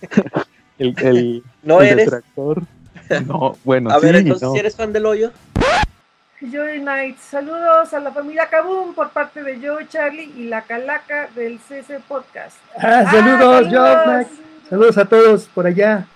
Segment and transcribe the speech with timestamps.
[0.78, 2.04] el, el, ¿No el eres?
[2.06, 2.62] detractor.
[3.26, 4.52] No, bueno, A sí, ver, entonces, no.
[4.52, 5.32] si eres fan del hoyo,
[6.40, 11.28] Joy Knight, saludos a la familia Kabum por parte de Joe, Charlie y la calaca
[11.34, 12.56] del CC Podcast.
[12.76, 14.26] Ah, saludos, Ah, Joe.
[14.68, 16.06] Saludos a todos por allá.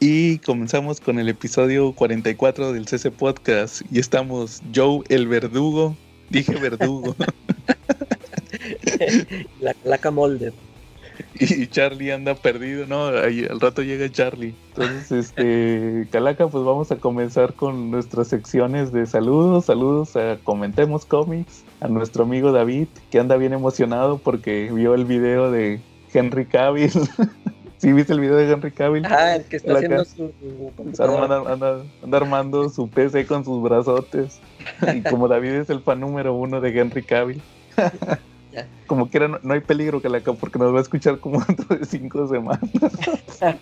[0.00, 3.82] Y comenzamos con el episodio 44 del CC Podcast.
[3.90, 5.94] Y estamos Joe el verdugo.
[6.30, 7.14] Dije verdugo.
[9.60, 10.52] la calaca molde.
[11.44, 13.06] Y Charlie anda perdido, ¿no?
[13.08, 14.54] Ahí, al rato llega Charlie.
[14.76, 19.66] Entonces, este, Calaca, pues vamos a comenzar con nuestras secciones de saludos.
[19.66, 25.04] Saludos a Comentemos Comics, a nuestro amigo David, que anda bien emocionado porque vio el
[25.04, 25.80] video de
[26.12, 26.90] Henry Cavill.
[27.78, 29.04] ¿Sí viste el video de Henry Cavill?
[29.06, 30.02] Ah, el que está Calaca.
[30.02, 31.22] haciendo su Está computadora.
[31.24, 34.38] armando- anda, anda armando su PC con sus brazotes.
[34.94, 37.42] Y como David es el fan número uno de Henry Cavill.
[38.86, 41.84] Como quiera, no, no hay peligro, Calaca, porque nos va a escuchar como dentro de
[41.86, 42.60] cinco semanas.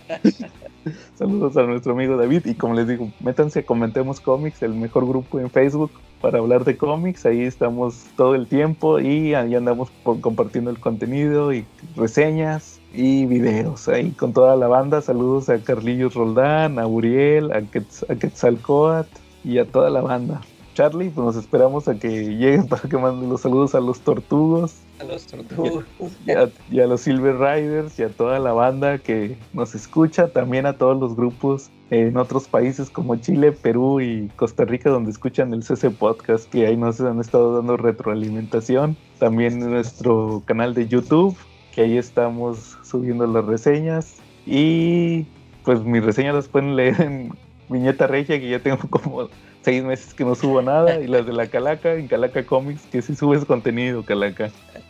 [1.15, 2.45] Saludos a nuestro amigo David.
[2.45, 6.65] Y como les digo, métanse a Comentemos Cómics, el mejor grupo en Facebook para hablar
[6.65, 7.25] de cómics.
[7.25, 13.25] Ahí estamos todo el tiempo y ahí andamos por- compartiendo el contenido y reseñas y
[13.25, 13.87] videos.
[13.87, 15.01] Ahí con toda la banda.
[15.01, 20.41] Saludos a Carlillos Roldán, a Uriel, a, Quetz- a Quetzalcoatl y a toda la banda.
[20.73, 24.75] Charlie, pues nos esperamos a que lleguen para que manden los saludos a los tortugos
[24.99, 25.27] A los
[26.25, 30.29] y a, y a los Silver Riders y a toda la banda que nos escucha,
[30.29, 35.11] también a todos los grupos en otros países como Chile, Perú y Costa Rica donde
[35.11, 38.95] escuchan el CC Podcast, que ahí nos han estado dando retroalimentación.
[39.19, 41.35] También en nuestro canal de YouTube,
[41.75, 44.15] que ahí estamos subiendo las reseñas.
[44.45, 45.25] Y
[45.65, 47.33] pues mis reseñas las pueden leer en
[47.67, 49.27] Viñeta Regia, que ya tengo como
[49.63, 53.01] seis meses que no subo nada, y las de la Calaca, en Calaca Comics, que
[53.01, 54.49] sí subes contenido, Calaca.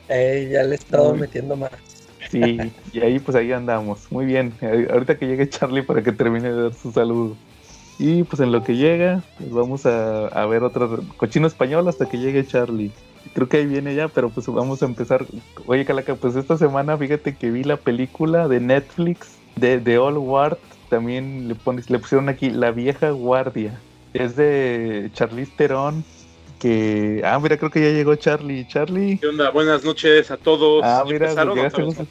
[0.09, 1.71] Eh, ya le he estado metiendo más.
[2.29, 2.57] Sí,
[2.93, 4.11] y ahí pues ahí andamos.
[4.11, 4.53] Muy bien.
[4.91, 7.35] Ahorita que llegue Charlie para que termine de dar su saludo.
[7.99, 10.87] Y pues en lo que llega, pues vamos a, a ver otra
[11.17, 12.91] cochino español hasta que llegue Charlie.
[13.33, 15.25] Creo que ahí viene ya, pero pues vamos a empezar.
[15.65, 20.17] Oye, Calaca, pues esta semana fíjate que vi la película de Netflix de The Old
[20.17, 20.57] Guard.
[20.89, 23.77] También le, pones, le pusieron aquí La Vieja Guardia.
[24.13, 26.03] Es de Charlize Theron.
[26.59, 27.21] Que.
[27.25, 28.67] Ah, mira, creo que ya llegó Charlie.
[28.67, 29.17] Charlie.
[29.17, 29.49] ¿Qué onda?
[29.49, 30.83] Buenas noches a todos.
[30.85, 32.07] Ah, ¿Ya mira, llegaste justo-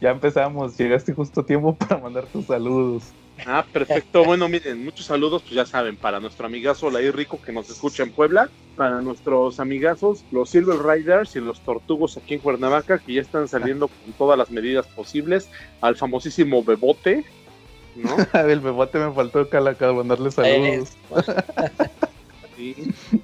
[0.00, 3.04] ya empezamos, llegaste justo a tiempo para mandar tus saludos.
[3.46, 4.24] Ah, perfecto.
[4.24, 8.02] Bueno, miren, muchos saludos, pues ya saben, para nuestro amigazo Laí Rico que nos escucha
[8.02, 13.14] en Puebla, para nuestros amigazos, los Silver Riders y los Tortugos aquí en Cuernavaca, que
[13.14, 15.48] ya están saliendo con todas las medidas posibles,
[15.80, 17.24] al famosísimo Bebote,
[17.98, 18.16] ¿no?
[18.40, 20.96] El bebote me faltó Calaca mandarle saludos.
[22.56, 22.74] Sí.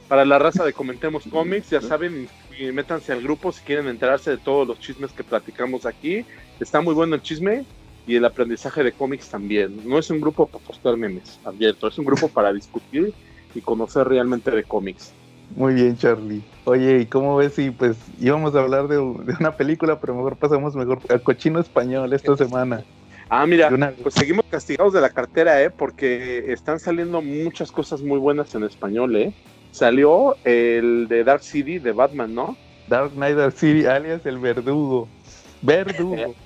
[0.06, 4.30] Para la raza de Comentemos Comics, ya saben, y métanse al grupo si quieren enterarse
[4.30, 6.24] de todos los chismes que platicamos aquí.
[6.60, 7.64] Está muy bueno el chisme
[8.06, 9.80] y el aprendizaje de cómics también.
[9.84, 13.12] No es un grupo para postar memes abierto, es un grupo para discutir
[13.56, 15.12] y conocer realmente de cómics.
[15.56, 16.42] Muy bien, Charlie.
[16.64, 20.36] Oye, ¿y cómo ves si pues íbamos a hablar de, de una película, pero mejor
[20.36, 22.84] pasamos mejor a cochino español esta semana?
[23.28, 23.70] Ah, mira,
[24.02, 25.70] pues seguimos castigados de la cartera, ¿eh?
[25.70, 29.32] Porque están saliendo muchas cosas muy buenas en español, ¿eh?
[29.72, 32.56] Salió el de Dark City de Batman, ¿no?
[32.86, 35.08] Dark Knight City, alias el verdugo.
[35.62, 36.34] Verdugo.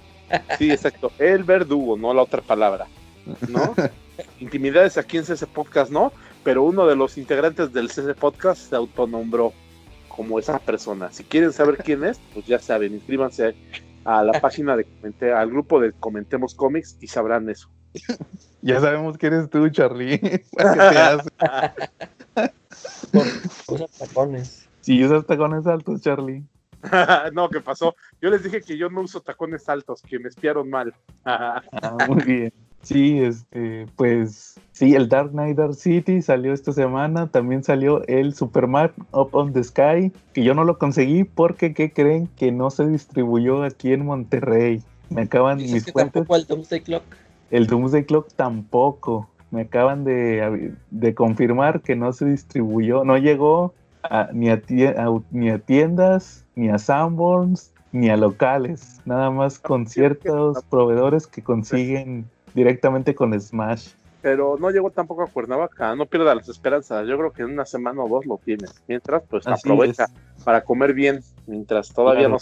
[0.59, 1.11] Sí, exacto.
[1.19, 2.87] El verdugo, no la otra palabra.
[3.49, 3.75] ¿No?
[4.41, 6.12] Intimidades aquí en CC Podcast, ¿no?
[6.44, 9.55] Pero uno de los integrantes del CC Podcast se autonombró
[10.09, 11.11] como esa persona.
[11.12, 13.55] Si quieren saber quién es, pues ya saben, inscríbanse
[14.09, 17.69] a la página de comente- al grupo de Comentemos Cómics y sabrán eso.
[18.63, 20.19] Ya sabemos que eres tú, Charlie.
[20.53, 21.33] ¿Para qué te haces?
[23.69, 24.69] Usa tacones.
[24.81, 26.45] Si usas tacones altos, Charlie.
[27.35, 27.95] no, ¿qué pasó?
[28.21, 30.95] Yo les dije que yo no uso tacones altos, que me espiaron mal.
[31.25, 31.63] Ah,
[32.07, 32.53] muy bien.
[32.83, 37.27] Sí, este, pues sí, el Dark Knight Dark City salió esta semana.
[37.27, 41.93] También salió el Superman Up on the Sky, que yo no lo conseguí porque, ¿qué
[41.93, 42.28] creen?
[42.37, 44.83] Que no se distribuyó aquí en Monterrey.
[45.11, 46.12] Me acaban Dices mis que fuentes.
[46.12, 47.03] tampoco al Doomsday Clock.
[47.50, 49.29] El Doomsday Clock tampoco.
[49.50, 54.62] Me acaban de, de confirmar que no se distribuyó, no llegó a- ni, a
[55.31, 59.00] ni a tiendas, ni a Sanborns, ni a locales.
[59.06, 63.91] Nada más con ciertos proveedores que consiguen directamente con Smash.
[64.21, 67.06] Pero no llegó tampoco a Cuernavaca, no pierda las esperanzas.
[67.06, 68.83] Yo creo que en una semana o dos lo tienes.
[68.89, 70.45] Mientras, pues Así aprovecha es.
[70.45, 72.39] para comer bien, mientras todavía Claro.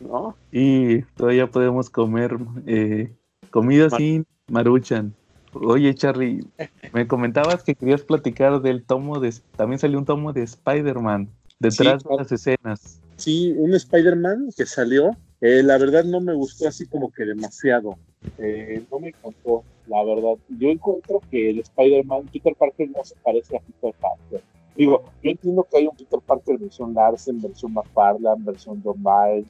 [0.00, 0.36] no.
[0.52, 2.36] Y todavía podemos comer
[2.66, 3.12] eh,
[3.50, 5.12] comida Mar- sin maruchan.
[5.54, 6.46] Oye, Charlie,
[6.92, 9.34] me comentabas que querías platicar del tomo de...
[9.56, 11.28] También salió un tomo de Spider-Man
[11.58, 13.00] detrás Sí, de las escenas.
[13.16, 17.96] Sí, un Spider-Man que salió Eh, la verdad no me gustó así como que demasiado.
[18.38, 20.36] Eh, no me encantó, la verdad.
[20.48, 24.42] Yo encuentro que el Spider-Man, Peter Parker no se parece a Peter Parker.
[24.76, 29.44] Digo, yo entiendo que hay un Peter Parker versión Larsen, versión McFarlane, versión John Byrne,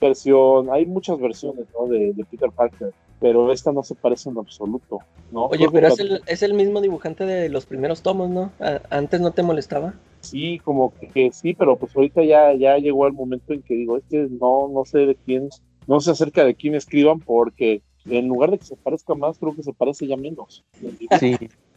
[0.00, 1.86] versión, hay muchas versiones, ¿no?
[1.88, 5.00] De, de Peter Parker, pero esta no se parece en absoluto,
[5.32, 5.46] ¿no?
[5.46, 8.52] Oye, Creo pero es la- el, es el mismo dibujante de los primeros tomos, ¿no?
[8.90, 9.94] Antes no te molestaba.
[10.20, 13.74] Sí, como que, que sí, pero pues ahorita ya, ya llegó el momento en que
[13.74, 15.48] digo, es que no, no sé de quién,
[15.88, 19.54] no sé acerca de quién escriban, porque en lugar de que se parezca más, creo
[19.54, 20.64] que se parece ya menos.
[21.18, 21.36] Sí,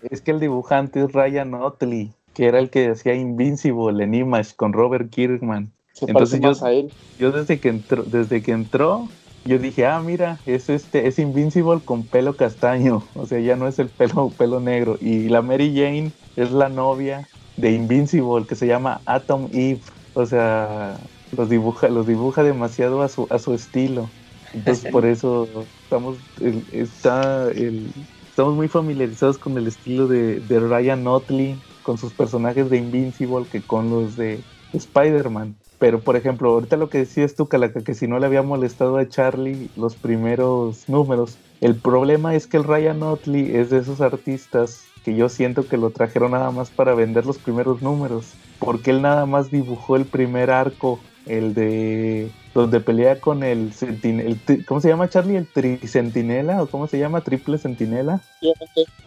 [0.09, 4.55] es que el dibujante es Ryan Otley, que era el que hacía Invincible en Image
[4.55, 5.71] con Robert Kirkman.
[5.93, 6.91] Se Entonces yo- más a él.
[7.19, 9.07] Yo desde que entró, desde que entró,
[9.45, 13.67] yo dije, ah, mira, es este, es Invincible con pelo castaño, o sea, ya no
[13.67, 14.97] es el pelo, pelo negro.
[14.99, 19.81] Y la Mary Jane es la novia de Invincible, que se llama Atom Eve.
[20.13, 20.97] O sea,
[21.37, 24.09] los dibuja, los dibuja demasiado a su, a su estilo.
[24.53, 26.23] Entonces por eso estamos,
[26.71, 27.93] está el-
[28.29, 33.47] estamos muy familiarizados con el estilo de, de Ryan Otley, con sus personajes de Invincible,
[33.49, 35.57] que con los de Spider-Man.
[35.77, 38.97] Pero, por ejemplo, ahorita lo que decías tú, Calaca, que si no le había molestado
[38.97, 43.99] a Charlie los primeros números, el problema es que el Ryan Otley es de esos
[44.01, 48.91] artistas que yo siento que lo trajeron nada más para vender los primeros números, porque
[48.91, 54.81] él nada más dibujó el primer arco, el de donde pelea con el, el ¿cómo
[54.81, 55.37] se llama Charlie?
[55.37, 57.21] ¿El tricentinela o cómo se llama?
[57.23, 57.57] ¿Triple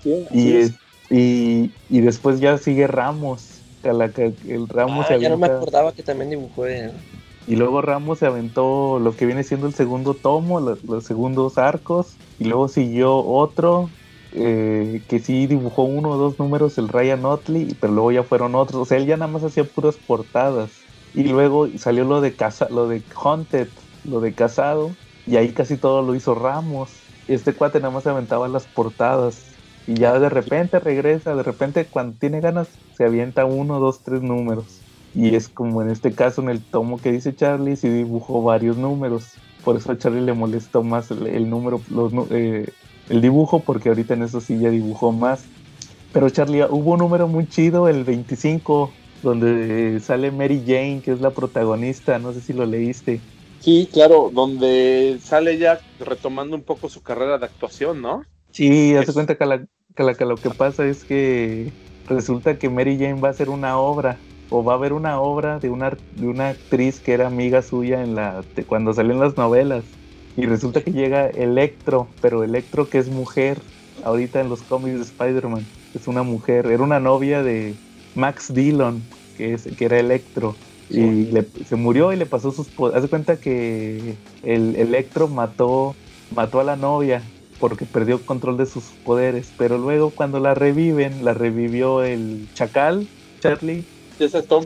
[0.02, 0.72] sí, así Y, es.
[1.10, 3.66] y, y después ya sigue Ramos.
[3.82, 7.04] Calaca, el Ramos Ah, se ya no me acordaba que también dibujó él.
[7.46, 11.58] y luego Ramos se aventó lo que viene siendo el segundo tomo, los, los segundos
[11.58, 12.20] arcos.
[12.38, 13.96] Y luego siguió otro
[14.30, 18.54] eh, que sí dibujó uno o dos números, el Ryan Otley, pero luego ya fueron
[18.54, 18.82] otros.
[18.82, 20.83] O sea, él ya nada más hacía puras portadas.
[21.14, 23.68] Y luego salió lo de, casa, lo de Haunted,
[24.04, 24.90] lo de Casado.
[25.26, 26.90] Y ahí casi todo lo hizo Ramos.
[27.28, 29.54] Este cuate nada más aventaba las portadas.
[29.86, 34.22] Y ya de repente regresa, de repente cuando tiene ganas se avienta uno, dos, tres
[34.22, 34.80] números.
[35.14, 38.76] Y es como en este caso en el tomo que dice Charlie, sí dibujó varios
[38.76, 39.34] números.
[39.62, 41.80] Por eso a Charlie le molestó más el, número,
[42.30, 42.68] eh,
[43.08, 45.44] el dibujo, porque ahorita en eso sí ya dibujó más.
[46.12, 48.92] Pero Charlie, hubo un número muy chido, el 25,
[49.24, 52.18] donde sale Mary Jane, que es la protagonista.
[52.20, 53.26] No sé si lo leíste.
[53.58, 58.22] Sí, claro, donde sale ya retomando un poco su carrera de actuación, ¿no?
[58.52, 59.66] Sí, hace cuenta que, la-
[59.96, 61.76] que la- que lo que pasa es que
[62.06, 65.58] resulta que Mary Jane va a hacer una obra o va a haber una obra
[65.58, 69.20] de una, de una actriz que era amiga suya en la de cuando salió en
[69.20, 69.98] las novelas
[70.36, 73.64] y resulta que llega Electro, pero Electro que es mujer
[74.02, 77.80] ahorita en los cómics de Spider-Man, es una mujer, era una novia de
[78.14, 80.60] Max Dillon, que, es, que era Electro.
[80.88, 82.96] Y le- se murió y le pasó sus poderes.
[82.98, 86.00] Haz de cuenta que el Electro mató,
[86.30, 89.52] mató a la novia porque perdió control de sus poderes.
[89.56, 94.64] Pero luego cuando la reviven, la revivió el Chacal, Charlie, ese es Tom.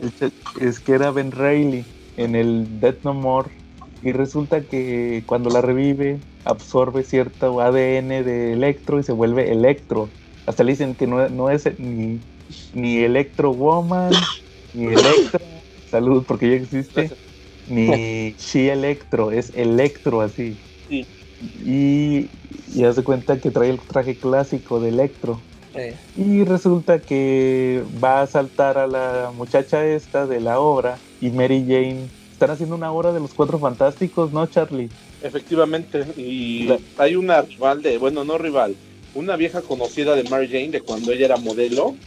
[0.53, 3.51] es que era Ben Reilly en el Death No More.
[4.01, 10.15] Y resulta que cuando la revive, absorbe cierto ADN de Electro y se vuelve Electro.
[10.45, 12.25] Hasta le dicen que no, no es ni,
[12.71, 14.29] ni Electro Woman,
[14.73, 15.39] ni Electra,
[15.85, 17.15] salud, porque ya existe,
[17.65, 20.61] ni She Electro, es Electro así.
[20.89, 21.07] Sí.
[21.39, 22.31] Y,
[22.67, 25.47] y hace cuenta que trae el traje clásico de Electro.
[26.13, 31.65] Y resulta que va a saltar a la muchacha esta de la obra y Mary
[31.67, 32.11] Jane.
[32.31, 34.93] Están haciendo una obra de los cuatro fantásticos, ¿no, Charlie?
[35.21, 38.79] Efectivamente, y La- hay una rival de, bueno, no rival,
[39.11, 41.99] una vieja conocida de Mary Jane de cuando ella era modelo,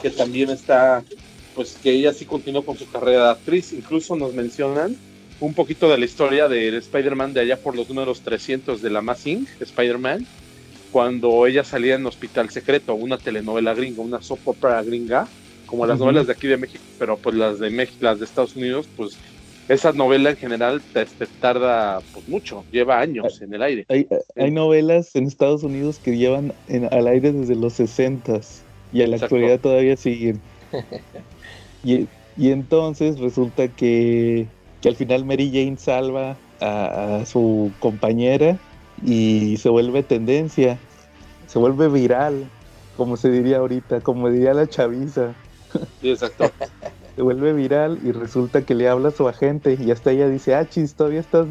[0.00, 1.04] que también está,
[1.52, 5.00] pues que ella sí continuó con su carrera de actriz, incluso nos mencionan
[5.38, 9.02] un poquito de la historia del Spider-Man de allá por los números 300 de la
[9.24, 10.28] Inc., Spider-Man,
[10.90, 15.30] cuando ella salía en Hospital Secreto, una telenovela gringa, una soap opera gringa,
[15.64, 16.04] como las Ujú.
[16.06, 19.20] novelas de aquí de México, pero pues las de México, las de Estados Unidos, pues
[19.68, 23.84] esa novela en general te, te tarda pues mucho, lleva años en el aire.
[23.88, 28.40] Hay, hay novelas en Estados Unidos que llevan en- al aire desde los 60
[28.92, 29.36] y en la Exacto.
[29.36, 30.40] actualidad todavía siguen.
[31.84, 34.48] Y, y entonces resulta que,
[34.82, 38.58] que al final Mary Jane salva a, a su compañera
[39.04, 40.76] y se vuelve tendencia,
[41.46, 42.48] se vuelve viral,
[42.96, 45.34] como se diría ahorita, como diría la chaviza.
[46.00, 46.50] Sí, exacto.
[47.16, 50.54] se vuelve viral y resulta que le habla a su agente y hasta ella dice,
[50.54, 51.46] ah, chis, todavía estás,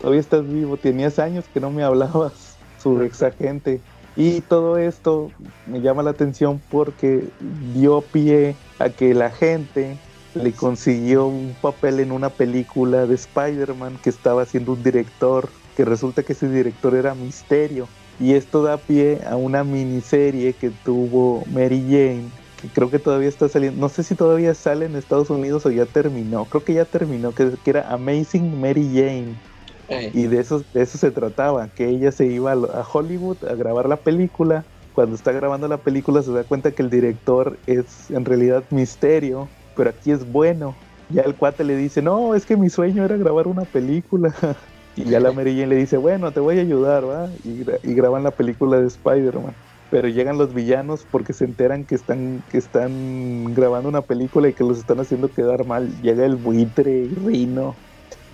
[0.00, 3.80] todavía estás vivo, tenías años que no me hablabas, su ex agente.
[4.20, 5.30] Y todo esto
[5.66, 7.24] me llama la atención porque
[7.72, 9.96] dio pie a que la gente
[10.34, 15.86] le consiguió un papel en una película de Spider-Man que estaba haciendo un director, que
[15.86, 17.88] resulta que ese director era Misterio.
[18.20, 22.28] Y esto da pie a una miniserie que tuvo Mary Jane,
[22.60, 25.70] que creo que todavía está saliendo, no sé si todavía sale en Estados Unidos o
[25.70, 29.49] ya terminó, creo que ya terminó, que, que era Amazing Mary Jane.
[29.90, 33.88] Y de eso, de eso se trataba, que ella se iba a, Hollywood a grabar
[33.88, 34.64] la película.
[34.94, 39.48] Cuando está grabando la película se da cuenta que el director es en realidad misterio,
[39.76, 40.74] pero aquí es bueno.
[41.08, 44.32] Ya el cuate le dice, no, es que mi sueño era grabar una película.
[44.96, 47.28] y ya la Mary Jane le dice, bueno, te voy a ayudar, ¿va?
[47.44, 49.54] Y, y graban la película de Spider-Man.
[49.90, 54.52] Pero llegan los villanos porque se enteran que están, que están grabando una película y
[54.52, 55.90] que los están haciendo quedar mal.
[56.00, 57.74] Llega el buitre y Rino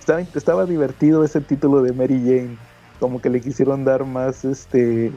[0.07, 2.57] estaba, estaba divertido ese título de Mary Jane.
[2.99, 5.11] Como que le quisieron dar más este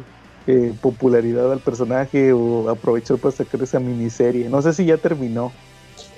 [0.48, 4.48] eh, popularidad al personaje o aprovechar para sacar esa miniserie.
[4.48, 5.52] No sé si ya terminó,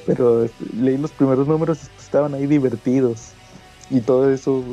[0.06, 3.32] pero este, leí los primeros números y estaban ahí divertidos.
[3.90, 4.64] Y todo eso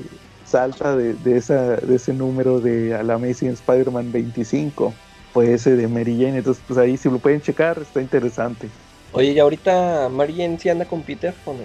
[0.46, 4.94] salta de, de esa, de ese número de A la Amazing Spider-Man 25.
[5.34, 6.38] Fue ese de Mary Jane.
[6.38, 8.70] Entonces, pues ahí si lo pueden checar, está interesante.
[9.12, 11.60] Oye, y ahorita Mary Jane sí anda con Peter o no?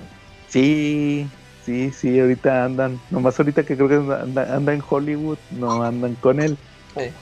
[0.48, 1.26] Sí,
[1.64, 6.14] sí, sí, ahorita andan, nomás ahorita que creo que anda, anda en Hollywood, no andan
[6.16, 6.56] con él,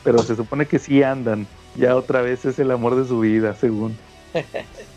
[0.05, 1.47] pero se supone que sí andan.
[1.77, 3.97] Ya otra vez es el amor de su vida, según.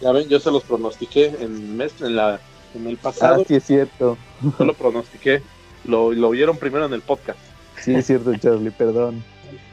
[0.02, 2.40] Ya ven, yo se los pronostiqué en, mes, en, la,
[2.74, 4.18] en el Ah, pasado, sí es cierto,
[4.60, 5.42] yo lo pronostiqué.
[5.86, 7.40] Lo, lo vieron primero en el podcast.
[7.80, 9.24] sí es cierto, Charlie, perdón.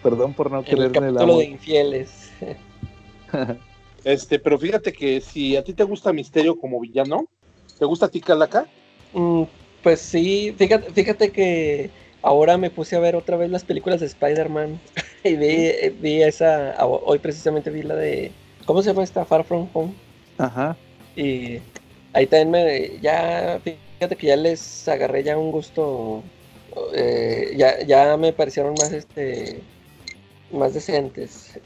[0.02, 1.38] Perdón por no en el creer en el amor.
[1.38, 2.30] de infieles.
[4.04, 7.26] Este, pero fíjate que si a ti te gusta Misterio como villano,
[7.78, 8.66] ¿te gusta a ti Calaca?
[9.12, 9.44] Mm,
[9.82, 11.90] pues sí, fíjate, fíjate que
[12.22, 14.80] ahora me puse a ver otra vez las películas de Spider-Man
[15.24, 18.32] y vi, vi esa, hoy precisamente vi la de,
[18.64, 19.24] ¿cómo se llama esta?
[19.24, 19.92] Far From Home.
[20.38, 20.76] Ajá,
[21.16, 21.58] Y
[22.12, 26.22] ahí también me, ya, fíjate que ya les agarré ya un gusto,
[26.94, 29.60] eh, ya, ya me parecieron más, este,
[30.50, 31.58] más decentes.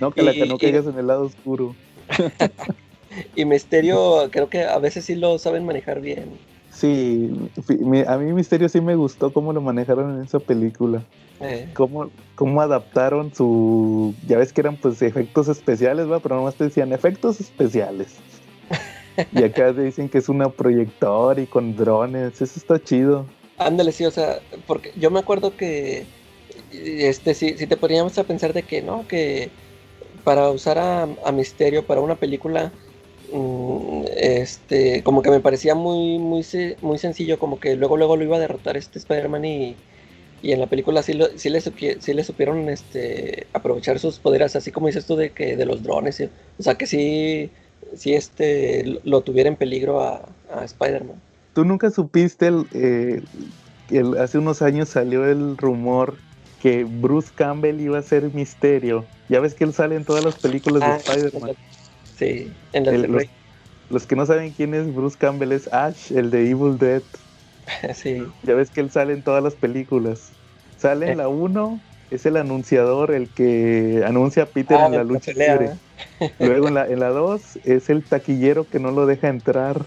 [0.00, 1.74] no, que la que no caigas en el lado oscuro.
[3.34, 6.38] Y Misterio creo que a veces sí lo saben manejar bien.
[6.80, 7.30] Sí,
[8.06, 11.02] a mí Misterio sí me gustó cómo lo manejaron en esa película.
[11.40, 14.14] Eh, cómo, cómo adaptaron su.
[14.26, 18.16] Ya ves que eran pues efectos especiales, va, pero nomás te decían efectos especiales.
[19.32, 23.26] Y acá te dicen que es una proyector y con drones, eso está chido.
[23.58, 26.06] Ándale, sí, o sea, porque yo me acuerdo que
[26.72, 29.50] este si, si te poníamos a pensar de que no, que
[30.24, 32.72] para usar a, a Misterio para una película,
[34.16, 36.44] este, como que me parecía muy, muy,
[36.80, 39.78] muy sencillo, como que luego, luego lo iba a derrotar este Spider-Man y,
[40.42, 44.56] y en la película sí, lo- sí, le, sí le supieron este, aprovechar sus poderes,
[44.56, 47.52] así como dices tú de que de los drones, y- o sea que sí,
[47.94, 51.20] sí este, lo, tuviera en peligro a, a Spider-Man.
[51.52, 53.22] ¿Tú nunca supiste el, eh,
[53.88, 56.24] el- hace unos años salió el rumor
[56.58, 59.12] que Bruce Campbell iba a ser misterio?
[59.28, 61.56] Ya ves que él sale en todas las películas Ah, de Spider-Man.
[62.20, 63.24] Sí, en la El- los,
[63.88, 67.04] los que no saben quién es Bruce Campbell es Ash, el de Evil Dead.
[67.94, 70.38] Sí, Ya ves que él sale en todas las películas.
[70.76, 71.12] Sale Eh.
[71.12, 75.32] en la 1, es el anunciador, el que anuncia a Peter Ah, en la lucha
[75.32, 75.80] pelea, libre.
[76.38, 79.86] Luego en la, en la 2 es el taquillero que no lo deja entrar.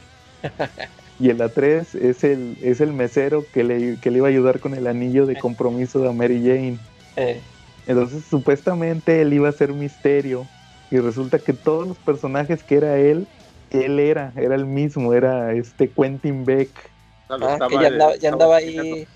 [1.18, 4.30] Y en la 3 es el, es el mesero que le, que le iba a
[4.32, 6.82] ayudar con el anillo de compromiso de Mary Jane.
[7.16, 7.42] eh,
[7.86, 10.52] Entonces supuestamente él iba a ser misterio.
[10.90, 13.32] Y resulta que todos los personajes que era él,
[13.70, 16.96] él era, era el mismo, era este Quentin Beck.
[17.30, 19.08] Ah, que ya andaba, ya andaba ahí.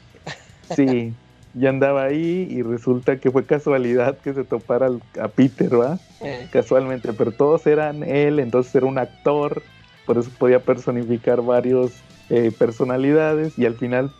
[0.64, 1.20] Sí,
[1.54, 6.04] ya andaba ahí y resulta que fue casualidad que se topara al- a Peter, ¿va?
[6.20, 9.68] eh, Casualmente, pero todos eran él, entonces era un actor,
[10.06, 14.12] por eso podía personificar varios eh, personalidades y al final,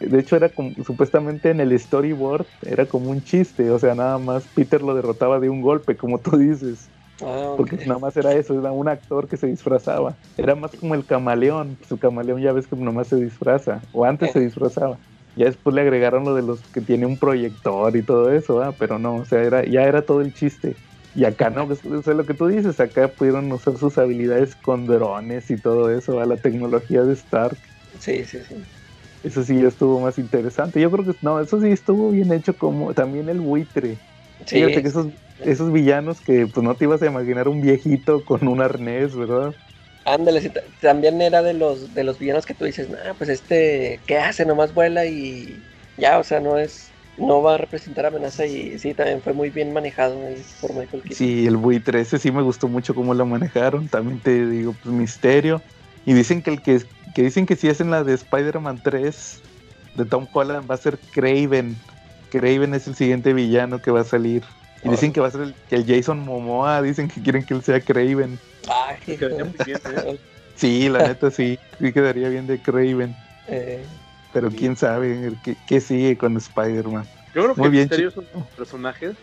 [0.00, 4.18] de hecho era como, supuestamente en el storyboard, era como un chiste, o sea, nada
[4.18, 6.88] más Peter lo derrotaba de un golpe, como tú dices.
[7.22, 10.18] ah, Porque nada más era eso, era un actor que se disfrazaba.
[10.36, 11.78] Era más como el camaleón.
[11.88, 13.80] Su camaleón ya ves que nomás se disfraza.
[13.92, 14.98] O antes se disfrazaba.
[15.34, 18.74] Ya después le agregaron lo de los que tiene un proyector y todo eso, ¿ah?
[18.76, 20.80] pero no, o sea, era, ya era todo el chiste.
[21.14, 24.56] Y acá no, pues, o sea, lo que tú dices, acá pudieron usar sus habilidades
[24.56, 27.60] con drones y todo eso, a la tecnología de Stark.
[28.00, 28.54] Sí, sí, sí.
[29.22, 30.80] Eso sí estuvo más interesante.
[30.80, 34.00] Yo creo que no, eso sí estuvo bien hecho como también el buitre.
[34.46, 35.08] Sí, Fíjate que esos,
[35.44, 39.56] esos villanos que pues no te ibas a imaginar un viejito con un arnés, ¿verdad?
[40.04, 40.50] ándale,
[40.80, 44.46] también era de los de los villanos que tú dices, nah, pues este, ¿qué hace?
[44.46, 48.94] Nomás vuela y ya, o sea, no es no va a representar amenaza y sí,
[48.94, 51.16] también fue muy bien manejado ahí por Michael Keaton.
[51.16, 53.88] Sí, el buitre ese sí me gustó mucho cómo lo manejaron.
[53.88, 55.60] También te digo, pues misterio.
[56.06, 56.80] Y dicen que el que,
[57.14, 59.40] que dicen que si es en la de Spider-Man 3
[59.96, 61.76] de Tom Holland va a ser Craven.
[62.30, 64.42] Craven es el siguiente villano que va a salir.
[64.84, 67.62] Y dicen que va a ser el, el Jason Momoa, dicen que quieren que él
[67.62, 68.38] sea Craven.
[68.68, 70.18] Ay, Quedaría muy bien, ¿eh?
[70.54, 73.14] Sí, la neta sí, sí quedaría bien de Craven.
[73.46, 73.84] eh,
[74.30, 77.10] Pero quién sabe qué, qué sigue con Spider-Man.
[77.34, 79.16] Yo creo que Muy bien, Misterio es uno de los personajes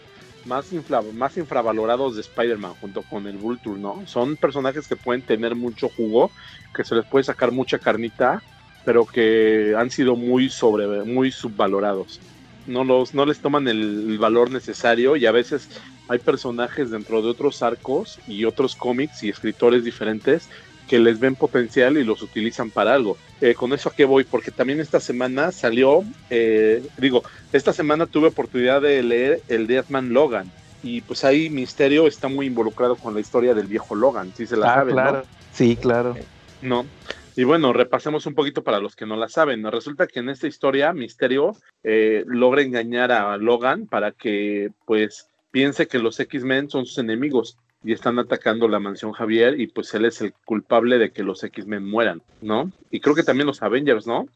[0.43, 4.05] más, infla- más infravalorados de Spider-Man junto con el Vulture, ¿no?
[4.05, 6.33] Son personajes que pueden tener mucho jugo,
[6.73, 8.45] que se les puede sacar mucha carnita,
[8.83, 12.23] pero que han sido muy sobre, muy subvalorados.
[12.63, 15.67] No, los, no les toman el valor necesario y a veces
[16.07, 20.47] hay personajes dentro de otros arcos y otros cómics y escritores diferentes
[20.87, 23.17] que les ven potencial y los utilizan para algo.
[23.41, 27.23] Eh, con eso a qué voy, porque también esta semana salió, eh, digo,
[27.53, 30.51] esta semana tuve oportunidad de leer el Deathman Logan
[30.83, 34.55] y pues ahí Misterio está muy involucrado con la historia del viejo Logan, si se
[34.55, 35.23] la Ah, saben, claro.
[35.51, 36.15] Sí, claro.
[36.61, 36.83] ¿no?
[36.83, 36.89] ¿no?
[37.37, 39.61] Y bueno, repasemos un poquito para los que no la saben.
[39.61, 39.69] ¿no?
[39.71, 45.87] Resulta que en esta historia Misterio eh, logra engañar a Logan para que pues piense
[45.87, 50.05] que los X-Men son sus enemigos y están atacando la mansión Javier y pues él
[50.05, 52.71] es el culpable de que los X-Men mueran, ¿no?
[52.89, 54.27] Y creo que también los Avengers, ¿no?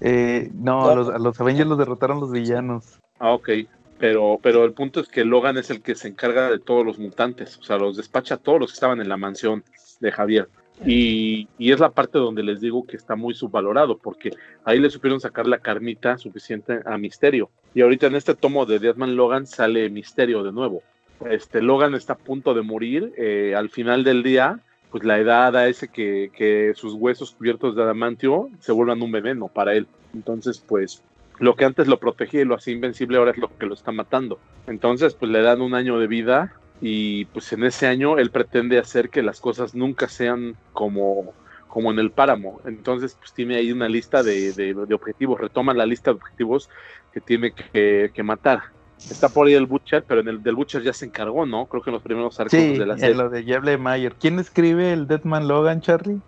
[0.00, 0.96] Eh, no, No.
[0.96, 2.98] Los, a los Avengers los derrotaron los villanos.
[3.18, 3.50] Ah, ok.
[3.98, 6.98] Pero, pero el punto es que Logan es el que se encarga de todos los
[6.98, 9.62] mutantes, o sea, los despacha a todos los que estaban en la mansión
[10.00, 10.48] de Javier.
[10.84, 14.30] Y, y es la parte donde les digo que está muy subvalorado, porque
[14.64, 17.50] ahí le supieron sacar la carnita suficiente a Misterio.
[17.74, 20.82] Y ahorita en este tomo de Deathman Logan sale Misterio de nuevo.
[21.30, 23.12] Este Logan está a punto de morir.
[23.16, 27.74] eh, al final del día, pues la edad a ese que, que sus huesos cubiertos
[27.76, 29.86] de adamantio se vuelvan un veneno para él.
[30.14, 31.02] Entonces, pues
[31.40, 33.90] lo que antes lo protegía y lo hacía invencible ahora es lo que lo está
[33.90, 34.38] matando.
[34.66, 38.78] Entonces, pues le dan un año de vida y pues en ese año él pretende
[38.78, 41.32] hacer que las cosas nunca sean como,
[41.66, 42.60] como en el páramo.
[42.64, 46.68] Entonces, pues tiene ahí una lista de, de- de objetivos, retoma la lista de objetivos
[47.12, 48.62] que tiene que, que matar.
[48.98, 51.66] Está por ahí el Butcher, pero en el del Butcher ya se encargó, ¿no?
[51.66, 53.14] Creo que en los primeros arcos Sí, de la en serie.
[53.16, 54.14] lo de Jeff Mayer.
[54.14, 56.20] ¿Quién escribe el Deadman Logan, Charlie?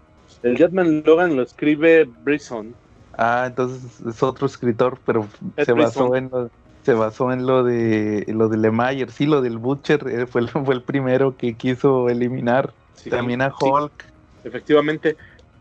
[0.43, 2.75] El Jetman Logan lo escribe Brisson.
[3.17, 6.17] Ah, entonces es otro escritor, pero Ed se basó Brisson.
[6.17, 6.51] en lo,
[6.83, 9.11] se basó en lo de en lo de Lemayer.
[9.11, 12.73] Sí, lo del Butcher eh, fue, el- fue el primero que quiso eliminar.
[12.95, 13.57] Sí, También a sí.
[13.71, 14.05] Hulk.
[14.45, 15.17] efectivamente,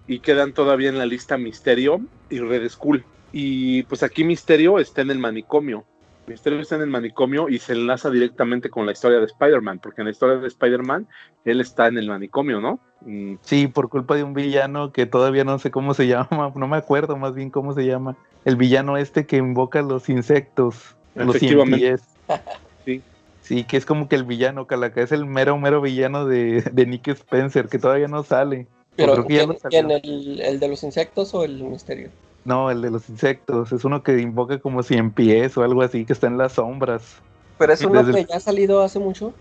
[0.07, 3.03] y quedan todavía en la lista Misterio y Red Skull.
[3.31, 5.85] Y pues aquí Misterio está en el manicomio.
[6.27, 10.01] Misterio está en el manicomio y se enlaza directamente con la historia de Spider-Man, porque
[10.01, 11.07] en la historia de Spider-Man
[11.45, 12.79] él está en el manicomio, ¿no?
[13.01, 16.67] Mm, Sí, por culpa de un villano que todavía no sé cómo se llama, no
[16.67, 18.17] me acuerdo más bien cómo se llama.
[18.43, 22.01] El villano este que invoca los insectos, los pies.
[22.85, 23.01] Sí.
[23.41, 26.85] Sí, que es como que el villano, Calaca, es el mero, mero villano de, de
[26.85, 28.67] Nick Spencer, que todavía no sale.
[28.95, 32.09] Pero ¿quién, quién, el, el de los insectos o el misterio?
[32.45, 36.05] No, el de los insectos, es uno que invoca como cien pies o algo así,
[36.05, 37.21] que está en las sombras.
[37.57, 39.33] Pero es uno Desde que el- ya ha salido hace mucho.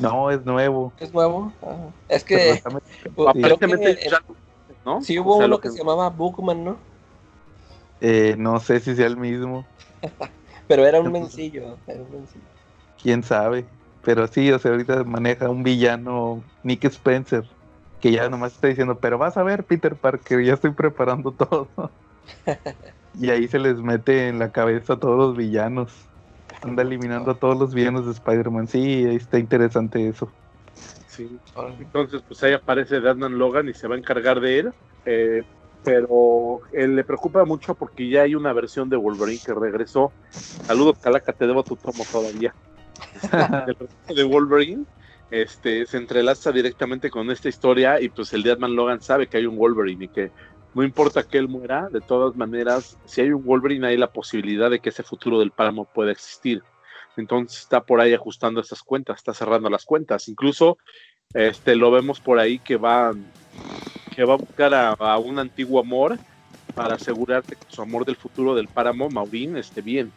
[0.00, 0.94] No, es nuevo.
[0.98, 1.52] Es nuevo.
[1.62, 4.18] Ah, Es que que Aparentemente ya-
[4.84, 5.00] ¿no?
[5.00, 6.76] sí O hubo sea, uno lo que se llamaba Bookman, ¿no?
[8.00, 9.66] eh, no sé si sea el mismo,
[10.68, 11.78] Pero era un mencillo.
[11.86, 12.46] Era un mencillo.
[13.00, 13.68] quién sabe.
[14.02, 17.44] Pero sí, o sea, ahorita maneja un villano, Nick Spencer,
[18.00, 21.72] que ya nomás está diciendo, pero vas a ver, Peter Parker, ya estoy preparando todo.
[23.20, 25.92] y ahí se les mete en la cabeza a todos los villanos.
[26.62, 28.68] Anda eliminando a todos los villanos de Spider-Man.
[28.68, 30.30] Sí, ahí está interesante eso.
[31.06, 31.38] Sí.
[31.78, 34.72] Entonces, pues ahí aparece Deadman Logan y se va a encargar de él.
[35.04, 35.42] eh,
[35.86, 40.10] pero él le preocupa mucho porque ya hay una versión de Wolverine que regresó.
[40.30, 42.52] Saludos, Calaca, te debo tu tomo todavía.
[44.08, 44.84] De Wolverine
[45.30, 49.46] este, se entrelaza directamente con esta historia y pues el Deadman Logan sabe que hay
[49.46, 50.32] un Wolverine y que
[50.76, 54.70] no importa que él muera, de todas maneras, si hay un Wolverine hay la posibilidad
[54.70, 56.62] de que ese futuro del páramo pueda existir.
[57.16, 60.28] Entonces está por ahí ajustando esas cuentas, está cerrando las cuentas.
[60.28, 60.76] Incluso
[61.32, 63.14] este lo vemos por ahí que va
[64.14, 66.18] que va a buscar a, a un antiguo amor
[66.74, 70.12] para asegurarse que su amor del futuro del páramo, Maureen, esté bien.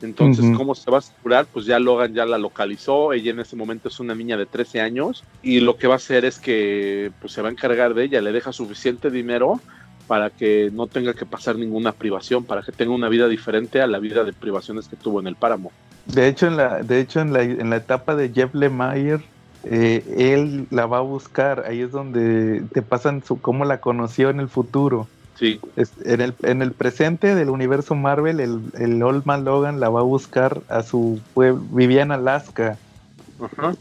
[0.00, 0.44] Entonces.
[0.56, 1.46] ¿cómo se va a asegurar?
[1.46, 4.80] Pues ya Logan ya la localizó, ella en ese momento es una niña de 13
[4.80, 8.04] años y lo que va a hacer es que pues, se va a encargar de
[8.04, 9.60] ella, le deja suficiente dinero
[10.06, 13.86] para que no tenga que pasar ninguna privación, para que tenga una vida diferente a
[13.86, 15.72] la vida de privaciones que tuvo en el páramo.
[16.06, 19.22] De hecho, en la, de hecho, en la, en la etapa de Jeff Lemire,
[19.64, 21.64] eh, él la va a buscar.
[21.66, 25.08] Ahí es donde te pasan su, cómo la conoció en el futuro.
[25.38, 25.58] Sí.
[25.76, 29.88] Es- En el, en el presente del universo Marvel, el, el Old Man Logan la
[29.88, 31.62] va a buscar a su pueblo.
[31.70, 32.76] Vivía en Alaska.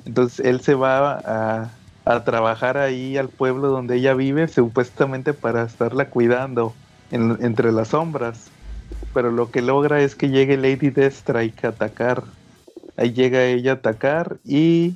[0.06, 1.70] Entonces él se va a,
[2.06, 6.74] a trabajar ahí al pueblo donde ella vive, supuestamente para estarla cuidando
[7.12, 8.52] en- entre las sombras.
[9.14, 12.24] Pero lo que logra es que llegue Lady Deathstrike a atacar.
[12.98, 14.96] Ahí llega ella a atacar y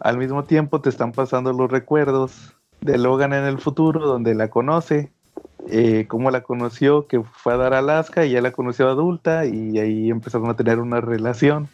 [0.00, 4.48] al mismo tiempo te están pasando los recuerdos de Logan en el futuro, donde la
[4.48, 5.12] conoce,
[5.68, 9.46] eh, cómo la conoció, que fue a dar a Alaska y ya la conoció adulta
[9.46, 11.68] y ahí empezaron a tener una relación.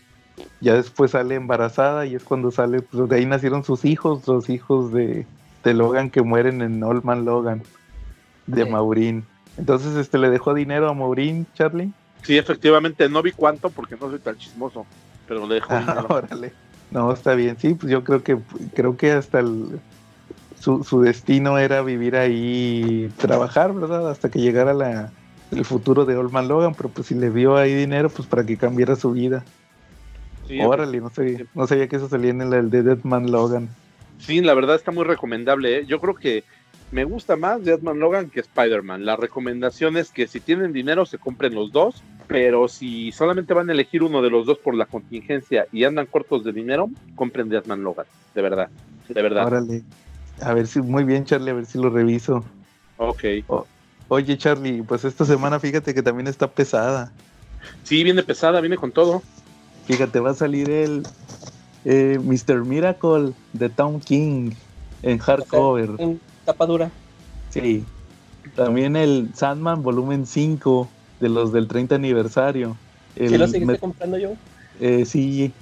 [0.60, 4.50] Ya después sale embarazada y es cuando sale, pues de ahí nacieron sus hijos, los
[4.50, 5.24] hijos de,
[5.64, 7.62] de Logan que mueren en Old Man Logan,
[8.46, 8.70] de Sí.
[8.70, 9.24] Maureen.
[9.56, 11.92] Entonces este le dejó dinero a Maureen, Charlie.
[12.22, 14.84] Sí, efectivamente, no vi cuánto porque no soy tan chismoso,
[15.26, 16.06] pero le dejo Ah, dinero.
[16.10, 16.52] órale.
[16.90, 18.38] No, está bien, sí, pues yo creo que
[18.74, 19.78] creo que hasta el,
[20.58, 24.10] su, su destino era vivir ahí, trabajar, ¿verdad?
[24.10, 25.12] Hasta que llegara la,
[25.52, 28.44] el futuro de Old Man Logan, pero pues si le dio ahí dinero, pues para
[28.44, 29.44] que cambiara su vida.
[30.48, 33.68] Sí, Órale, no sabía, no sabía que eso salía en el de Dead Man Logan.
[34.18, 35.78] Sí, la verdad está muy recomendable.
[35.78, 35.86] ¿eh?
[35.86, 36.42] Yo creo que
[36.90, 39.04] me gusta más Deadman Logan que Spider-Man.
[39.04, 43.68] La recomendación es que si tienen dinero se compren los dos, pero si solamente van
[43.68, 47.48] a elegir uno de los dos por la contingencia y andan cortos de dinero, compren
[47.48, 48.06] Deadman Logan.
[48.34, 48.70] De verdad,
[49.08, 49.46] de verdad.
[49.46, 49.82] Órale.
[50.40, 52.44] A ver si, muy bien, Charlie, a ver si lo reviso.
[52.96, 53.24] Ok.
[54.08, 57.12] Oye, Charlie, pues esta semana fíjate que también está pesada.
[57.82, 59.22] Sí, viene pesada, viene con todo.
[59.88, 61.02] Fíjate, va a salir el
[61.86, 62.62] eh, Mr.
[62.62, 64.50] Miracle de Town King
[65.02, 65.92] en hardcover.
[65.96, 66.90] En tapa dura.
[67.48, 67.82] Sí.
[68.54, 70.88] También el Sandman volumen 5
[71.20, 72.76] de los del 30 aniversario.
[73.16, 74.32] El ¿Sí lo seguiste comprando yo?
[74.78, 75.52] eh, sí,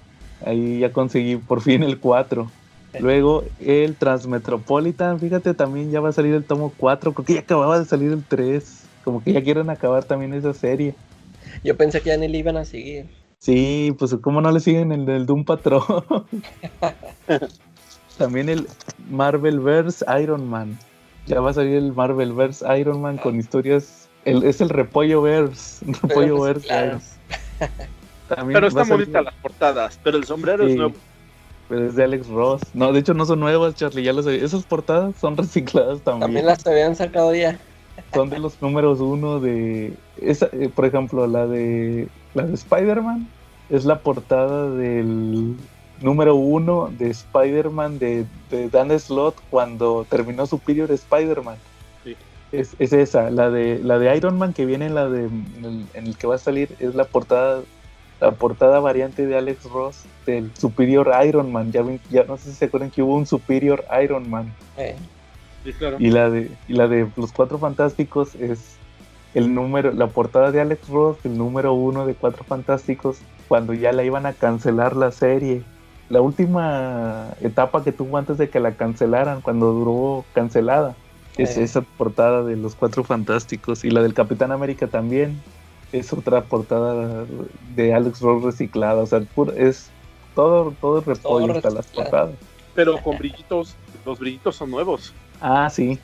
[0.45, 2.51] ahí ya conseguí por fin el 4.
[2.99, 7.13] Luego el Transmetropolitan, fíjate, también ya va a salir el tomo 4.
[7.13, 8.83] Creo que ya acababa de salir el 3.
[9.05, 10.95] Como que ya quieren acabar también esa serie.
[11.63, 13.07] Yo pensé que ya ni le iban a seguir.
[13.47, 15.85] Sí, pues cómo no le siguen el del Doom Patrol.
[18.19, 18.67] También el
[19.09, 20.77] Marvelverse Iron Man.
[21.29, 24.09] Ya va a salir el Marvelverse Iron Man con historias.
[24.25, 25.87] El, es el Repollo Verse.
[26.03, 26.67] Repollo Verse.
[26.67, 27.01] Iron.
[28.27, 28.47] Claro.
[28.49, 30.95] Pero están bonitas las portadas, pero el sombrero es nuevo.
[31.69, 32.63] Pero es de Alex Ross.
[32.75, 34.03] No, de hecho no son nuevas, Charlie.
[34.03, 34.45] Ya lo sabía.
[34.45, 36.21] Esas portadas son recicladas también.
[36.23, 37.61] También las habían sacado ya.
[38.13, 39.95] Son de los números uno de.
[40.21, 42.09] Esa, eh, por ejemplo, la de.
[42.35, 43.36] La de Spider-Man.
[43.71, 45.57] Es la portada del
[46.01, 51.57] número uno de Spider-Man de, de Dan Slott cuando terminó Superior Spider-Man.
[52.05, 52.17] Sí.
[52.53, 55.65] Es, es esa, la de la de Iron Man que viene en la de en
[55.65, 57.63] el, en el que va a salir es la portada
[58.21, 61.73] la portada variante de Alex Ross del Superior Iron Man.
[61.73, 64.55] Ya, ya no sé si se acuerdan que hubo un Superior Iron Man.
[64.77, 64.97] Eh,
[65.67, 65.97] Sí, claro.
[65.99, 68.77] Y la de, y la de los cuatro fantásticos es
[69.35, 73.93] el número, la portada de Alex Ross, el número uno de cuatro fantásticos, cuando ya
[73.93, 75.63] la iban a cancelar la serie.
[76.09, 80.95] La última etapa que tuvo antes de que la cancelaran, cuando duró cancelada,
[81.37, 81.65] es Eh.
[81.65, 83.85] esa portada de los cuatro fantásticos.
[83.85, 85.41] Y la del Capitán América también
[85.93, 87.25] es otra portada
[87.75, 89.03] de Alex Ross reciclada.
[89.03, 89.91] O sea, puro- es
[90.35, 92.35] todo, todo repollo hasta las portadas.
[92.75, 95.13] Pero con brillitos, los brillitos son nuevos.
[95.41, 95.99] Ah, sí,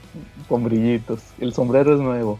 [0.49, 1.21] con brillitos.
[1.39, 2.39] El sombrero es nuevo.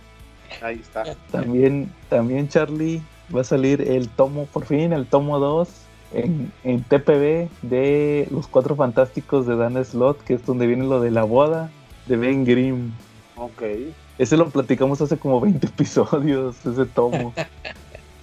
[0.63, 1.05] Ahí está.
[1.31, 3.01] También, también Charlie
[3.35, 5.69] va a salir el tomo, por fin, el tomo 2
[6.15, 11.01] en, en TPB de Los Cuatro Fantásticos de Dan Slott, que es donde viene lo
[11.01, 11.71] de la boda
[12.07, 12.93] de Ben Grimm.
[13.37, 13.63] Ok.
[14.19, 17.33] Ese lo platicamos hace como 20 episodios, ese tomo.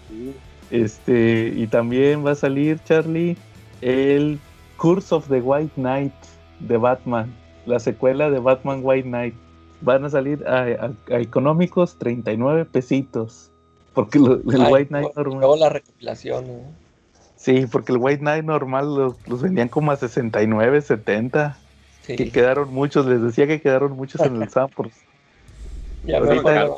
[0.10, 0.34] Sí.
[0.72, 3.36] Este, y también va a salir, Charlie,
[3.82, 4.39] el
[4.78, 6.13] Curse of the White Knight
[6.60, 7.34] de Batman,
[7.65, 9.34] la secuela de Batman White Knight.
[9.82, 13.49] Van a salir a, a- a económicos 39 pesitos.
[14.06, 15.40] Porque lo- el ay, White Knight normal.
[15.40, 16.48] Luego la recopilación.
[16.48, 16.54] ¿no?
[17.36, 21.58] Sí, porque el White Knight normal los, los vendían como a 69, 70.
[22.06, 22.16] Sí.
[22.16, 24.94] Que quedaron muchos, les decía que quedaron muchos en el Samples.
[26.06, 26.78] Ya ahorita- me acuerdo.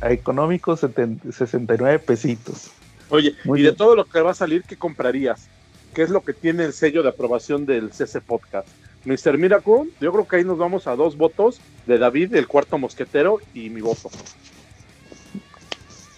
[0.00, 2.70] A económicos 70 69 pesitos.
[3.10, 5.48] Oye, Muy y de todo lo que va a salir, ¿qué comprarías?
[5.94, 8.66] ¿Qué es lo que tiene el sello de aprobación del CC Podcast?
[9.04, 9.38] Mr.
[9.38, 13.38] Miracle, yo creo que ahí nos vamos a dos votos de David, el cuarto mosquetero,
[13.54, 14.10] y mi voto.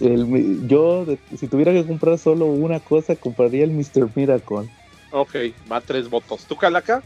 [0.00, 4.08] El yo, de- si tuviera que comprar solo una cosa, compraría el Mr.
[4.14, 4.68] Miracle.
[5.10, 5.34] Ok,
[5.70, 6.46] va tres votos.
[6.46, 7.02] ¿Tú, Calaca?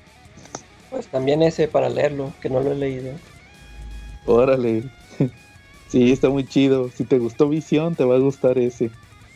[0.88, 3.12] Pues también ese para leerlo, que no lo he leído.
[4.26, 4.82] Órale.
[5.88, 6.88] Sí, está muy chido.
[6.90, 8.92] Si te gustó Visión, te va a gustar ese.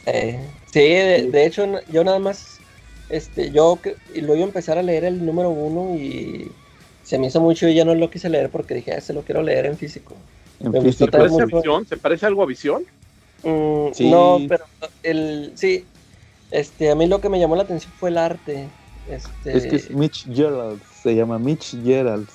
[0.06, 2.60] Eh, sí, de, de hecho, yo nada más,
[3.08, 3.80] este, yo
[4.14, 6.48] luego iba a empezar a leer el número uno y
[7.02, 9.22] se me hizo mucho y ya no lo quise leer porque dije, "Ah, se lo
[9.22, 10.14] quiero leer en físico.
[10.60, 11.06] En Me gustó físico.
[11.06, 11.86] ¿Se parece, a visión?
[11.88, 12.84] ¿Se parece algo a visión?
[13.44, 14.04] Mm, Sí.
[14.10, 14.64] No, pero
[15.02, 15.88] el sí,
[16.50, 18.72] este, a mí lo que me llamó la atención fue el arte.
[19.06, 22.30] Este, Es que es Mitch Gerald, se llama Mitch Gerald.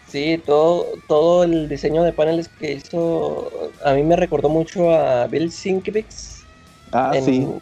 [0.00, 5.26] sí, todo, todo el diseño de paneles que hizo, a mí me recordó mucho a
[5.28, 6.46] Bill Sienkiewicz.
[6.92, 7.54] Ah, en- sí.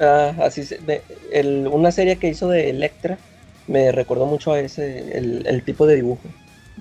[0.00, 3.20] ah, así se- de- el- una serie que hizo de Electra
[3.66, 6.34] me recordó mucho a ese, el, el tipo de dibujo.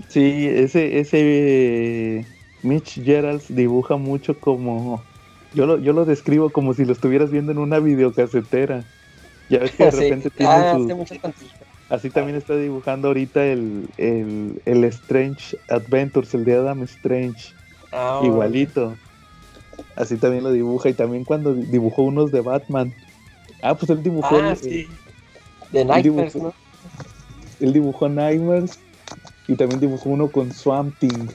[0.10, 2.28] Sí, ese, ese eh,
[2.62, 5.10] Mitch Gerald dibuja mucho como.
[5.54, 8.86] Yo lo, yo lo describo como si lo estuvieras viendo en una videocasetera.
[9.50, 9.98] Ya ves que de Sí.
[10.02, 11.20] repente tiene Ah, sus-.
[11.90, 17.56] Así también está dibujando ahorita el, el, el Strange Adventures, el de Adam Strange.
[17.92, 19.00] Ah, Igualito.
[19.96, 20.90] Así también lo dibuja.
[20.90, 22.94] Y también cuando di- dibujó unos de Batman.
[23.62, 24.90] Ah, pues él dibujó, Ah, el- sí.
[25.72, 26.54] De Nightmares, dibujó- ¿no?
[27.60, 28.80] él dibujó Nightmares
[29.48, 31.28] y también dibujó uno con Swamp Thing.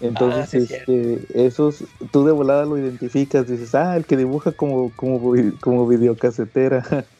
[0.00, 4.16] Entonces, Ah, sí, es este, esos, tú de volada lo identificas, dices, ah, el que
[4.16, 7.10] dibuja como, como, como videocasetera.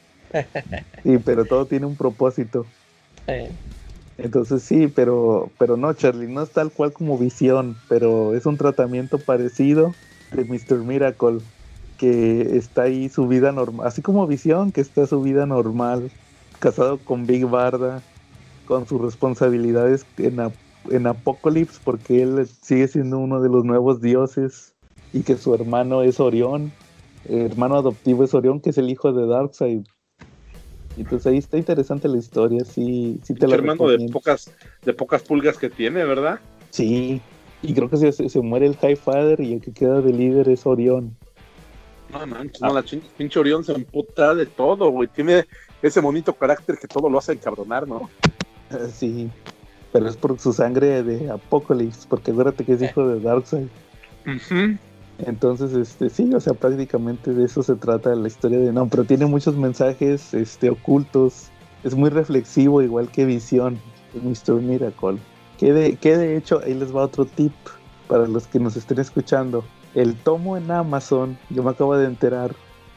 [1.04, 2.74] sí, pero todo tiene un propósito.
[3.26, 3.58] Eh,
[4.16, 8.56] Entonces sí, pero, pero no, Charlie, no es tal cual como visión, pero es un
[8.56, 10.00] tratamiento parecido
[10.32, 10.82] de Mr.
[10.82, 11.40] Miracle,
[11.96, 16.12] que está ahí su vida normal, así como visión, que está su vida normal,
[16.58, 18.06] casado con Big Barda,
[18.64, 20.58] con sus responsabilidades en, Ap-
[20.90, 24.74] en Apocalypse, porque él sigue siendo uno de los nuevos dioses,
[25.12, 26.72] y que su hermano es Orión,
[27.28, 29.82] el hermano adoptivo es Orión, que es el hijo de Darkseid.
[30.96, 34.50] Entonces ahí está interesante la historia, sí, sí te la hermano de pocas,
[34.84, 36.40] de pocas pulgas que tiene, ¿verdad?
[36.70, 37.20] Sí,
[37.62, 40.48] y creo que se, se- muere el High Father y el que queda de líder
[40.48, 41.16] es Orión.
[42.10, 45.08] No manches, no, la chin- pinche Orión se emputa de todo, güey.
[45.08, 45.44] Tiene
[45.82, 48.08] ese bonito carácter que todo lo hace encabronar, ¿no?
[48.70, 49.30] Ah, Sí,
[49.92, 53.68] pero es por su sangre de Apocalypse, porque acuérdate que es hijo de Darkseid.
[55.18, 59.04] Entonces, este, sí, o sea, prácticamente de eso se trata la historia de No, pero
[59.04, 61.48] tiene muchos mensajes este, ocultos.
[61.82, 63.78] Es muy reflexivo, igual que Visión,
[64.14, 64.60] Mr.
[64.60, 65.18] Miracle.
[65.58, 67.52] Que de, que de hecho, ahí les va otro tip
[68.06, 69.64] para los que nos estén escuchando.
[69.94, 72.54] El tomo en Amazon, yo me acabo de enterar,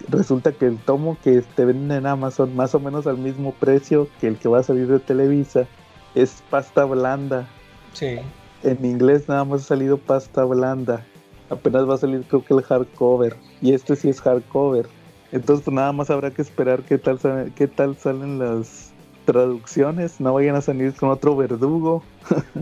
[0.10, 4.08] resulta que el tomo que te venden en Amazon, más o menos al mismo precio
[4.20, 5.68] que el que va a salir de Televisa,
[6.16, 7.48] es pasta blanda.
[7.94, 8.20] sí.
[8.64, 11.04] En inglés nada más ha salido pasta blanda.
[11.50, 13.36] Apenas va a salir creo que el hardcover.
[13.60, 14.86] Y este sí es hardcover.
[15.32, 17.18] Entonces pues nada más habrá que esperar qué tal,
[17.56, 18.92] qué tal salen las
[19.26, 20.20] traducciones.
[20.22, 22.04] No vayan a salir con otro verdugo.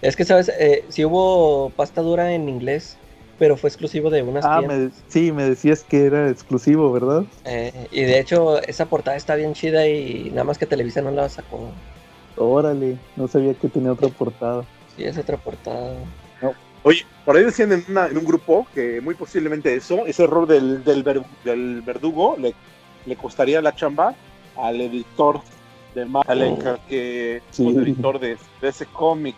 [0.00, 0.48] Es que, ¿sabes?
[0.60, 2.96] Eh, sí hubo pasta dura en inglés,
[3.36, 4.78] pero fue exclusivo de unas Ah, tiendas.
[4.78, 7.24] me, sí, me decías que era exclusivo, ¿verdad?
[7.44, 11.10] Eh, y de hecho, esa portada está bien chida y nada más que Televisa no
[11.10, 11.72] la sacó.
[12.38, 14.64] Órale, no sabía que tenía otra portada.
[14.96, 15.94] Sí, es otra portada.
[16.84, 20.46] Oye, por ahí decían en, una- en un grupo que muy posiblemente eso, ese error
[20.46, 22.54] del, del, ver- del verdugo, le,
[23.04, 24.14] le costaría la chamba
[24.56, 25.40] al editor
[25.94, 26.78] de Marvel, Oh.
[26.88, 27.66] que Sí.
[27.66, 29.34] el editor de, de ese cómic.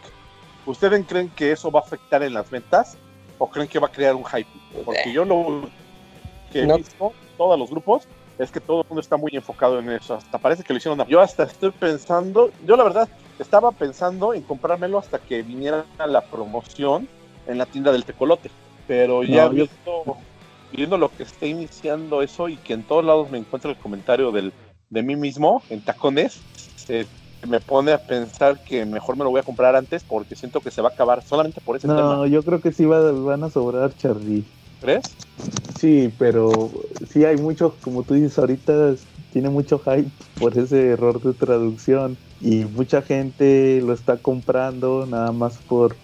[0.66, 2.98] ¿Ustedes creen que eso va a afectar en las ventas
[3.38, 4.46] o creen que va a crear un hype?
[4.84, 5.62] Porque yo lo
[6.52, 6.76] que he No.
[6.76, 8.06] visto todos los grupos
[8.42, 10.14] es que todo el mundo está muy enfocado en eso.
[10.14, 11.04] Hasta parece que lo hicieron.
[11.08, 16.22] Yo hasta estoy pensando, yo la verdad estaba pensando en comprármelo hasta que viniera la
[16.22, 17.08] promoción
[17.46, 18.50] en la tienda del tecolote.
[18.86, 20.16] Pero ya No, viendo,
[20.72, 24.32] viendo lo que está iniciando eso y que en todos lados me encuentro el comentario
[24.32, 24.54] del,
[24.88, 26.42] de mí mismo en tacones,
[26.76, 27.06] se-
[27.46, 30.70] me pone a pensar que mejor me lo voy a comprar antes porque siento que
[30.70, 32.26] se va a acabar solamente por ese No, tema.
[32.26, 34.44] yo creo que sí va- van a sobrar, Charlie.
[34.80, 35.04] ¿Crees?
[35.76, 36.70] Sí, pero
[37.08, 38.94] sí hay mucho, como tú dices, ahorita
[39.32, 45.32] tiene mucho hype por ese error de traducción y mucha gente lo está comprando nada
[45.32, 45.96] más por,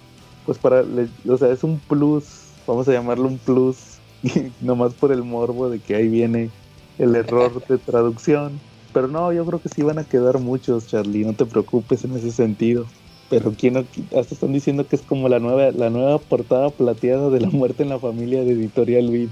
[0.45, 0.85] pues para,
[1.29, 2.25] o sea, es un plus,
[2.67, 3.99] vamos a llamarlo un plus,
[4.61, 6.51] nomás por el morbo de que ahí viene
[6.99, 8.61] el error de traducción.
[8.93, 12.17] Pero no, yo creo que sí van a quedar muchos, Charlie, no te preocupes en
[12.17, 12.87] ese sentido.
[13.29, 13.85] Pero quién no-
[14.19, 17.83] hasta están diciendo que es como la nueva, la nueva portada plateada de la muerte
[17.83, 19.29] en la familia de Editorial Vid.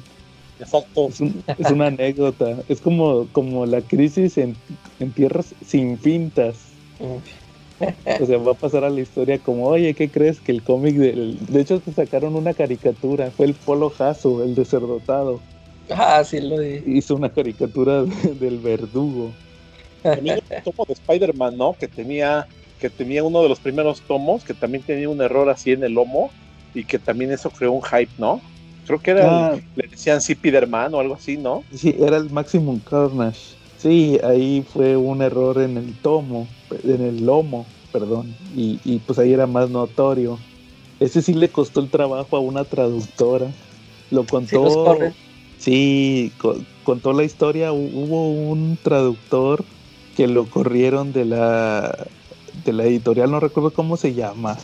[0.59, 1.09] Exacto.
[1.09, 2.57] Es, un- es una anécdota.
[2.69, 4.57] Es como, como la crisis en,
[5.01, 6.57] en tierras sin pintas.
[6.99, 8.23] Mm.
[8.23, 10.95] O sea, va a pasar a la historia como, oye, ¿qué crees que el cómic
[10.95, 11.37] del...
[11.47, 13.31] De hecho, te sacaron una caricatura.
[13.33, 15.41] Fue el Polo Jaso, el deserdotado.
[15.91, 16.83] Ah, sí, lo di.
[16.87, 19.33] Hizo una caricatura de- del verdugo.
[20.03, 21.75] También el tomo de Spider-Man, ¿no?
[21.79, 22.47] Que tenía,
[22.85, 25.93] que tenía uno de los primeros tomos, que también tenía un error así en el
[25.95, 26.31] lomo,
[26.75, 28.43] y que también eso creó un hype, ¿no?
[28.87, 31.65] Creo que era, Ah, el- le decían Spider-Man o algo así, ¿no?
[31.71, 33.57] sí, era el Maximum Carnage.
[33.79, 36.49] Sí, ahí fue un error en el tomo,
[36.85, 38.35] en el lomo, perdón.
[38.57, 40.39] Y, y pues ahí era más notorio.
[41.01, 43.51] ese sí le costó el trabajo a una traductora.
[44.11, 44.75] Lo Sí, contó.
[44.85, 45.15] corren.
[45.59, 47.73] Sí, co- contó la historia.
[47.73, 49.65] hu- Hubo un traductor
[50.15, 52.07] que lo corrieron de la
[52.65, 54.57] de la editorial, no recuerdo cómo se llama.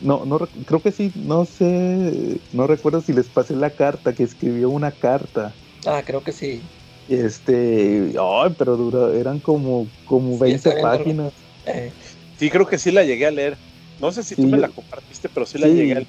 [0.00, 4.22] No, no creo que sí, no sé, no recuerdo si les pasé la carta, que
[4.22, 5.56] escribió una carta.
[5.86, 6.62] Ah, creo que sí.
[7.06, 10.98] Este, ay, pero dura, eran como como Sí, 20 está bien largo.
[10.98, 11.32] páginas.
[11.64, 11.92] Eh,
[12.36, 13.58] Sí, creo que sí la llegué a leer.
[13.98, 15.74] No sé si tú Sí, me yo- la compartiste, pero sí la Sí.
[15.74, 16.08] llegué a leer.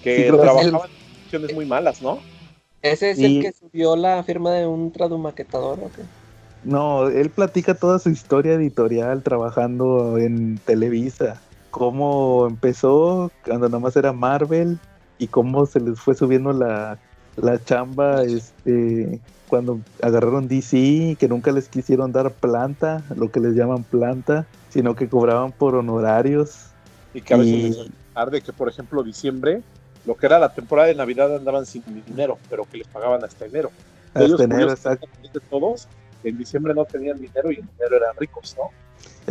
[0.00, 2.24] Que trabajaban en situaciones muy malas, ¿no?
[2.82, 6.02] ese es Y- el que subió la firma de un tradumaquetador, ¿o qué?
[6.66, 11.40] No, él platica toda su historia editorial trabajando en Televisa.
[11.70, 14.76] Cómo empezó cuando nada más era Marvel
[15.18, 16.98] y cómo se les fue subiendo la,
[17.36, 23.54] la chamba este, cuando agarraron DC, que nunca les quisieron dar planta, lo que les
[23.54, 26.66] llaman planta, sino que cobraban por honorarios.
[27.14, 29.62] Y que a veces Y- tarde, que por ejemplo diciembre,
[30.04, 33.44] lo que era la temporada de Navidad andaban sin dinero, pero que les pagaban hasta
[33.44, 33.70] enero.
[34.16, 35.06] Ellos, Hasta enero, exacto.
[35.50, 35.86] todos,
[36.28, 38.70] en diciembre no tenían dinero y en enero eran ricos, ¿no?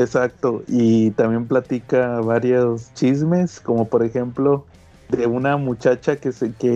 [0.02, 4.66] Exacto, y también platica varios chismes, como por ejemplo
[5.10, 6.70] de una muchacha que se, que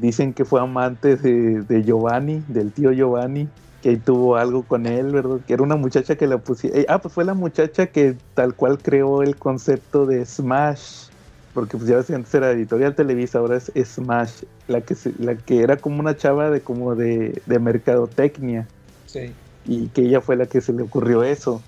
[0.00, 3.48] dicen que fue amante de, de Giovanni, del tío Giovanni,
[3.82, 5.38] que tuvo algo con él, ¿verdad?
[5.46, 6.84] Que era una muchacha que la pusieron.
[6.88, 11.10] ah, pues fue la muchacha que tal cual creó el concepto de Smash,
[11.54, 15.36] porque pues ya ves antes era editorial Televisa, ahora es Smash, la que se- la
[15.36, 18.66] que era como una chava de como de, de mercadotecnia
[19.06, 19.32] Sí.
[19.66, 21.62] Y que ella fue la que se le ocurrió eso.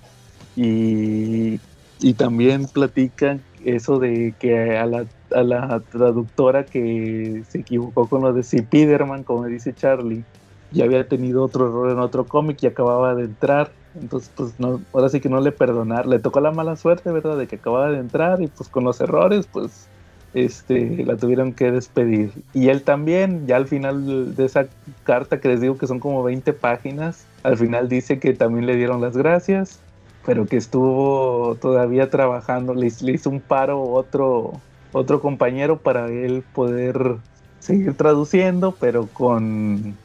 [0.55, 1.59] Y,
[1.99, 8.21] y también platican eso de que a la, a la traductora que se equivocó con
[8.21, 10.23] lo de Spiderman, como dice Charlie,
[10.71, 13.71] ya había tenido otro error en otro cómic y acababa de entrar.
[13.99, 14.53] Entonces, pues
[14.93, 16.07] ahora sí que no le perdonar.
[16.07, 17.37] Le tocó la mala suerte, ¿verdad?
[17.37, 19.90] De que acababa de entrar y pues con los errores, pues
[20.33, 22.31] este, la tuvieron que despedir.
[22.53, 24.67] Y él también, ya al final de esa
[25.03, 28.75] carta que les digo que son como 20 páginas, al final dice que también le
[28.75, 29.79] dieron las gracias,
[30.25, 34.53] pero que estuvo todavía trabajando, le, le hizo un paro otro,
[34.93, 37.17] otro compañero para él poder
[37.59, 39.95] seguir traduciendo, pero con,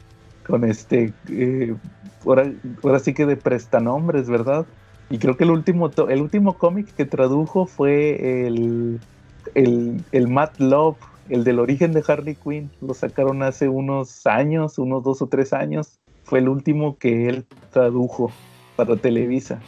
[0.45, 1.75] con este, eh,
[2.25, 2.51] ahora,
[2.83, 4.65] ahora sí que de prestanombres, ¿verdad?
[5.09, 8.99] Y creo que el último, el último cómic que tradujo fue el,
[9.55, 10.97] el, el Mad Love,
[11.29, 12.69] el del origen de Harley Quinn.
[12.81, 15.99] Lo sacaron hace unos años, unos dos o tres años.
[16.23, 18.31] Fue el último que él tradujo
[18.75, 19.59] para Televisa.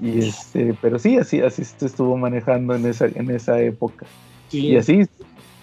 [0.00, 4.06] Y este, pero sí, así, así se estuvo manejando en esa, en esa época.
[4.52, 5.04] Y así,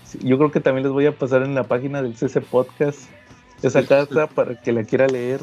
[0.03, 2.99] sí, yo creo que también les voy a pasar en la página del CC Podcast
[3.61, 3.87] esa Sí.
[3.87, 5.39] carta para que la quiera leer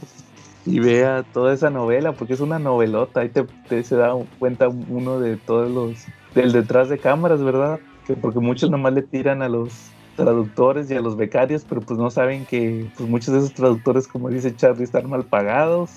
[0.67, 3.21] y vea toda esa novela, porque es una novelota.
[3.21, 7.81] Ahí te, te se da cuenta uno de todos los, del detrás de cámaras, ¿verdad?
[8.07, 11.99] Que porque muchos nomás le tiran a los traductores y a los becarios, pero pues
[11.99, 15.91] no saben que pues muchos de esos traductores, como dice Charlie, están mal pagados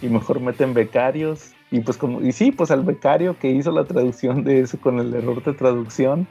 [0.00, 1.52] y mejor meten becarios.
[1.70, 5.00] Y pues como, y sí, pues al becario que hizo la traducción de eso con
[5.00, 6.28] el error de traducción,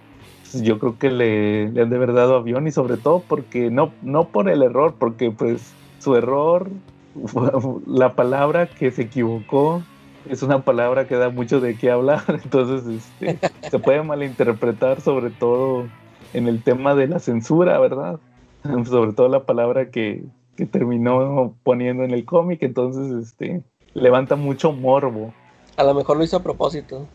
[0.49, 3.69] pues yo creo que le, le han de haber dado avión y sobre todo porque
[3.69, 6.69] no, no por el error, porque pues su error,
[7.87, 9.83] la palabra que se equivocó
[10.29, 15.29] es una palabra que da mucho de qué hablar, entonces este, se puede malinterpretar sobre
[15.31, 15.87] todo
[16.33, 18.19] en el tema de la censura, ¿verdad?
[18.85, 20.23] Sobre todo la palabra que,
[20.55, 23.61] que terminó poniendo en el cómic, entonces este,
[23.93, 25.33] levanta mucho morbo.
[25.75, 27.07] A lo mejor lo hizo a propósito.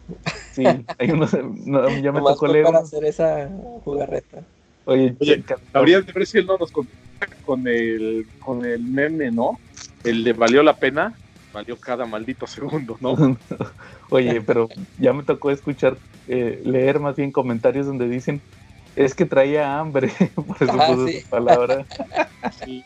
[0.53, 0.65] Sí,
[0.99, 1.33] hay unos,
[1.65, 2.65] no, ya me Nomás tocó leer.
[2.65, 3.49] para hacer esa
[3.85, 4.43] jugarreta.
[4.85, 9.31] Oye, Oye, Habría de ver si él no nos contesta con el, con el meme,
[9.31, 9.59] ¿no?
[10.05, 11.15] El de valió la pena,
[11.53, 13.15] valió cada maldito segundo, ¿no?
[14.11, 18.43] Oye, pero ya me tocó escuchar, eh, leer más bien comentarios donde dicen,
[18.97, 21.17] es que traía hambre, por eso Ah, puso sí.
[21.19, 21.87] esa palabra.
[22.51, 22.85] Sí.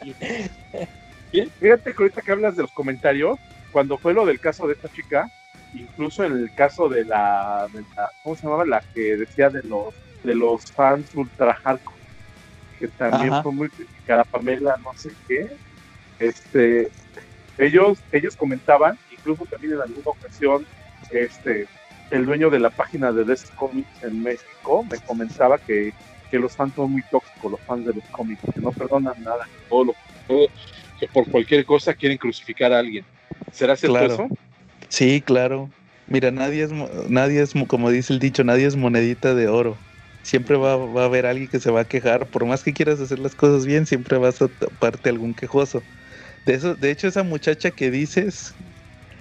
[1.32, 3.38] Bien, Fíjate que ahorita que hablas de los comentarios,
[3.70, 5.28] cuando fue lo del caso de esta chica,
[5.72, 8.66] incluso en el caso de la, de la- ¿cómo se llamaba?
[8.66, 12.00] La que decía de los de los fans ultra hardcore,
[12.78, 13.42] que también Ajá.
[13.42, 15.48] fue muy criticada, Pamela, no sé qué.
[16.18, 16.90] Este,
[17.56, 20.66] ellos, ellos comentaban, incluso también en alguna ocasión,
[21.08, 21.68] este,
[22.10, 25.92] el dueño de la página de DC Comics en México me comentaba que,
[26.30, 29.48] que los fans son muy tóxicos, los fans de los cómics, que no perdonan nada,
[29.52, 30.48] que todo lo todo-
[30.96, 33.04] que por cualquier cosa quieren crucificar a alguien.
[33.50, 34.14] ¿Será cierto Claro.
[34.14, 34.28] eso?
[34.88, 35.72] Sí, claro.
[36.06, 36.72] Mira, nadie es,
[37.08, 39.78] nadie es, mo- como dice el dicho, nadie es monedita de oro.
[40.22, 42.30] Siempre va, va a haber alguien que se va a quejar.
[42.30, 45.88] Por más que quieras hacer las cosas bien, siempre vas a taparte algún quejoso.
[46.46, 48.54] De, eso, de hecho, esa muchacha que dices,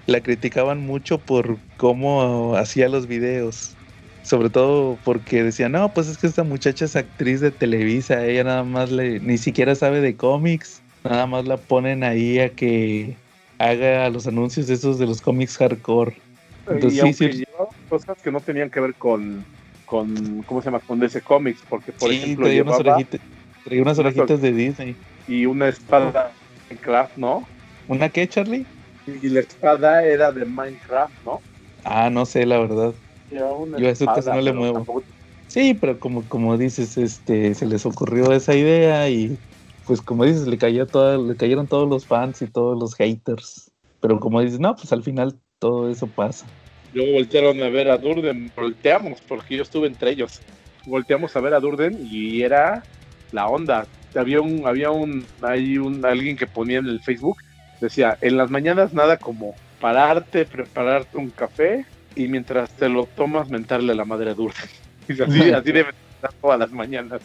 [0.08, 3.76] la criticaban mucho por cómo hacía los videos.
[4.24, 8.44] Sobre todo porque decían, no, pues es que esta muchacha es actriz de Televisa, ella
[8.44, 13.18] nada más le, ni siquiera sabe de cómics, nada más la ponen ahí a que
[13.58, 16.22] haga los anuncios esos de los cómics hardcore.
[16.68, 19.44] Entonces, y aunque sí, llevaba cosas que no tenían que ver con,
[19.86, 20.80] con ¿cómo se llama?
[20.82, 23.22] Con DC Comics, porque por sí, ejemplo traía llevaba unas orejitas,
[23.64, 24.96] traía unas orejitas de Disney.
[25.28, 26.32] y una espada
[26.72, 27.50] Minecraft, ¿no?
[27.86, 28.68] ¿Una qué, Charlie?
[29.06, 31.44] Y la espada era de Minecraft, ¿no?
[31.84, 32.96] Ah, no sé, la verdad.
[33.30, 34.74] Yo a eso casi no le muevo.
[34.80, 35.06] tampoco-
[35.48, 39.40] Sí, pero como, como dices, este, se les ocurrió esa idea y
[39.86, 43.72] pues como dices, le cayó toda, le cayeron todos los fans y todos los haters.
[44.00, 46.54] Pero como dices, no, pues al final todo eso pasa.
[46.92, 50.44] Luego voltearon a ver a Durden, volteamos, porque yo estuve entre ellos.
[50.86, 52.88] Volteamos a ver a Durden y era
[53.32, 53.90] la onda.
[54.16, 57.38] Había un, había un, hay un alguien que ponía en el Facebook,
[57.80, 61.86] decía, en las mañanas nada como pararte, prepararte un café
[62.16, 64.70] y mientras te lo tomas mentarle a la madre a Durden.
[65.10, 67.22] Y así, así debe estar todas las mañanas.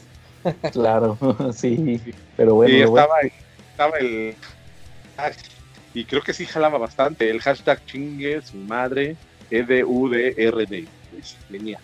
[0.73, 1.17] Claro,
[1.55, 2.01] sí.
[2.37, 3.21] Pero bueno, y bueno- estaba,
[3.71, 4.35] estaba el
[5.95, 9.17] y creo que sí jalaba bastante el hashtag chingue su madre
[9.51, 11.79] EDUDRD pues, venía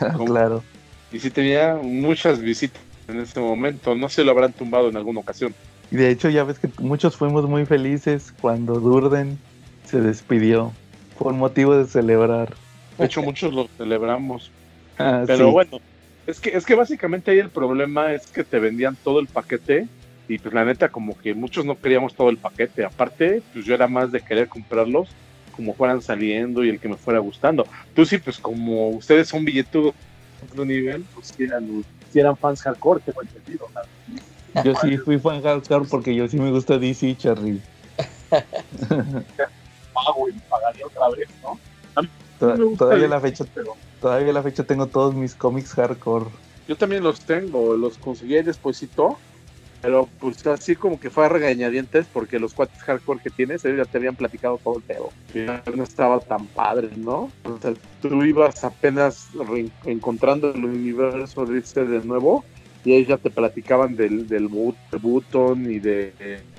[0.26, 0.62] claro.
[1.10, 5.20] y sí tenía muchas visitas en ese momento no se lo habrán tumbado en alguna
[5.20, 5.54] ocasión
[5.90, 9.38] Y de hecho ya ves que muchos fuimos muy felices cuando Durden
[9.84, 10.72] se despidió.
[11.18, 12.54] Por motivo de celebrar.
[12.98, 14.50] de hecho muchos lo celebramos
[14.98, 15.52] Ah, pero sí.
[15.52, 15.80] bueno
[16.26, 19.86] es que es que básicamente ahí el problema es que te vendían todo el paquete
[20.26, 23.74] y pues la neta como que muchos no queríamos todo el paquete aparte pues yo
[23.74, 25.10] era más de querer comprarlos
[25.54, 29.44] como fueran saliendo y el que me fuera gustando tú sí pues como ustedes son
[29.44, 29.94] billetudos
[30.40, 31.30] de otro nivel pues
[32.16, 34.62] si eran, sí eran fans hardcore tengo entendido ¿no?
[34.62, 37.60] Yo sí fui fan hardcore porque yo sí me gusta DC, Charlie.
[39.92, 41.58] pago y pagaría otra vez no
[42.76, 46.26] Todavía la fecha, pero todavía la fecha tengo todos mis cómics hardcore.
[46.68, 49.16] yo también los tengo los conseguí despuésito
[49.86, 53.78] pero pues así como que fue a regañadientes porque los cuates hardcore que tienes ellos
[53.78, 55.12] ya te habían platicado todo el pedo
[55.76, 59.28] no estaba tan padre no o sea tú ibas apenas
[59.84, 62.44] encontrando el universo de este de nuevo
[62.84, 66.14] y ellos ya te platicaban del del Boot- Button y de,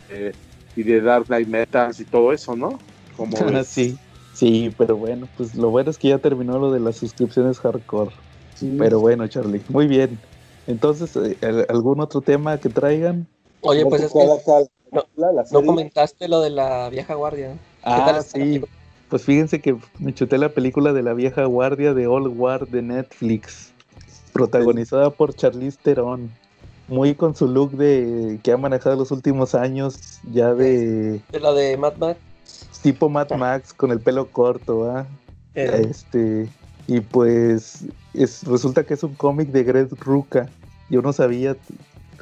[0.07, 0.33] de-
[0.73, 2.79] y de Dark Knight Metas y todo eso no
[3.17, 3.67] como ves?
[3.71, 3.97] sí,
[4.31, 8.15] sí, pero bueno, pues lo bueno es que ya terminó lo de las suscripciones hardcore.
[8.53, 8.73] Sí.
[8.79, 10.17] Pero bueno, Charlie, muy bien.
[10.67, 13.25] Entonces, eh, ¿al- ¿algún otro tema que traigan?
[13.61, 14.27] Oye, pues es que
[14.91, 17.53] no- comentaste lo de la vieja guardia.
[17.53, 18.61] ¿Qué Ah, tal sí.
[19.09, 22.81] Pues fíjense que me chuté la película de la vieja guardia de Old War de
[22.81, 23.71] Netflix,
[24.33, 26.29] protagonizada por Charlize Theron,
[26.89, 31.53] muy con su look de que ha manejado los últimos años, ya de De la
[31.53, 32.19] de Mad Max.
[32.81, 35.07] tipo Mad Max con el pelo corto, ¿ah?
[35.55, 36.49] eh, Este,
[36.87, 37.85] y pues
[38.23, 40.47] es, resulta que es un cómic de Greg Rucka.
[40.89, 41.55] Yo no sabía,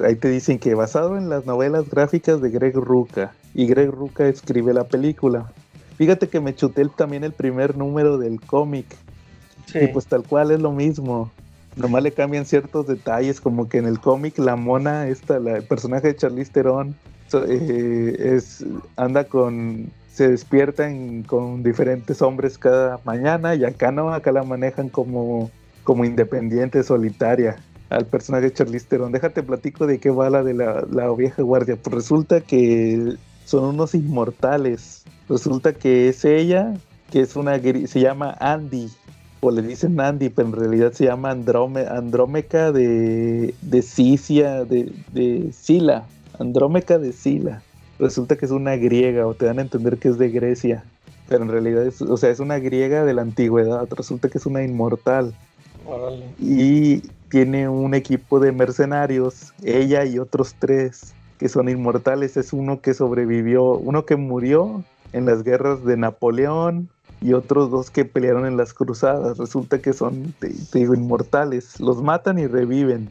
[0.00, 3.32] ahí te dicen que basado en las novelas gráficas de Greg Rucka.
[3.54, 5.50] Y Greg Rucka escribe la película.
[5.96, 8.86] Fíjate que me chuté también el primer número del cómic.
[9.66, 9.78] sí.
[9.80, 11.30] Y pues tal cual es lo mismo.
[11.76, 15.64] Nomás le cambian ciertos detalles, como que en el cómic la mona, esta, la, el
[15.64, 16.94] personaje de Charlize Theron,
[17.28, 18.64] so- eh, es,
[18.96, 24.88] anda con, se despiertan con diferentes hombres cada mañana y acá no, acá la manejan
[24.88, 25.50] como,
[25.86, 27.56] como independiente, solitaria
[27.90, 29.12] al personaje de Charlize Theron.
[29.12, 31.76] Déjate platico de qué va la de la, vieja guardia.
[31.76, 33.14] Pues resulta que
[33.44, 35.04] son unos inmortales.
[35.28, 36.74] Resulta que es ella,
[37.12, 38.90] que es una, se llama Andy,
[39.40, 46.04] o le dicen Andy, pero en realidad se llama Andrómeca de, de de, de Sila,
[46.40, 47.62] Andrómeca de Sila.
[48.00, 50.82] Resulta que es una griega, o te dan a entender que es de Grecia,
[51.28, 54.64] pero en realidad o sea, es una griega de la antigüedad, resulta que es una
[54.64, 55.32] inmortal
[55.86, 56.26] Órale.
[56.38, 62.36] y tiene un equipo de mercenarios, ella y otros tres que son inmortales.
[62.36, 66.88] Es uno que sobrevivió, uno que murió en las guerras de Napoleón
[67.20, 69.38] y otros dos que pelearon en las cruzadas.
[69.38, 71.80] Resulta que son, te, te digo, inmortales.
[71.80, 73.08] Los matan y reviven.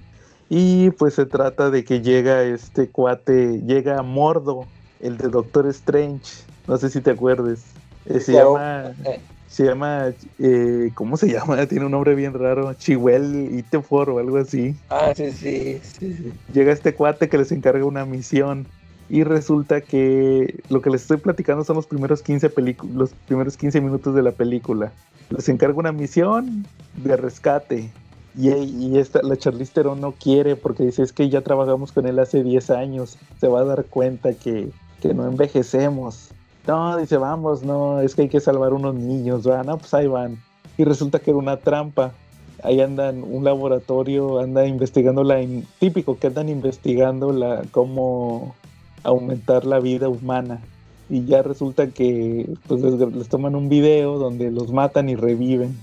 [0.50, 4.66] Y pues se trata de que llega este cuate, llega Mordo,
[5.02, 6.44] el de Doctor Strange.
[6.68, 7.64] No sé si te acuerdes.
[8.06, 8.54] Eh, se Claro.
[8.56, 9.20] llama Eh,
[9.56, 11.66] se llama, eh, ¿cómo se llama?
[11.68, 14.76] Tiene un nombre bien raro, Chihuel Itefor o algo así.
[14.90, 16.34] ah, sí, sí, sí, sí.
[16.52, 18.68] Llega este cuate que les encarga una misión
[19.08, 23.56] y resulta que lo que les estoy platicando son los primeros 15 pelicu- los primeros
[23.56, 24.92] 15 minutos de la película.
[25.30, 26.66] Les encarga una misión
[26.98, 27.94] de rescate
[28.38, 32.08] y, y esta, la Charlize Theron no quiere porque dice es que ya trabajamos con
[32.08, 34.68] él hace 10 años, se va a dar cuenta que,
[35.02, 36.34] que no envejecemos.
[36.68, 40.08] No, dice, vamos, no, es que hay que salvar unos niños, va, no, pues ahí
[40.08, 40.40] van.
[40.78, 42.14] Y resulta que era una trampa.
[42.64, 45.38] ahí andan un laboratorio, anda investigando la
[45.80, 48.56] típico que andan investigando la cómo
[49.04, 50.62] aumentar la vida humana.
[51.08, 55.78] Y ya resulta que pues les, les toman un video donde los matan y reviven.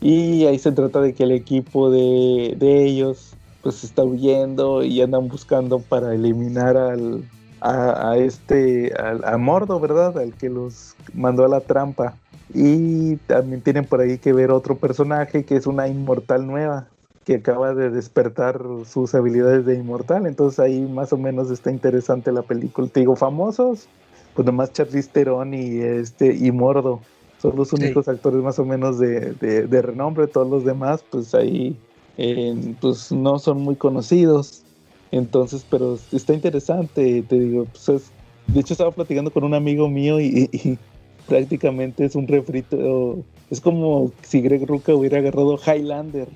[0.00, 5.00] Y ahí se trata de que el equipo de, de ellos pues está huyendo y
[5.00, 7.24] andan buscando para eliminar al,
[7.64, 10.18] a, a este, a Mordo, ¿verdad?
[10.18, 12.14] Al que los mandó a la trampa.
[12.52, 16.86] Y también tienen por ahí que ver otro personaje que es una inmortal nueva,
[17.24, 20.26] que acaba de despertar sus habilidades de inmortal.
[20.26, 22.86] Entonces ahí más o menos está interesante la película.
[22.88, 23.88] Te digo, famosos,
[24.34, 27.00] pues nomás Charlize Theron y, este, y Mordo.
[27.40, 27.76] Son los Sí.
[27.76, 30.26] únicos actores más o menos de, de- de renombre.
[30.26, 31.76] Todos los demás, pues ahí
[32.18, 34.63] eh, pues no son muy conocidos.
[35.10, 38.14] Entonces, pero está interesante, te digo, pues es-
[38.46, 40.78] de hecho estaba platicando con un amigo mío y, y
[41.26, 46.28] prácticamente es un refrito, es como si Greg Ruca hubiera agarrado Highlander,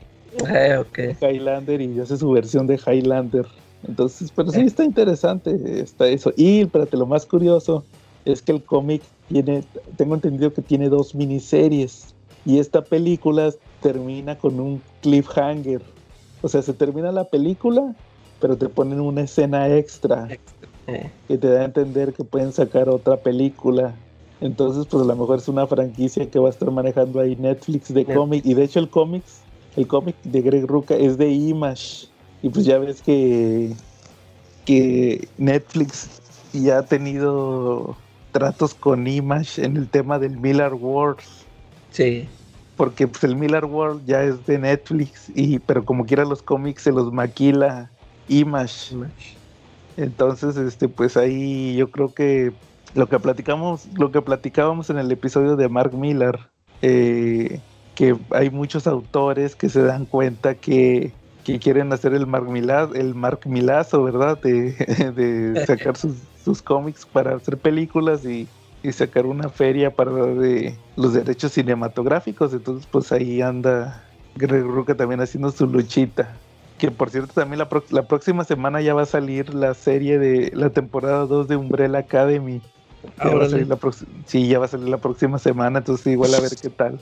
[0.55, 0.99] Eh, ok.
[1.21, 3.47] Highlander y hace su versión de Highlander.
[3.83, 4.65] Entonces, pero sí Eh.
[4.65, 6.33] está interesante, está eso.
[6.37, 7.87] Y espérate, lo más curioso
[8.25, 9.63] es que el cómic tiene,
[9.97, 12.15] tengo entendido que tiene dos miniseries
[12.45, 15.83] y esta película termina con un cliffhanger.
[16.41, 17.97] O sea, se termina la película,
[18.41, 20.29] pero te ponen una escena extra
[20.87, 23.95] Eh, que te da a entender que pueden sacar otra película.
[24.41, 27.93] Entonces, pues a lo mejor es una franquicia que va a estar manejando ahí Netflix
[27.93, 28.17] de Netflix.
[28.17, 28.47] cómic.
[28.47, 29.41] Y de hecho el cómics,
[29.77, 32.07] el cómic de Greg Ruca es de Image.
[32.43, 33.75] Y pues ya ves que,
[34.65, 36.09] que Netflix
[36.55, 37.97] ya ha tenido
[38.33, 41.45] tratos con Image en el tema del Miller Wars.
[41.91, 42.29] sí.
[42.77, 46.83] Porque pues el Miller World ya es de Netflix, y, pero como quiera los cómics
[46.83, 47.91] se los maquila
[48.29, 48.95] Image.
[49.97, 52.53] Entonces, este, pues ahí yo creo que
[52.95, 56.39] lo que platicamos, lo que platicábamos en el episodio de Mark Miller,
[56.83, 57.61] eh,
[57.95, 61.13] que hay muchos autores que se dan cuenta que,
[61.45, 64.41] que quieren hacer el Mark Milaz, el Mark Milazo, ¿verdad?
[64.41, 64.73] De,
[65.17, 66.15] de sacar sus,
[66.45, 68.47] sus cómics para hacer películas y,
[68.83, 72.53] y sacar una feria para de los derechos cinematográficos.
[72.53, 74.05] Entonces, pues ahí anda
[74.37, 76.37] Greg Rucka también haciendo su luchita.
[76.79, 80.19] Que por cierto, también la, pro- la próxima semana ya va a salir la serie
[80.19, 82.63] de la temporada 2 de Umbrella Academy.
[83.23, 83.79] Ya va a salir la
[84.27, 87.01] sí, ya va a salir la próxima semana, entonces igual a ver qué tal.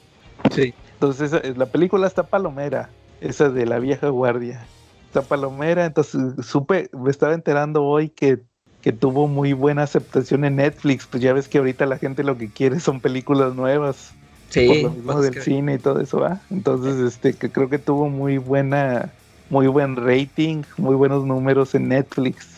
[0.55, 0.73] Sí.
[0.95, 4.67] Entonces, la película está palomera, esa de la vieja guardia.
[5.07, 8.39] Está palomera, entonces supe, me estaba enterando hoy que,
[8.83, 11.07] que tuvo muy buena aceptación en Netflix.
[11.07, 14.83] Pues ya ves que ahorita la gente lo que quiere son películas nuevas por Sí.
[14.83, 16.41] lo mismo del que- cine y todo eso, ¿ah?
[16.51, 19.13] Entonces, este, que creo que tuvo muy buena,
[19.51, 22.49] muy buen rating, muy buenos números en Netflix.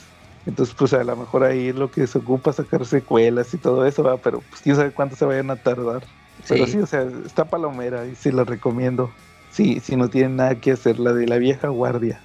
[0.47, 3.85] Entonces, pues a lo mejor ahí es lo que se ocupa sacar secuelas y todo
[3.85, 4.17] eso, ¿va?
[4.17, 6.03] Pero pues quién sabe cuánto se vayan a tardar.
[6.49, 6.79] Pero sí.
[6.79, 9.11] o sea, está palomera y sí la recomiendo.
[9.51, 12.21] Sí, si no tienen nada que hacer, la de la vieja guardia.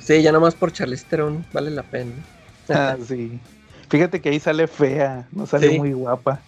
[0.00, 2.12] Sí, ya nomás por Charlize Theron vale la pena.
[2.70, 3.40] Ah, sí.
[3.88, 5.78] Fíjate que ahí sale fea, no sale Sí.
[5.78, 6.42] muy guapa.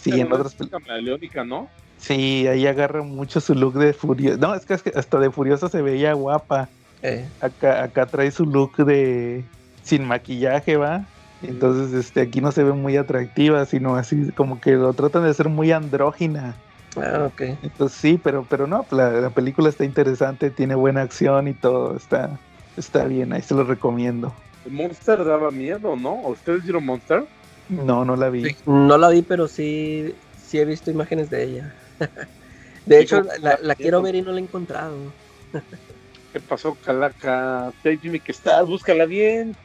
[0.00, 1.68] Sí, en otras camaleónica, ¿no?
[1.98, 4.36] Sí, ahí agarra mucho su look de furiosa.
[4.38, 6.68] No, es que, es que hasta de furiosa se veía guapa.
[7.02, 9.44] Eh, Acá, acá trae su look de
[9.82, 11.06] sin maquillaje, ¿va?
[11.42, 15.30] Entonces, este, aquí no se ve muy atractiva, sino así como que lo tratan de
[15.30, 16.54] hacer muy andrógina.
[16.96, 17.42] ah, ok.
[17.62, 21.96] Entonces sí, pero, pero no, la, la película está interesante, tiene buena acción y todo,
[21.96, 22.38] está,
[22.76, 24.34] está bien, ahí se lo recomiendo.
[24.66, 26.14] El Monster daba miedo, ¿no?
[26.28, 27.24] ¿Ustedes vieron Monster?
[27.70, 28.50] No, no la vi.
[28.50, 31.74] Sí, No la vi, pero sí, sí he visto imágenes de ella.
[32.86, 35.12] De hecho, la quiero ver y no la he encontrado.
[36.32, 37.72] ¿Qué pasó, Calaca?
[37.82, 39.56] Dime que estás, búscala bien.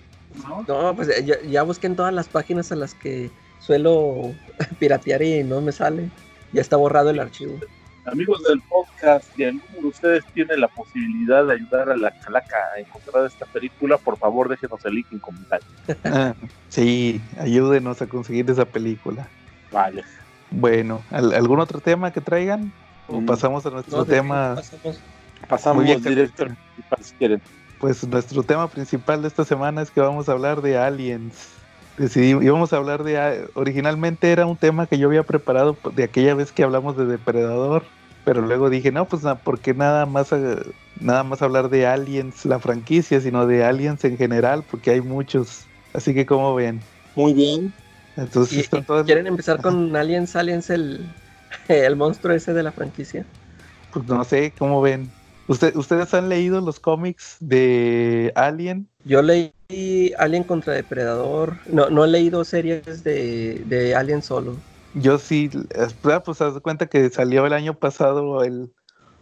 [0.48, 0.64] ¿no?
[0.68, 4.32] No, pues ya, ya busqué en todas las páginas a las que suelo
[4.80, 6.10] piratear y no me sale.
[6.54, 7.60] Ya está borrado el archivo.
[8.06, 12.56] Amigos del podcast, si alguno de ustedes tiene la posibilidad de ayudar a la Calaca
[12.76, 15.68] a encontrar esta película, por favor déjenos el link en comentarios.
[16.04, 16.36] Ah,
[16.70, 19.28] sí, ayúdenos a conseguir esa película.
[19.72, 20.04] Vale.
[20.52, 22.72] Bueno, ¿al- ¿algún otro tema que traigan?
[23.08, 23.26] ¿O Mm.
[23.26, 24.54] pasamos a nuestro No, tema?
[24.56, 25.02] pasamos-
[25.48, 26.46] Pasamos Muy bien, directo
[27.02, 27.42] si quieren.
[27.78, 31.68] Pues nuestro tema principal de esta semana es que vamos a hablar de aliens.
[31.98, 33.18] Decidimos, íbamos a hablar de...
[33.18, 37.06] a- Originalmente era un tema que yo había preparado de aquella vez que hablamos de
[37.06, 37.92] Depredador,
[38.24, 40.58] pero luego dije, no, pues na- ¿por qué nada más, eh,
[40.96, 44.66] nada más hablar de aliens, la franquicia, sino de aliens en general?
[44.66, 45.70] Porque hay muchos.
[45.94, 46.82] Así que, como ven?
[47.16, 47.74] Muy bien.
[48.16, 51.08] Entonces, ¿Y- están y todas- ¿Quieren empezar con Aliens, Aliens, el,
[51.68, 53.26] el monstruo ese de la franquicia?
[53.90, 55.16] Pues no sé, ¿cómo ven?
[55.48, 58.88] ¿Usted- ¿Ustedes han leído los cómics de Alien?
[59.06, 59.52] Yo leí
[60.18, 61.58] Alien contra Depredador.
[61.68, 64.56] No, no he leído series de, de Alien solo.
[64.96, 65.50] Yo sí,
[66.04, 68.72] ah, pues haz de cuenta que salió el año pasado el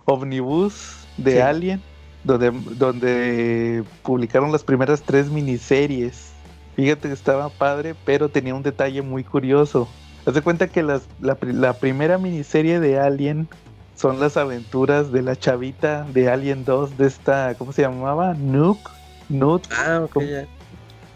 [0.06, 1.38] Omnibus de Sí.
[1.40, 1.82] Alien,
[2.24, 6.32] donde, donde publicaron las primeras tres miniseries.
[6.76, 9.88] Fíjate que estaba padre, pero tenía un detalle muy curioso.
[10.26, 13.50] Haz de cuenta que las- la, la primera miniserie de Alien
[13.96, 18.34] son las aventuras de la chavita de Alien 2 de esta, ¿cómo se llamaba?
[18.34, 18.90] Nuke.
[19.30, 20.06] Nuke Ah,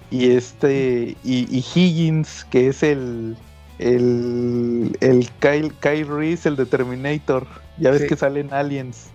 [0.09, 3.36] y este y, y Higgins que es el
[3.80, 7.45] el el Kyle, Kyle Reese el de Terminator
[7.78, 8.07] ya ves Sí.
[8.07, 9.07] que salen aliens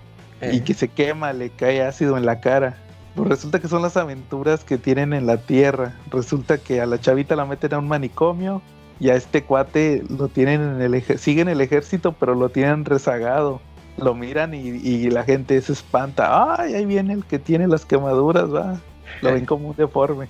[0.43, 2.77] y Eh, que se quema le cae ácido en la cara
[3.15, 7.01] pues resulta que son las aventuras que tienen en la tierra resulta que a la
[7.01, 8.61] chavita la meten a un manicomio
[9.01, 12.85] y a este cuate lo tienen en el ej- siguen el ejército pero lo tienen
[12.85, 13.61] rezagado.
[13.99, 16.55] Lo miran y, y la gente se espanta.
[16.57, 18.81] Ay ahí viene el que tiene las quemaduras va.
[19.21, 20.29] Lo ven como un deforme.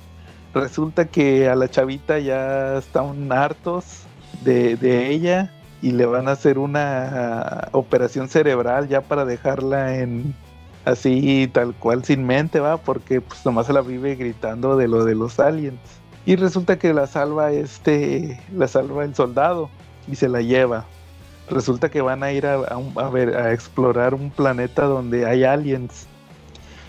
[0.54, 4.02] Resulta que a la chavita ya están hartos
[4.44, 10.34] de, de ella y le van a hacer una operación cerebral ya para dejarla en
[10.84, 15.04] así tal cual sin mente va porque pues nomás se la vive gritando de lo
[15.04, 15.78] de los aliens
[16.25, 19.70] y resulta que la salva este la salva el soldado
[20.09, 20.85] y se la lleva
[21.51, 26.07] resulta que van a ir a, a ver a explorar un planeta donde hay aliens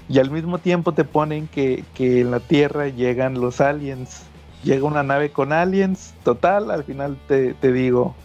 [0.10, 4.24] y al mismo tiempo te ponen que, que en la Tierra llegan los aliens.
[4.64, 6.14] Llega una nave con aliens.
[6.24, 8.16] Total, al final te, te digo,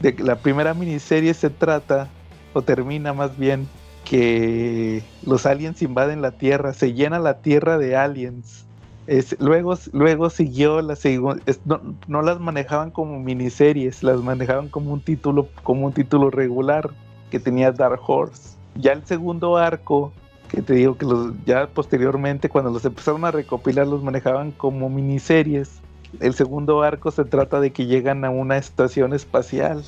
[0.00, 2.08] de la primera miniserie se trata,
[2.52, 3.68] o termina más bien,
[4.04, 8.63] que los aliens invaden la Tierra, se llena la Tierra de aliens.
[9.06, 14.92] Es, luego, luego siguió la segunda, no, no las manejaban como miniseries, las manejaban como
[14.94, 16.90] un título, como un título regular
[17.30, 18.56] que tenía Dark Horse.
[18.76, 20.12] Ya el segundo arco
[20.48, 24.88] que te digo que los ya posteriormente cuando los empezaron a recopilar los manejaban como
[24.88, 25.82] miniseries.
[26.20, 29.84] El segundo arco se trata de que llegan a una estación espacial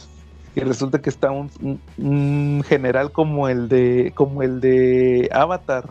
[0.54, 5.90] y resulta que está un, un- un general como el de como el de Avatar.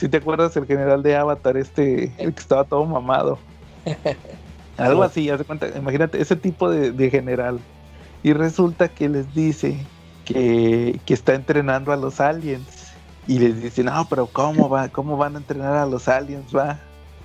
[0.00, 3.38] Si te acuerdas el general de Avatar este el que estaba todo mamado.
[4.78, 7.60] Algo así, haz de cuenta, imagínate ese tipo de, de general.
[8.22, 9.76] Y resulta que les dice
[10.24, 12.94] que, que está entrenando a los aliens
[13.26, 14.88] y les dice, no, pero ¿cómo va?
[14.88, 16.56] ¿Cómo van a entrenar a los aliens?
[16.56, 16.80] Va.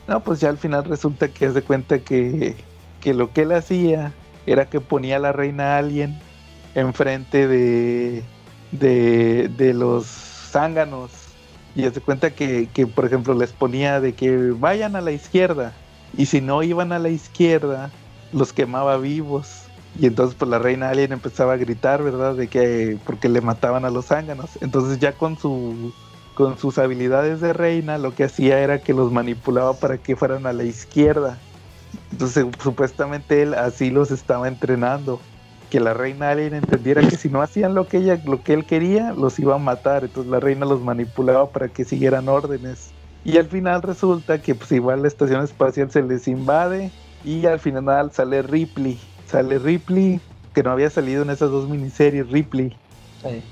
[0.05, 2.57] No, pues ya al final resulta que hace cuenta que,
[2.99, 4.11] que lo que él hacía
[4.45, 6.19] era que ponía a la reina alien
[6.73, 8.21] enfrente de,
[8.71, 10.07] de, de los
[10.51, 11.24] zánganos.
[11.76, 15.73] Y hace cuenta que, que, por ejemplo, les ponía de que vayan a la izquierda.
[16.17, 17.91] Y si no iban a la izquierda,
[18.32, 19.63] los quemaba vivos.
[19.97, 22.36] Y entonces pues la reina alien empezaba a gritar, ¿verdad?
[22.36, 24.57] De que porque le mataban a los zánganos.
[24.61, 25.93] Entonces ya con su
[26.34, 30.45] con sus habilidades de reina lo que hacía era que los manipulaba para que fueran
[30.45, 31.39] a la izquierda.
[32.11, 35.21] Entonces supuestamente él así los estaba entrenando.
[35.76, 38.63] Que la reina alien entendiera que si no hacían lo que ella, lo que él
[38.63, 40.05] quería, los iba a matar.
[40.05, 42.91] Entonces la reina los manipulaba para que siguieran órdenes.
[43.26, 46.91] Y al final resulta que pues igual la estación espacial se les invade.
[47.26, 48.97] Y al final sale Ripley.
[49.28, 50.21] Sale Ripley,
[50.53, 52.73] que no había salido en esas dos miniseries, Ripley.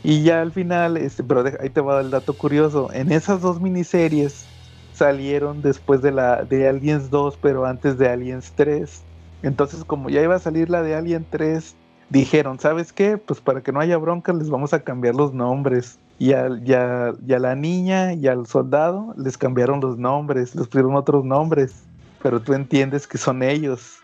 [0.01, 2.89] Y ya al final, este, pero ahí te va el dato curioso.
[2.93, 4.45] En esas dos miniseries
[4.93, 9.01] salieron después de la de Aliens 2, pero antes de Aliens 3.
[9.41, 11.75] Entonces, como ya iba a salir la de Alien 3,
[12.09, 13.17] dijeron, ¿sabes qué?
[13.17, 15.97] Pues para que no haya broncas, les vamos a cambiar los nombres.
[16.19, 20.55] Y a, y a- y a la niña y al soldado les cambiaron los nombres,
[20.55, 21.75] les pusieron otros nombres.
[22.21, 23.97] Pero tú entiendes que son ellos.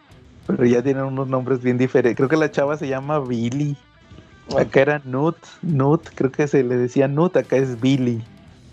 [0.47, 2.17] Pero ya tienen unos nombres bien diferentes.
[2.17, 3.77] Creo que la chava se llama Billy.
[4.57, 8.19] Acá era Nut, Nut, creo que se le decía Nut, acá es Billy.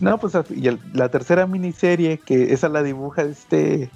[0.01, 3.91] No, pues y el- la tercera miniserie, que esa la dibuja este,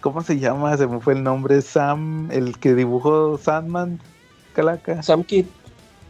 [0.00, 0.76] ¿cómo se llama?
[0.76, 3.98] Se me fue el nombre, Sam, el que dibujó Sandman,
[4.58, 5.00] Calaca.
[5.04, 5.46] Sam Kidd.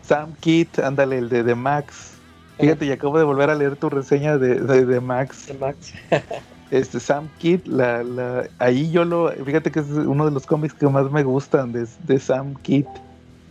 [0.03, 2.14] Sam Kidd, ándale, el de The Max.
[2.59, 5.49] Fíjate, y acabo de volver a leer tu reseña de, de, de Max.
[5.49, 5.92] de Max.
[6.70, 10.74] Este Sam Kidd, la, la, ahí yo lo, fíjate que es uno de los cómics
[10.74, 12.84] que más me gustan de, de Sam Kidd.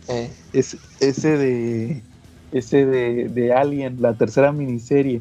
[0.06, 2.02] Eh, es ese de
[2.52, 5.20] ese de, de Alien, la tercera miniserie.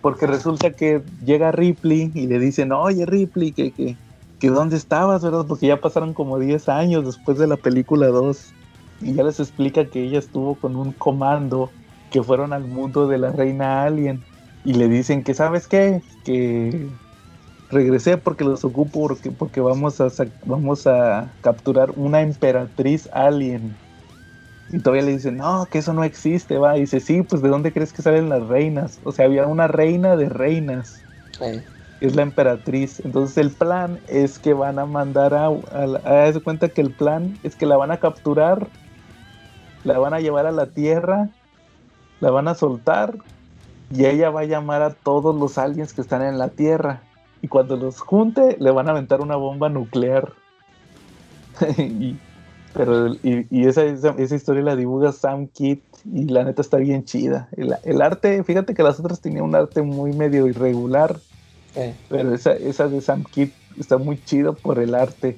[0.00, 3.96] Porque resulta que llega Ripley y le dicen, oye Ripley, que, que,
[4.40, 5.46] que dónde estabas, ¿verdad?
[5.46, 8.52] Porque ya pasaron como 10 años después de la película 2.
[9.00, 11.76] Y ya les explica que ella estuvo con un comando
[12.10, 14.26] que fueron al mundo de la reina Alien.
[14.62, 16.04] Y le dicen que, ¿sabes qué?
[16.22, 16.98] Que
[17.68, 20.08] regresé porque los ocupo porque, porque vamos, a,
[20.44, 23.80] vamos a capturar una emperatriz alien.
[24.68, 26.76] Y todavía le dicen, no, que eso no existe, va.
[26.76, 29.00] Y dice, sí, pues ¿de dónde crees que salen las reinas?
[29.04, 31.06] O sea, había una reina de reinas,
[31.40, 31.64] eh,
[32.00, 33.00] es la emperatriz.
[33.04, 35.46] Entonces el plan es que van a mandar a...
[35.48, 38.72] a, a- cuenta que el plan es que la van a capturar,
[39.84, 41.30] la van a llevar a la tierra,
[42.20, 43.18] la van a soltar
[43.90, 47.02] y ella va a llamar a todos los aliens que están en la Tierra.
[47.42, 50.32] Y cuando los junte, le van a aventar una bomba nuclear.
[51.78, 52.18] y,
[52.72, 56.78] pero, y, y esa, esa, esa historia la dibuja Sam Kidd y la neta está
[56.78, 57.48] bien chida.
[57.56, 61.20] El, el arte, fíjate que las otras tenían un arte muy medio irregular,
[61.76, 65.36] Eh, pero esa, esa de Sam Kidd está muy chido por el arte.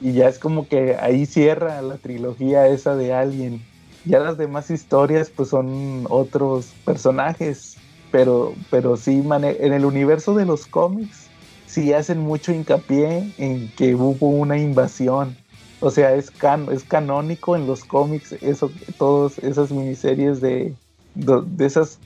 [0.00, 3.62] Y ya es como que ahí cierra la trilogía esa de Alien.
[4.04, 7.76] Ya las demás historias pues son otros personajes,
[8.10, 11.28] pero, pero sí en el universo de los cómics
[11.66, 15.36] sí hacen mucho hincapié en que hubo una invasión.
[15.80, 20.74] O sea, es, can, es canónico en los cómics eso, todas esas miniseries de,
[21.14, 21.98] de, esas,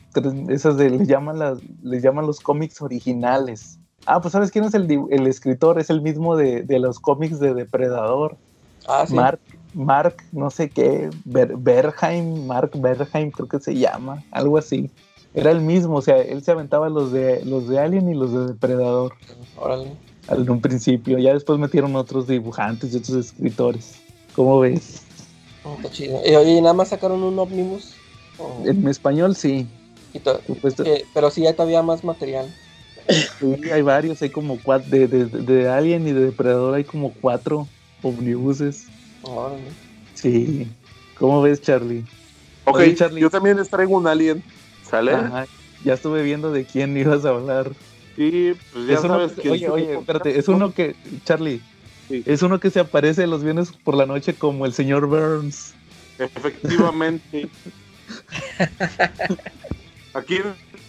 [0.49, 3.78] esas de, les llaman, les llaman los cómics originales.
[4.07, 5.78] Ah, pues ¿sabes quién es el, el escritor?
[5.78, 8.36] Es el mismo de, de los cómics de Depredador.
[8.86, 9.14] Ah, sí.
[9.14, 9.40] Mark,
[9.72, 14.90] Mark, no sé qué, Ber- Berheim, Mark Berheim creo que se llama, algo así.
[15.32, 18.32] Era el mismo, o sea, él se aventaba los de los de Alien y los
[18.32, 19.14] de Depredador
[19.57, 19.90] Órale.
[20.28, 21.18] en un principio.
[21.18, 23.96] Ya después metieron otros dibujantes y otros escritores.
[24.36, 25.02] ¿Cómo ves?
[25.64, 26.20] Oh, está chido.
[26.24, 27.94] Y oye, ¿y nada más sacaron un Omnibus.
[28.38, 29.66] Oh, En español sí.
[30.12, 30.18] y
[30.84, 32.46] eh, pero sí hay todavía más material.
[33.09, 37.12] Sí, hay varios, hay como cuatro, de, de, de Alien y de Depredador hay como
[37.12, 37.68] cuatro
[38.02, 38.86] omnibuses.
[40.14, 40.68] Sí.
[41.18, 42.05] ¿Cómo ves, Charlie?
[42.64, 43.20] Ok, Oye, Charlie.
[43.20, 44.42] yo también les traigo un alien.
[44.88, 45.12] ¿Sale?
[45.12, 45.46] Ajá,
[45.84, 47.70] ya estuve viendo de quién ibas a hablar.
[48.16, 49.50] Y pues ya Es uno sabes que- que.
[49.50, 50.94] oye, oye, espérate, es uno que,
[51.24, 51.61] Charlie,
[52.09, 52.22] Sí.
[52.26, 55.72] es uno que se aparece los viernes por la noche como el señor Burns.
[56.18, 57.48] Efectivamente.
[60.14, 60.38] Aquí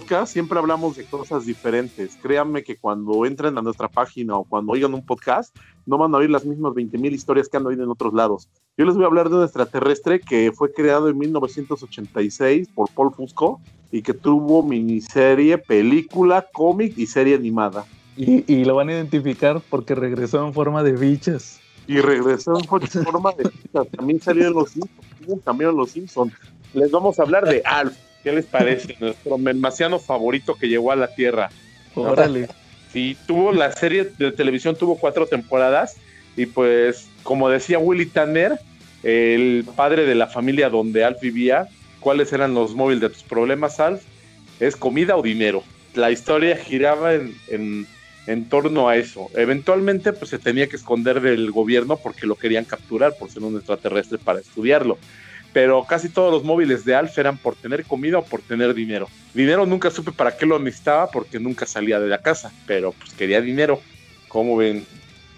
[0.05, 2.15] podcast siempre hablamos de cosas diferentes.
[2.21, 5.55] Créanme que cuando entren a nuestra página o cuando oigan un podcast,
[5.87, 8.47] no van a oír las mismas 20.000 historias que han oído en otros lados.
[8.77, 13.15] Yo les voy a hablar de un extraterrestre que fue creado en 1986 por Paul
[13.15, 13.59] Fusco
[13.91, 17.83] y que tuvo miniserie, película, cómic y serie animada.
[18.15, 21.59] Y, y lo van a identificar porque regresó en forma de bichas.
[21.87, 23.49] Y regresó en forma de
[23.97, 25.41] También salió en los Simpsons.
[25.43, 26.31] Cambio en los Simpsons.
[26.75, 27.97] Les vamos a hablar de Alf.
[28.25, 28.97] ¿Qué les parece?
[28.99, 31.51] Nuestro melmaciano favorito que llegó a la Tierra.
[31.93, 32.47] Órale.
[32.91, 35.97] Sí, tuvo la serie de televisión, tuvo cuatro temporadas.
[36.35, 38.59] Y pues, como decía Willy Tanner,
[39.03, 41.67] el padre de la familia donde Alf vivía,
[41.99, 44.01] ¿cuáles eran los móviles de tus problemas, Alf?
[44.59, 45.63] ¿Es comida o dinero?
[45.93, 47.85] La historia giraba en, en,
[48.25, 49.29] en torno a eso.
[49.35, 53.55] Eventualmente, pues se tenía que esconder del gobierno porque lo querían capturar por ser un
[53.55, 54.97] extraterrestre para estudiarlo.
[55.55, 59.07] Pero casi todos los móviles de Alf eran por tener comida o por tener dinero.
[59.33, 63.13] Dinero nunca supe para qué lo necesitaba porque nunca salía de la casa, pero pues
[63.13, 63.79] quería dinero.
[64.27, 64.85] ¿Cómo ven?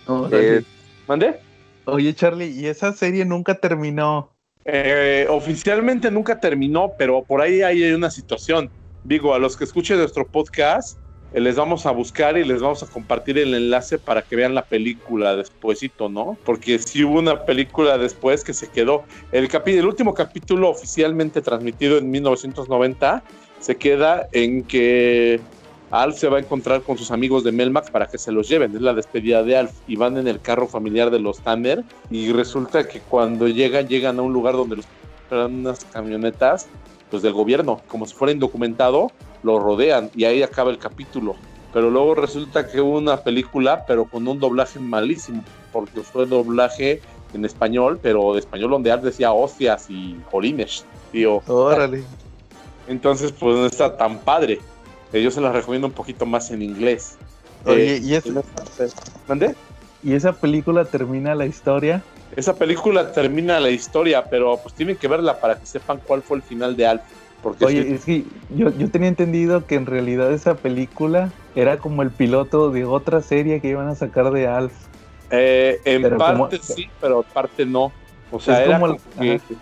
[0.07, 0.57] Órale.
[0.57, 0.63] Eh,
[1.07, 1.39] ¿Mandé?
[1.85, 4.31] Oye, Charlie, y esa serie nunca terminó.
[4.65, 8.71] Eh, oficialmente nunca terminó, pero por ahí hay una situación.
[9.03, 10.97] Digo, a los que escuchen nuestro podcast,
[11.33, 14.63] les vamos a buscar y les vamos a compartir el enlace para que vean la
[14.63, 16.37] película despuésito, ¿no?
[16.45, 19.03] Porque sí hubo una película después que se quedó.
[19.31, 19.49] El,
[19.85, 23.23] último capítulo oficialmente transmitido en 1990
[23.59, 25.39] se queda en que
[25.91, 28.75] Alf se va a encontrar con sus amigos de Melmac para que se los lleven.
[28.75, 32.31] Es la despedida de Alf y van en el carro familiar de los Tanner y
[32.31, 34.85] resulta que cuando llegan, llegan a un lugar donde los
[35.29, 36.67] unas camionetas
[37.09, 39.11] pues del gobierno, como si fuera indocumentado,
[39.43, 41.35] lo rodean y ahí acaba el capítulo.
[41.73, 47.01] Pero luego resulta que hubo una película, pero con un doblaje malísimo, porque fue doblaje
[47.33, 51.41] en español, pero de español donde decía hostias y jolines, tío.
[51.47, 52.03] Órale.
[52.87, 54.59] Entonces, pues no está tan padre.
[55.13, 57.17] Eh, Yo se las recomiendo un poquito más en inglés.
[57.65, 58.23] Oye, Eh, ¿y, es-
[59.27, 59.55] ¿Mandé?
[60.03, 62.01] y esa película termina la historia.
[62.31, 66.37] Esa película termina la historia, pero pues tienen que verla para que sepan cuál fue
[66.37, 67.03] el final de Alf.
[67.41, 71.79] Porque Oye, sí, es que yo, yo tenía entendido que en realidad esa película era
[71.79, 74.87] como el piloto de otra serie que iban a sacar de Alf.
[75.29, 77.93] eh, en pero parte como- sí, pero en parte no.
[78.29, 79.57] O sea, era como como, el- que,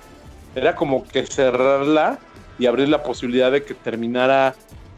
[0.54, 2.20] era como que cerrarla
[2.58, 4.56] y abrir la posibilidad de que terminara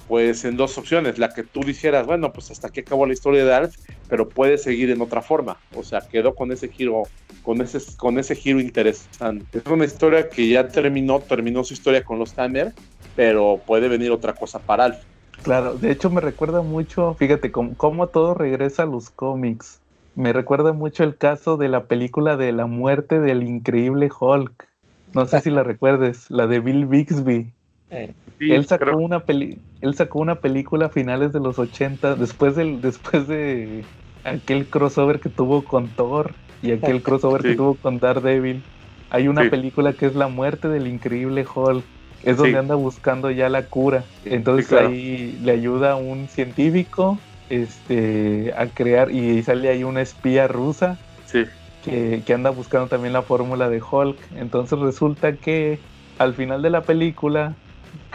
[0.07, 1.17] pues en dos opciones.
[1.17, 3.75] La que tú dijeras, bueno, pues hasta aquí acabó la historia de Alf,
[4.07, 5.57] pero puede seguir en otra forma.
[5.75, 7.03] O sea, quedó con ese giro,
[7.43, 9.59] con ese, con ese giro interesante.
[9.59, 12.73] Es una historia que ya terminó, terminó su historia con los Tanner,
[13.15, 14.97] pero puede venir otra cosa para Alf.
[15.43, 19.79] Claro, de hecho me recuerda mucho, fíjate, cómo, cómo todo regresa a los cómics.
[20.15, 24.67] Me recuerda mucho el caso de la película de la muerte del increíble Hulk.
[25.13, 27.53] No sé si la recuerdes, la de Bill Bixby.
[27.91, 31.59] Eh, Sí, él sacó creo- una peli él sacó una película a finales de los
[31.59, 33.89] 80 después del después de
[34.23, 38.67] aquel crossover que tuvo con Thor y aquel crossover que tuvo con Daredevil
[39.09, 39.49] hay una Sí.
[39.49, 41.89] película que es La muerte del increíble Hulk
[42.23, 44.09] es donde anda buscando ya la cura.
[44.23, 44.89] Entonces claro.
[44.89, 51.45] ahí le ayuda un científico este, a crear y sale ahí una espía rusa Sí,
[51.81, 54.27] que, que anda buscando también la fórmula de Hulk.
[54.31, 55.83] Entonces resulta que
[56.17, 57.59] al final de la película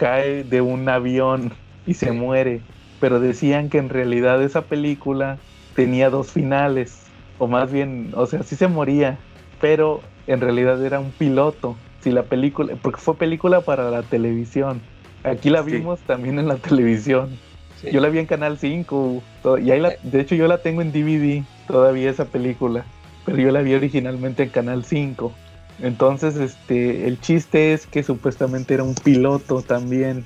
[0.03, 1.53] cae de un avión
[1.87, 2.59] y se muere.
[2.99, 5.37] Pero decían que en realidad esa película
[5.77, 7.03] tenía dos finales.
[7.39, 9.17] O más bien, o sea, sí se moría.
[9.61, 11.77] Pero en realidad era un piloto.
[12.01, 14.81] Si la película, porque fue película para la televisión.
[15.23, 15.71] Aquí la Sí.
[15.77, 17.29] vimos también en la televisión.
[17.79, 17.87] Sí.
[17.93, 19.23] Yo la vi en Canal 5.
[19.41, 22.83] to- Y ahí la- de hecho, yo la tengo en DVD todavía esa película.
[23.25, 25.31] Pero yo la vi originalmente en Canal 5.
[25.81, 30.23] Entonces, este, el chiste es que supuestamente era un piloto también.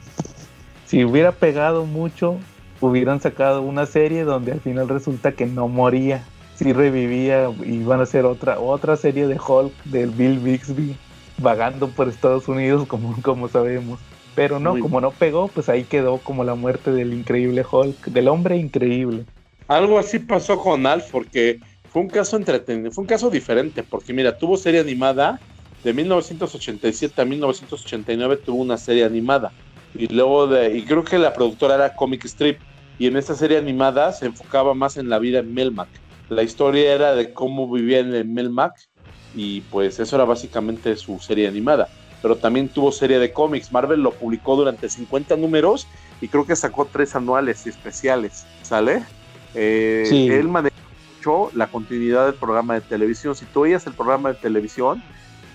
[0.86, 2.38] Si hubiera pegado mucho,
[2.82, 6.24] hubieran sacado una serie donde al final resulta que no moría.
[6.56, 10.96] Sí revivía y van a hacer otra, otra serie de Hulk del Bill Bixby
[11.40, 14.00] vagando por Estados Unidos como, como sabemos.
[14.36, 18.06] Pero no, Muy- como no pegó, pues ahí quedó como la muerte del increíble Hulk,
[18.06, 19.24] del hombre increíble.
[19.68, 24.14] Algo así pasó con Alf porque fue un caso entretenido, fue un caso diferente, porque
[24.14, 25.42] mira, tuvo serie animada
[25.84, 29.54] de 1987 a 1989 tuvo una serie animada
[29.94, 32.62] y luego de y creo que la productora era Comic Strip
[32.98, 35.90] y en esta serie animada se enfocaba más en la vida en Melmac.
[36.30, 38.74] La historia era de cómo vivían en Melmac
[39.34, 41.88] y pues eso era básicamente su serie animada.
[42.22, 43.72] Pero también tuvo serie de cómics.
[43.72, 45.88] Marvel lo publicó durante 50 números
[46.20, 49.06] y creo que sacó tres anuales y especiales, ¿sale?
[49.54, 50.28] Eh, Sí.
[50.28, 50.77] Él manejó
[51.28, 53.36] mucho la continuidad del programa de televisión.
[53.36, 55.02] Si tú veías el programa de televisión,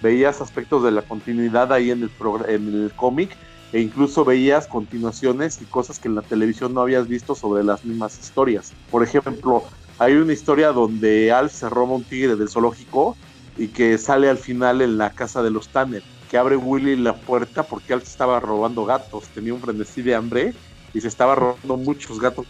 [0.03, 2.11] veías aspectos de la continuidad ahí en el,
[2.49, 3.37] en el cómic
[3.73, 7.85] e incluso veías continuaciones y cosas que en la televisión no habías visto sobre las
[7.85, 8.73] mismas historias.
[8.91, 9.63] Por ejemplo,
[9.99, 13.17] hay una historia donde Alf se roba un tigre del zoológico
[13.57, 17.17] y que sale al final en la casa de los Tanner, que abre Willy la
[17.17, 20.53] puerta porque Alf estaba robando gatos, tenía un frenesí de hambre
[20.93, 22.47] y se estaba robando muchos gatos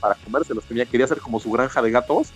[0.00, 2.28] para comérselos, tenía, quería hacer como su granja de gatos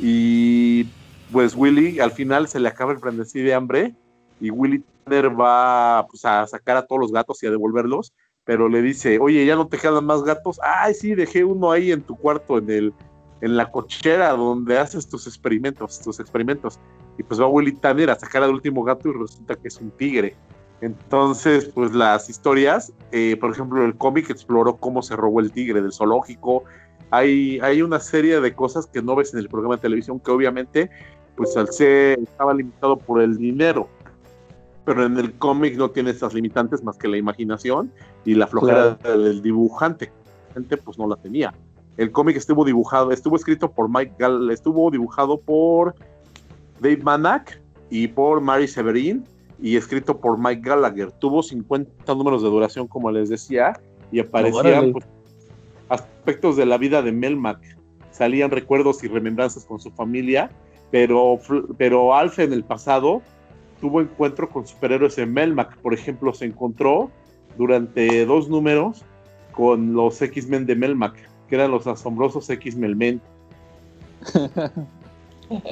[0.00, 0.86] y
[1.32, 3.94] pues Willy al final se le acaba el frenesí de hambre
[4.40, 8.12] y Willy Tanner va pues, a sacar a todos los gatos y a devolverlos,
[8.44, 11.92] pero le dice, oye, ya no te quedan más gatos, ay sí, dejé uno ahí
[11.92, 12.94] en tu cuarto, en el
[13.40, 16.78] en la cochera donde haces tus experimentos, tus experimentos.
[17.18, 19.90] Y pues va Willy Tanner a sacar al último gato y resulta que es un
[19.92, 20.36] tigre.
[20.80, 25.82] Entonces, pues las historias, eh, por ejemplo, el cómic exploró cómo se robó el tigre
[25.82, 26.64] del zoológico.
[27.10, 30.30] Hay, hay una serie de cosas que no ves en el programa de televisión que
[30.30, 30.90] obviamente,
[31.36, 33.88] pues al ser, estaba limitado por el dinero.
[34.84, 37.92] Pero en el cómic no tiene esas limitantes más que la imaginación
[38.24, 40.10] y la flojera del dibujante.
[40.48, 41.52] La gente pues no la tenía.
[41.96, 45.94] El cómic estuvo dibujado, estuvo escrito por Mike Gall, estuvo dibujado por
[46.80, 49.24] Dave Manak y por Mary Severin
[49.60, 51.12] y escrito por Mike Gallagher.
[51.12, 53.78] Tuvo 50 números de duración, como les decía,
[54.10, 55.04] y aparecían pues,
[55.90, 57.58] aspectos de la vida de Melmac.
[58.10, 60.50] Salían recuerdos y remembranzas con su familia,
[60.90, 61.38] pero,
[61.76, 63.22] pero Alf en el pasado
[63.80, 65.76] tuvo encuentro con superhéroes en Melmac.
[65.78, 67.10] Por ejemplo, se encontró
[67.56, 69.02] durante dos números
[69.52, 71.14] con los X-Men de Melmac,
[71.48, 73.20] que eran los asombrosos X-Men Men.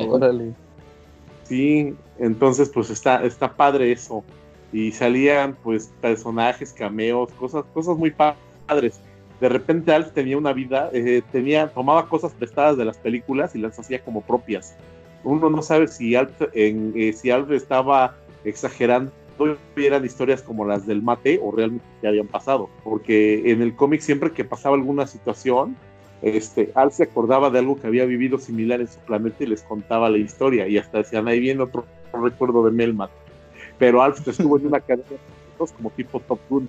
[0.09, 0.53] Órale.
[1.45, 4.25] Sí, entonces pues está, está padre eso.
[4.73, 9.01] Y salían pues personajes, cameos, cosas, cosas muy pa- padres.
[9.41, 13.59] De repente Alf tenía una vida, eh, tenía, tomaba cosas prestadas de las películas y
[13.59, 14.77] las hacía como propias.
[15.23, 19.13] Uno no sabe si Alf, en, eh, si Alf estaba exagerando
[19.77, 22.69] y eran historias como las del mate o realmente ya habían pasado.
[22.83, 25.77] Porque en el cómic siempre que pasaba alguna situación,
[26.23, 29.63] este, Al se acordaba de algo que había vivido similar en su planeta y les
[29.63, 30.67] contaba la historia.
[30.67, 33.11] Y hasta decían, ahí viene otro recuerdo de Melmac.
[33.79, 35.05] Pero Alf estuvo en una cadena
[35.77, 36.69] como tipo Top Gun.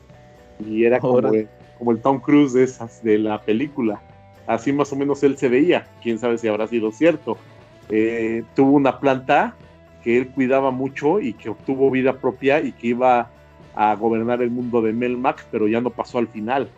[0.63, 1.32] Y era como.
[1.80, 4.01] Como el Tom Cruise de esas de la película.
[4.45, 5.88] Así más o menos él se veía.
[6.03, 7.38] Quién sabe si habrá sido cierto.
[7.89, 9.55] Eh, tuvo una planta
[10.03, 13.30] que él cuidaba mucho y que obtuvo vida propia y que iba
[13.75, 16.69] a gobernar el mundo de Melmac, pero ya no pasó al final.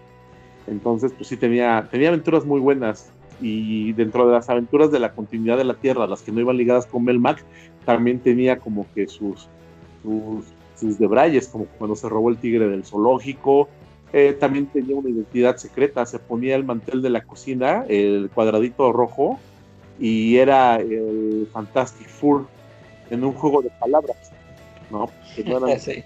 [0.68, 3.12] Entonces, pues sí, tenía, tenía aventuras muy buenas.
[3.42, 6.58] Y dentro de las aventuras de la continuidad de la Tierra, las que no iban
[6.58, 7.44] ligadas con Melmac,
[7.86, 9.50] también tenía como que sus,
[10.04, 10.46] sus,
[10.76, 13.68] sus debrayes, como cuando se robó el tigre del zoológico.
[14.14, 18.92] Eh, también tenía una identidad secreta, se ponía el mantel de la cocina, el cuadradito
[18.92, 19.40] rojo,
[20.00, 22.48] y era el Fantastic Four
[23.10, 24.18] en un juego de palabras,
[24.90, 25.10] ¿no?
[25.80, 26.04] Sí.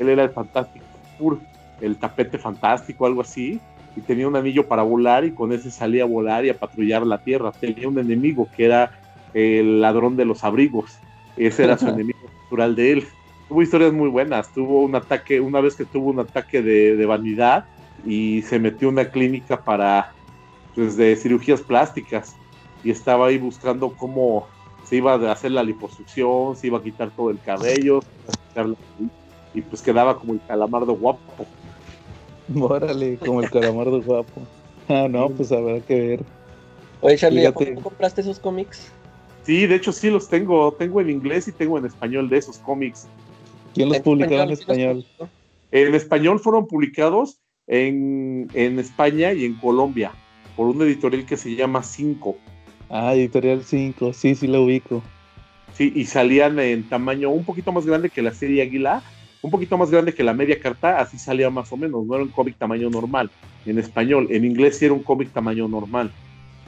[0.00, 0.82] él era el Fantastic
[1.16, 1.38] Four,
[1.80, 3.60] el tapete fantástico, algo así,
[3.96, 7.06] y tenía un anillo para volar y con ese salía a volar y a patrullar
[7.06, 7.52] la Tierra.
[7.52, 8.98] Tenía un enemigo que era
[9.32, 10.98] el ladrón de los abrigos,
[11.36, 13.04] ese era su enemigo natural de él.
[13.48, 14.52] Tuvo historias muy buenas.
[14.52, 17.64] Tuvo un ataque, una vez que tuvo un ataque de, de vanidad
[18.06, 20.12] y se metió a una clínica para,
[20.74, 22.36] pues, de cirugías plásticas
[22.84, 24.46] y estaba ahí buscando cómo
[24.84, 28.00] se iba a hacer la liposucción, se iba a quitar todo el cabello,
[29.52, 31.46] y pues quedaba como el calamardo guapo.
[32.58, 34.42] Órale, como el calamardo guapo.
[34.88, 36.20] Ah, no, pues habrá que ver.
[37.02, 37.72] Oye, Charlie, ¿a Fíjate.
[37.72, 38.90] poco compraste esos cómics?
[39.42, 42.58] Sí, de hecho sí los tengo, tengo en inglés y tengo en español de esos
[42.58, 43.06] cómics.
[43.78, 45.04] ¿Quién los publicaba en ¿quién los español?
[45.70, 50.12] En español fueron publicados en, en España y en Colombia
[50.56, 52.36] por una editorial que se llama Cinco.
[52.90, 55.02] Ah, Editorial 5, sí, sí lo ubico.
[55.74, 59.02] Sí, y salían en tamaño un poquito más grande que la serie Águila,
[59.42, 62.24] un poquito más grande que la media carta, así salía más o menos, no era
[62.24, 63.30] un cómic tamaño normal
[63.64, 66.10] en español, en inglés sí era un cómic tamaño normal.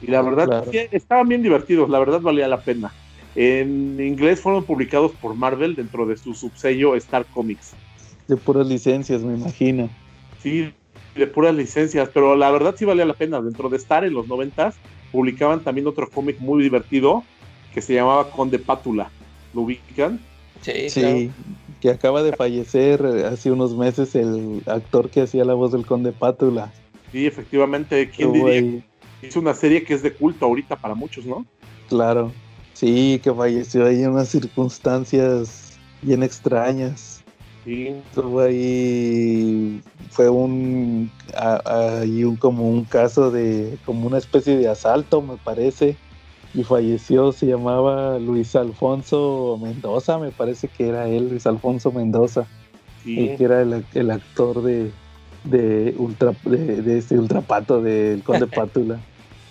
[0.01, 0.71] Y la verdad, Claro.
[0.71, 2.93] sí, estaban bien divertidos, la verdad valía la pena.
[3.35, 7.73] En inglés fueron publicados por Marvel dentro de su subsello Star Comics.
[8.27, 9.89] De puras licencias, me imagino.
[10.41, 10.73] Sí,
[11.15, 13.41] de puras licencias, pero la verdad sí valía la pena.
[13.41, 14.75] Dentro de Star en los noventas
[15.11, 17.23] publicaban también otro cómic muy divertido
[17.73, 19.09] que se llamaba Conde Pátula.
[19.53, 20.19] ¿Lo ubican?
[20.61, 21.17] Sí, Sí, claro.
[21.81, 25.85] que acaba de fallecer eh, hace unos meses el actor que hacía la voz del
[25.85, 26.71] Conde Pátula.
[27.11, 28.09] Sí, efectivamente.
[28.09, 28.83] ¿Quién diría?
[29.21, 31.45] Es una serie que es de culto ahorita para muchos, ¿no?
[31.89, 32.31] claro.
[32.73, 37.21] Sí, que falleció ahí en unas circunstancias bien extrañas.
[37.63, 37.87] Sí.
[37.89, 45.21] Estuvo ahí, fue un, a- un como un caso de, como una especie de asalto,
[45.21, 45.95] me parece,
[46.53, 52.47] y falleció, se llamaba Luis Alfonso Mendoza, me parece que era él, Luis Alfonso Mendoza,
[53.03, 53.19] sí.
[53.29, 54.91] el que era el, el actor de,
[55.43, 58.99] de, ultra, de, de este ultrapato del Conde Pátula.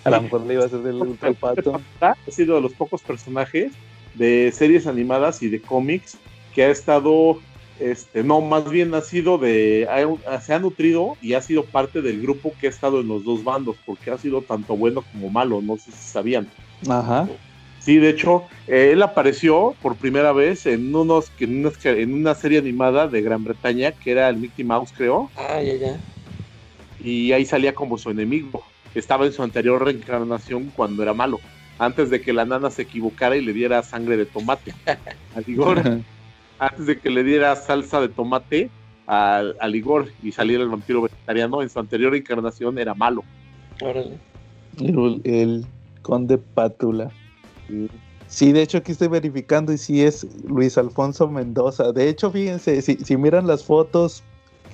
[0.05, 1.81] A lo mejor le iba a hacer del ultrapato.
[2.01, 3.73] Ha sido de los pocos personajes
[4.15, 6.17] de series animadas y de cómics
[6.55, 7.39] que ha estado,
[7.79, 9.87] este, no, más bien ha sido de,
[10.27, 13.25] ha- se ha nutrido y ha sido parte del grupo que ha estado en los
[13.25, 16.49] dos bandos, porque ha sido tanto bueno como malo, no sé si sabían.
[16.89, 17.29] Ajá.
[17.79, 22.35] Sí, de hecho, eh, él apareció por primera vez en, unos, en, unas- en una
[22.35, 25.97] serie animada de Gran Bretaña, que era el Mickey Mouse, creo, Ah, ya, ya.
[26.99, 28.63] y ahí salía como su enemigo.
[28.95, 31.39] Estaba en su anterior reencarnación cuando era malo,
[31.79, 36.03] antes de que la nana se equivocara y le diera sangre de tomate a Igor,
[36.59, 38.71] antes de que le diera salsa de tomate
[39.07, 43.25] al, al Igor y saliera el vampiro vegetariano, en su anterior encarnación era malo.
[43.81, 44.19] Órale.
[44.79, 45.67] El, el
[46.03, 47.11] Conde Pátula.
[48.27, 51.93] Sí, de hecho aquí estoy verificando y sí es Luis Alfonso Mendoza.
[51.93, 54.23] De hecho, fíjense, si, si miran las fotos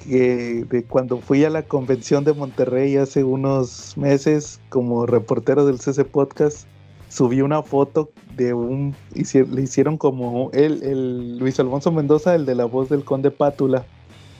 [0.04, 5.80] que de cuando fui a la convención de Monterrey hace unos meses como reportero del
[5.80, 6.66] CC Podcast,
[7.08, 12.54] subí una foto de un, le hicieron como el, el Luis Alfonso Mendoza, el de
[12.54, 13.84] la voz del Conde Pátula,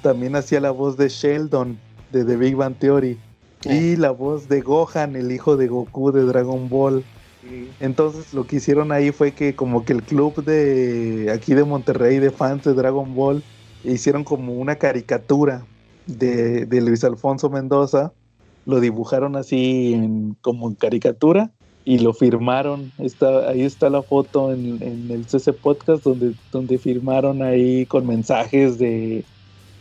[0.03, 1.79] también hacía la voz de Sheldon
[2.13, 3.19] de The Big Bang Theory.
[3.65, 7.03] Y la voz de Gohan, el hijo de Goku de Dragon Ball.
[7.81, 12.19] Entonces lo que hicieron ahí fue que como que el club de aquí de Monterrey
[12.19, 13.43] de fans de Dragon Ball
[13.93, 15.65] hicieron como una caricatura
[16.07, 18.13] de, de Luis Alfonso Mendoza,
[18.65, 21.51] lo dibujaron así en- como en caricatura
[21.85, 22.91] y lo firmaron.
[22.99, 28.07] Está, ahí está la foto en, en el CC Podcast donde, donde firmaron ahí con
[28.07, 29.25] mensajes de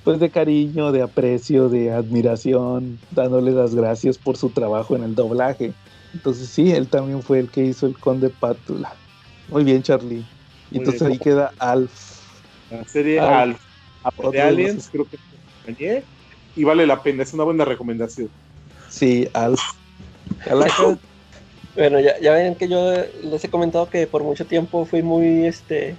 [0.03, 5.15] pues de cariño, de aprecio, de admiración, dándole las gracias por su trabajo en el
[5.15, 5.73] doblaje.
[6.13, 8.93] Entonces sí, él también fue el que hizo el Conde Pátula.
[9.49, 10.23] Muy bien, Charlie.
[10.69, 11.13] Muy Entonces bien.
[11.13, 12.21] ahí queda Alf.
[12.69, 13.59] La serie Ah, Alf,
[14.31, 16.03] de Aliens, creo que acompañé,
[16.55, 18.29] y vale la pena, es una buena recomendación.
[18.89, 19.27] Sí.
[20.43, 20.99] Calaca,
[21.75, 22.93] Bueno, ya, ya ven que yo
[23.23, 25.95] les he comentado que por mucho tiempo fui muy este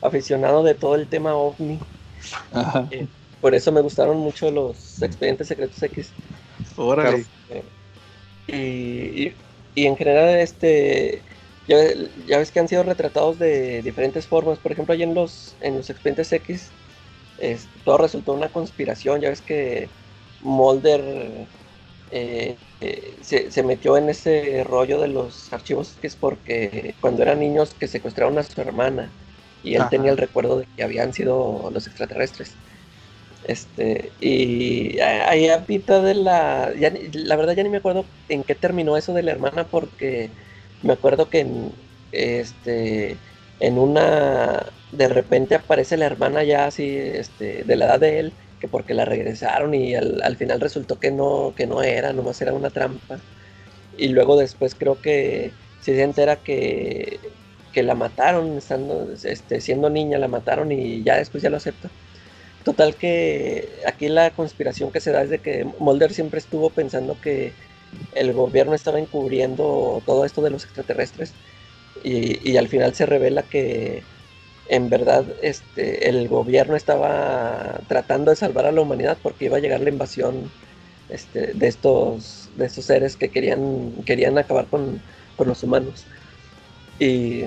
[0.00, 1.78] aficionado de todo el tema ovni.
[2.52, 2.88] Ajá.
[3.40, 6.10] Por eso me gustaron mucho los expedientes secretos X.
[6.76, 7.26] Órale.
[8.46, 9.34] Y, y-
[9.74, 11.22] y en general, este,
[11.68, 11.76] ya,
[12.26, 14.58] ya ves que han sido retratados de diferentes formas.
[14.58, 16.70] Por ejemplo, ahí en los, en los expedientes X,
[17.38, 19.20] es- todo resultó una conspiración.
[19.20, 19.90] Ya ves que
[20.40, 21.48] Mulder
[22.10, 27.40] eh, eh, se, se metió en ese rollo de los archivos X porque cuando eran
[27.40, 29.14] niños que secuestraron a su hermana
[29.62, 29.90] y él Ajá.
[29.90, 32.58] tenía el recuerdo de que habían sido los extraterrestres.
[33.42, 36.74] Este, y ahí a mitad de la.
[36.78, 40.32] ya la verdad, ya ni me acuerdo en qué terminó eso de la hermana, porque
[40.82, 41.72] me acuerdo que en,
[42.12, 43.20] este,
[43.60, 44.77] en una.
[44.90, 48.94] De repente aparece la hermana ya así, este, de la edad de él, que porque
[48.94, 52.70] la regresaron y al, al final resultó que no, que no era, nomás era una
[52.70, 53.22] trampa.
[53.92, 57.20] Y luego después creo que sí se entera que
[57.72, 61.92] que la mataron, estando, este, siendo niña, la mataron y ya después ya lo acepta.
[62.64, 67.20] Total que aquí la conspiración que se da es de que Mulder siempre estuvo pensando
[67.20, 67.58] que
[68.12, 71.38] el gobierno estaba encubriendo todo esto de los extraterrestres
[72.02, 74.08] y, y al final se revela que
[74.68, 79.60] en verdad este, el gobierno estaba tratando de salvar a la humanidad porque iba a
[79.60, 80.50] llegar la invasión
[81.08, 85.02] este, de, estos, de estos seres que querían, querían acabar con,
[85.36, 86.06] con los humanos.
[86.98, 87.44] Y,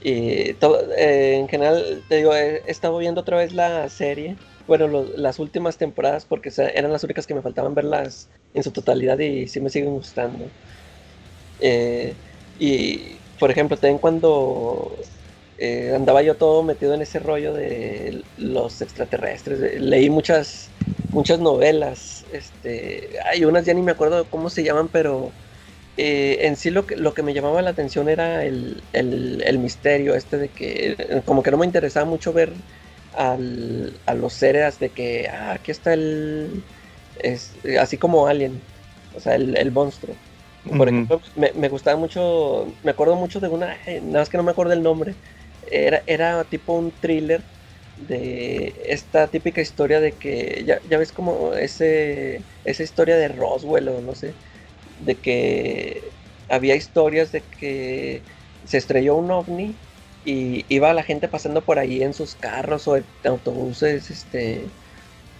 [0.00, 4.88] y todo, eh, en general, te digo, he, estado viendo otra vez la serie, bueno,
[5.16, 9.48] las últimas temporadas porque eran las únicas que me faltaban verlas en su totalidad y
[9.48, 10.52] sí me siguen gustando.
[11.58, 12.16] Eh,
[12.58, 14.98] y, por ejemplo, también cuando
[15.62, 19.78] eh, andaba yo todo metido en ese rollo de los extraterrestres.
[19.78, 20.70] Leí muchas,
[21.10, 22.24] muchas novelas.
[22.32, 25.30] Este, hay unas ya ni me acuerdo cómo se llaman, pero
[25.98, 29.58] eh, en sí lo que, lo que me llamaba la atención era el, el, el,
[29.58, 32.54] misterio este de que como que no me interesaba mucho ver
[33.14, 36.62] al, a los seres de que ah, aquí está el
[37.22, 38.58] es, así como Alien,
[39.14, 40.14] o sea, el, el monstruo.
[40.64, 40.88] Por uh -huh.
[40.88, 44.52] ejemplo, me, me, gustaba mucho, me acuerdo mucho de una, nada más que no me
[44.52, 45.14] acuerdo el nombre,
[45.70, 47.50] era, era tipo un thriller
[47.96, 53.88] de esta típica historia de que, ya, ya ves como ese, esa historia de Roswell
[53.88, 54.38] o no sé,
[54.84, 56.14] de que
[56.48, 58.26] había historias de que
[58.64, 59.82] se estrelló un ovni
[60.24, 64.74] y iba la gente pasando por ahí en sus carros o en autobuses, este,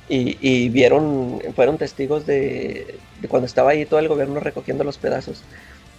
[0.07, 4.99] y, y vieron, fueron testigos de, de, cuando estaba ahí todo el gobierno recogiendo los
[4.99, 5.49] pedazos.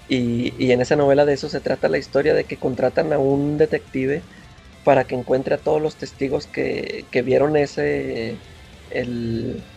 [0.07, 3.57] Y, en esa novela de eso se trata la historia de que contratan a un
[3.57, 4.23] detective
[4.83, 8.41] para que encuentre a todos los testigos que, que vieron ese,
[8.89, 9.69] el,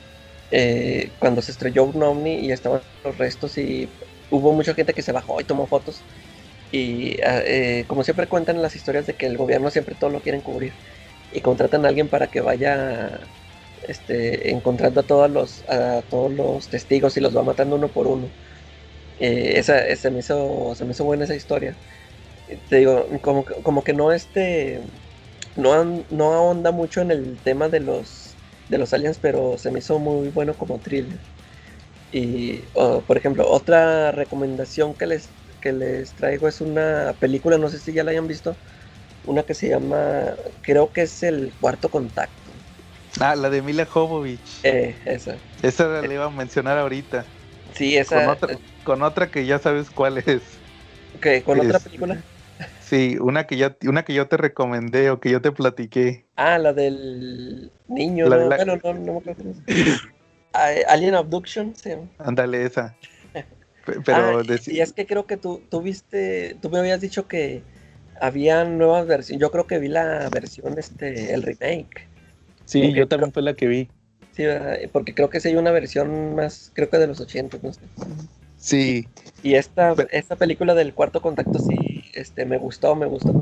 [0.51, 3.89] eh, cuando se estrelló un ovni y estaban los restos y
[4.31, 6.07] hubo mucha gente que se bajó y tomó fotos.
[6.71, 10.43] Y eh, como siempre cuentan las historias de que el gobierno siempre todo lo quieren
[10.43, 10.79] cubrir
[11.31, 13.31] y contratan a alguien para que vaya
[13.83, 18.07] este, encontrando a todos los a todos los testigos y los va matando uno por
[18.09, 18.35] uno.
[19.21, 21.75] Eh, esa, esa, me hizo, se me hizo buena esa historia.
[22.69, 24.81] Te digo, como, como que no este
[25.57, 28.35] no, no ahonda mucho en el tema de los
[28.69, 31.19] de los aliens, pero se me hizo muy bueno como thriller.
[32.13, 35.29] Y oh, por ejemplo, otra recomendación que les
[35.61, 38.55] que les traigo es una película, no sé si ya la hayan visto,
[39.25, 42.51] una que se llama, creo que es el cuarto contacto.
[43.21, 44.41] Ah, la de Mila Jovovich.
[44.63, 45.37] Eh, esa.
[45.63, 47.25] Esa la le iba a mencionar ahorita.
[47.75, 48.25] Sí, esa.
[48.25, 50.43] Con otra, con otra que ya sabes cuál es.
[51.21, 51.43] ¿Qué?
[51.43, 52.23] ¿Con es, otra película?
[52.81, 56.25] Sí, una que ya, una que yo te recomendé o que yo te platiqué.
[56.37, 58.29] Ah, la del niño.
[58.29, 58.57] La, no, la...
[58.57, 59.53] Bueno, no, no me acuerdo.
[60.89, 61.91] Alien Abduction, sí.
[62.19, 62.95] Ándale, esa.
[64.05, 67.63] Pero ah, y es que creo que tú, tú viste, tú me habías dicho que
[68.21, 69.41] había nuevas versiones.
[69.41, 72.09] Yo creo que vi la versión, este, el remake.
[72.65, 73.91] Sí, yo también fue la que vi.
[74.35, 74.45] Sí,
[74.93, 77.81] porque creo que sí hay una versión más, creo que de los 80, no sé.
[78.57, 79.07] Sí.
[79.43, 80.09] Y esta, Pero...
[80.11, 83.33] esta película del cuarto contacto sí, este, me gustó, me gustó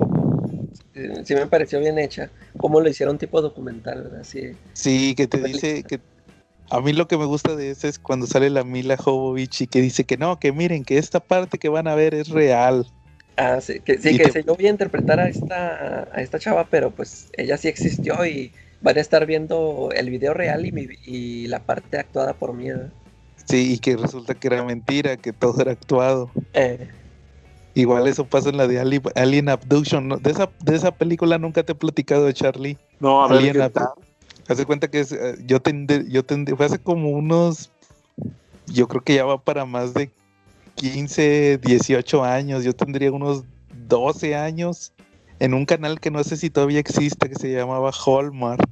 [1.24, 4.52] sí me pareció bien hecha, como lo hicieron tipo documental, así.
[4.74, 6.00] Sí, que te dice que
[6.70, 9.66] a mí lo que me gusta de eso es cuando sale la Mila Jovovich y
[9.66, 12.86] que dice que no, que miren, que esta parte que van a ver es real.
[13.36, 14.32] Ah, sí, que, sí, que te...
[14.32, 18.24] se yo voy a interpretar a esta, a esta chava, pero pues ella sí existió
[18.26, 18.52] y
[18.82, 22.70] van a estar viendo el video real y, mi, y la parte actuada por mí.
[22.70, 22.90] ¿eh?
[23.46, 26.30] Sí, y que resulta que era mentira, que todo era actuado.
[26.54, 26.88] Eh.
[27.74, 30.08] Igual eso pasa en la de Alien, Alien Abduction.
[30.08, 30.16] ¿no?
[30.18, 32.76] De, esa, de esa película nunca te he platicado, Charlie.
[33.00, 33.72] No, a ver, Alien Ab
[34.48, 37.70] Hace cuenta que es, uh, yo tendé, yo tendé, fue hace como unos,
[38.66, 40.10] yo creo que ya va para más de
[40.74, 43.44] 15, 18 años, yo tendría unos
[43.88, 44.92] 12 años,
[45.42, 48.64] en un canal que no sé si todavía existe, que se llamaba Hallmark,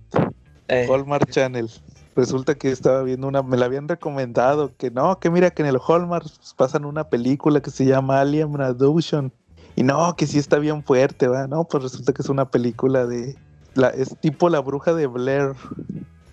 [0.68, 0.86] eh.
[0.88, 1.68] Hallmark Channel.
[2.14, 5.68] Resulta que estaba viendo una, me la habían recomendado, que no, que mira que en
[5.68, 6.26] el Hallmark
[6.56, 9.32] pasan una película que se llama Alien Abduction.
[9.74, 11.48] Y no, que sí está bien fuerte, ¿va?
[11.48, 13.34] No, pues resulta que es una película de,
[13.74, 15.54] la, es tipo la bruja de Blair,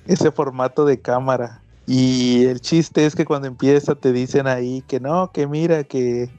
[0.06, 1.64] ese formato de cámara.
[1.88, 6.30] Y el chiste es que cuando empieza te dicen ahí que no, que mira, que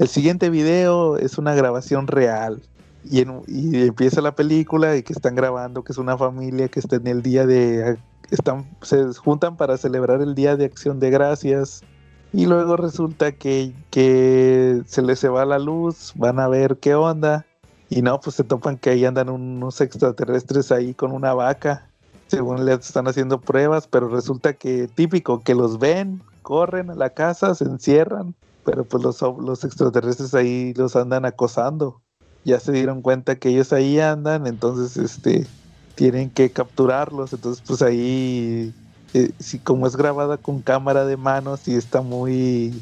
[0.00, 2.60] el siguiente video es una grabación real.
[3.04, 6.80] Y, en, y empieza la película y que están grabando que es una familia que
[6.80, 7.98] está en el día de...
[8.30, 11.82] Están, se juntan para celebrar el día de acción de gracias.
[12.32, 16.94] Y luego resulta que, que se les se va la luz, van a ver qué
[16.94, 17.46] onda
[17.88, 21.88] y no, pues se topan que ahí andan unos extraterrestres ahí con una vaca.
[22.26, 27.10] Según les están haciendo pruebas, pero resulta que típico, que los ven, corren a la
[27.10, 32.00] casa, se encierran, pero pues los, los extraterrestres ahí los andan acosando.
[32.44, 35.46] Ya se dieron cuenta que ellos ahí andan, entonces este
[35.94, 38.72] tienen que capturarlos, entonces pues ahí
[39.14, 42.74] eh, si como es grabada con cámara de mano, sí está muy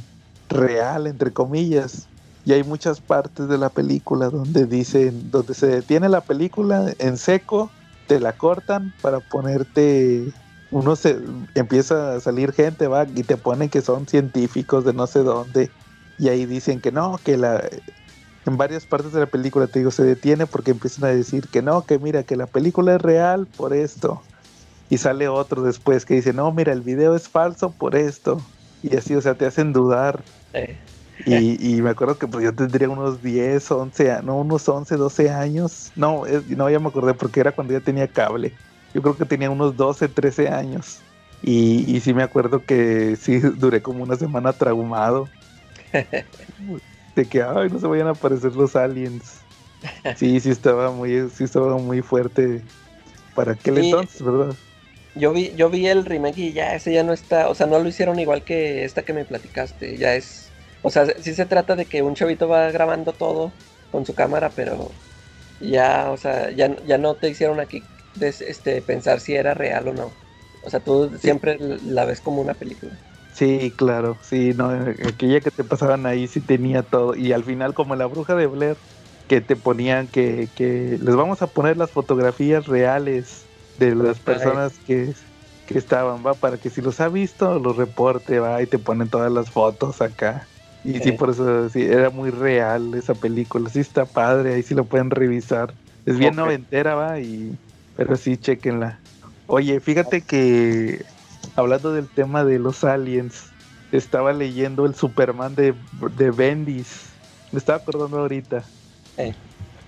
[0.49, 2.09] real entre comillas.
[2.45, 7.17] Y hay muchas partes de la película donde dicen, donde se detiene la película en
[7.17, 7.71] seco,
[8.09, 10.33] te la cortan para ponerte
[10.73, 11.19] uno se
[11.55, 15.71] empieza a salir gente, va, y te ponen que son científicos de no sé dónde,
[16.19, 17.63] y ahí dicen que no, que la
[18.47, 21.63] en varias partes de la película te digo se detiene porque empiezan a decir que
[21.63, 24.23] no, que mira, que la película es real por esto.
[24.91, 28.43] Y sale otro después que dice, no, mira, el video es falso por esto.
[28.83, 30.23] Y así, o sea, te hacen dudar.
[31.25, 35.31] Y, y, me acuerdo que pues yo tendría unos 10, 11, no, unos 11, 12
[35.31, 35.93] años.
[35.97, 38.53] No, no, ya me acordé porque era cuando ya tenía cable.
[38.93, 40.99] Yo creo que tenía unos 12, 13 años.
[41.43, 45.29] Y, y sí me acuerdo que sí duré como una semana traumado.
[47.15, 49.43] de que ay no se vayan a aparecer los aliens.
[50.17, 52.63] Sí, sí estaba muy, sí estaba muy fuerte
[53.35, 54.55] para aquel entonces, ¿verdad?
[55.15, 57.79] Yo vi, yo vi el remake y ya ese ya no está, o sea, no
[57.79, 60.51] lo hicieron igual que esta que me platicaste, ya es,
[60.83, 63.53] o sea, sí se trata de que un chavito va grabando todo
[63.91, 64.91] con su cámara, pero
[65.61, 67.83] ya, o sea, ya, ya no te hicieron aquí
[68.21, 70.11] este, pensar si era real o no.
[70.65, 72.93] O sea, tú siempre la ves como una película.
[73.35, 77.15] Sí, claro, sí, no, aquella que te pasaban ahí sí tenía todo.
[77.17, 78.83] Y al final, como la bruja de Blair,
[79.27, 84.81] que te ponían que, que les vamos a poner las fotografías reales de las personas
[84.81, 85.15] que,
[85.65, 89.09] que estaban, va, para que si los ha visto, los reporte, va, y te ponen
[89.09, 90.51] todas las fotos acá.
[90.83, 94.75] Y sí, por eso sí, era muy real esa película, sí está padre, ahí sí
[94.75, 95.79] lo pueden revisar.
[96.05, 97.59] Es bien noventera, va, y
[97.95, 99.07] pero sí, chequenla.
[99.47, 101.07] Oye, fíjate que
[101.57, 103.53] hablando del tema de los aliens,
[103.93, 105.75] estaba leyendo el Superman de,
[106.17, 107.11] de Bendis.
[107.53, 108.65] Me estaba acordando ahorita
[109.19, 109.35] eh.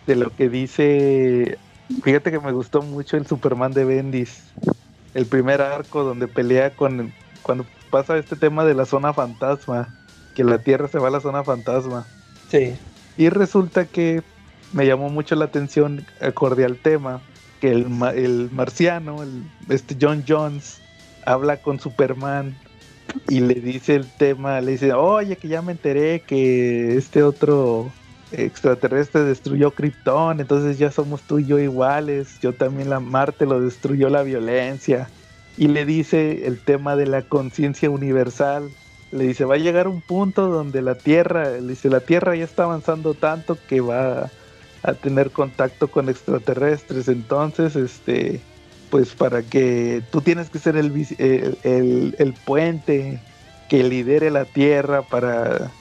[0.06, 1.58] de lo que dice.
[2.02, 4.42] Fíjate que me gustó mucho el Superman de Bendis.
[5.14, 7.12] El primer arco donde pelea con.
[7.42, 9.88] Cuando pasa este tema de la zona fantasma.
[10.34, 12.06] Que la Tierra se va a la zona fantasma.
[12.50, 12.74] Sí.
[13.16, 14.22] Y resulta que
[14.72, 17.20] me llamó mucho la atención, acorde al tema,
[17.60, 20.80] que el, el marciano, el, este John Jones,
[21.26, 22.56] habla con Superman
[23.28, 27.90] y le dice el tema, le dice, oye, que ya me enteré que este otro
[28.32, 33.60] extraterrestre destruyó Krypton, entonces ya somos tú y yo iguales, yo también la Marte lo
[33.60, 35.08] destruyó la violencia.
[35.56, 38.70] Y le dice el tema de la conciencia universal.
[39.12, 42.42] Le dice, va a llegar un punto donde la Tierra, le dice, la Tierra ya
[42.42, 44.30] está avanzando tanto que va
[44.82, 48.40] a tener contacto con extraterrestres, entonces, este,
[48.94, 50.92] pues para que tú tienes que ser el,
[51.64, 53.20] el, puente
[53.68, 55.72] que lidere la Tierra para,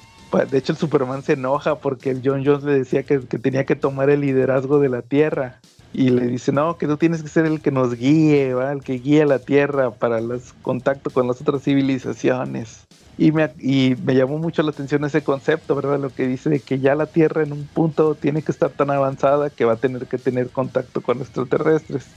[0.50, 3.76] De hecho, el Superman se enoja porque el John Jones le decía que, tenía que
[3.76, 5.60] tomar el liderazgo de la Tierra.
[5.94, 8.72] Y le dice, no, que tú tienes que ser el que nos guíe, ¿va?
[8.72, 12.88] el que guíe la Tierra para el contacto con las otras civilizaciones.
[13.20, 16.00] Y me, y me llamó mucho la atención ese concepto, ¿verdad?
[16.00, 19.52] Lo que dice que ya la Tierra en un punto tiene que estar tan avanzada
[19.52, 22.08] que va a tener que tener contacto con extraterrestres.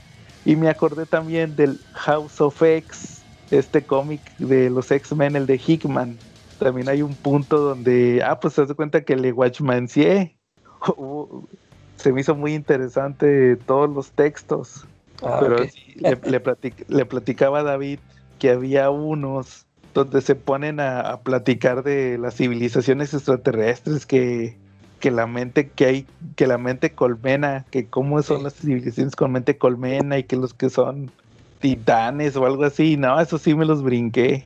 [0.45, 5.59] Y me acordé también del House of X, este cómic de los X-Men, el de
[5.65, 6.17] Hickman.
[6.59, 10.37] También hay un punto donde, ah, pues se hace cuenta que le Watchmancie
[11.97, 14.85] se me hizo muy interesante todos los textos.
[15.21, 15.57] Ah, pero
[15.95, 17.99] le, platicaba a David
[18.37, 24.59] que había unos donde se ponen a, platicar de las civilizaciones extraterrestres que,
[24.99, 26.05] que la mente que hay,
[26.35, 30.53] que la mente colmena, que cómo son las civilizaciones con mente colmena y que los
[30.53, 31.11] que son
[31.59, 34.45] titanes o algo así, no, eso sí me los brinqué.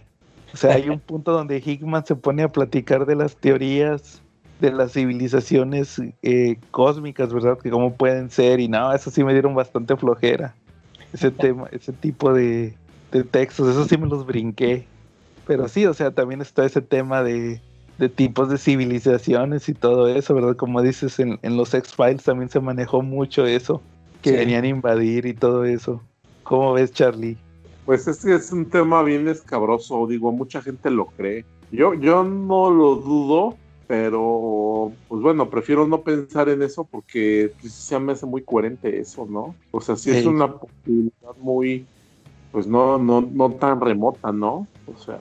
[0.54, 4.22] O sea, hay un punto donde Hickman se pone a platicar de las teorías
[4.62, 7.58] de las civilizaciones eh, cósmicas, ¿verdad?
[7.58, 10.54] Que cómo pueden ser y no, eso sí me dieron bastante flojera.
[11.14, 12.76] Ese tema, ese tipo de,
[13.12, 14.86] de textos, eso sí me los brinqué.
[15.48, 17.60] Pero sí, o sea, también está ese tema de,
[17.98, 20.56] de tipos de civilizaciones y todo eso, ¿verdad?
[20.56, 23.82] Como dices, en, los X-Files también se manejó mucho eso,
[24.22, 26.02] que venían a invadir y todo eso.
[26.44, 27.38] ¿Cómo ves, Charlie?
[27.86, 31.46] Pues es que es un tema bien escabroso, digo, mucha gente lo cree.
[31.72, 33.56] Yo, yo no lo dudo,
[33.88, 39.00] pero pues bueno, prefiero no pensar en eso porque pues, se me hace muy coherente
[39.00, 39.56] eso, ¿no?
[39.72, 41.86] O sea, sí, es una posibilidad muy,
[42.52, 44.68] pues no, no, no tan remota, ¿no?
[44.88, 45.20] O sea,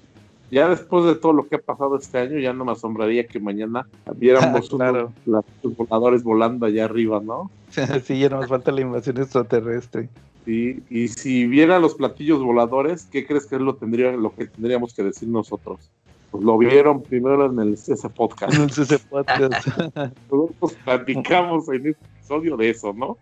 [0.51, 3.39] ya después de todo lo que ha pasado este año, ya no me asombraría que
[3.39, 3.86] mañana
[4.16, 5.12] viéramos claro.
[5.27, 5.44] unos
[5.77, 7.51] voladores volando allá arriba, ¿no?
[8.05, 10.09] sí, ya nos falta la invasión extraterrestre.
[10.44, 14.47] Sí, y si vieran los platillos voladores, ¿qué crees que es lo, tendría, lo que
[14.47, 15.90] tendríamos que decir nosotros?
[16.31, 18.55] Pues lo vieron primero en el ese podcast.
[18.55, 19.66] En el CC Podcast.
[20.31, 23.18] Nosotros platicamos en este episodio de eso, ¿no?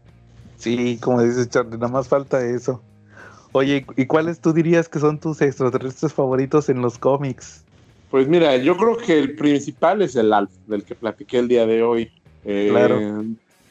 [0.56, 2.82] sí, como dices, Charlie, nada más falta eso.
[3.52, 7.64] Oye, ¿y cuáles tú dirías que son tus extraterrestres favoritos en los cómics?
[8.10, 11.66] Pues mira, yo creo que el principal es el Alf, del que platiqué el día
[11.66, 12.10] de hoy.
[12.44, 13.24] Eh, Claro.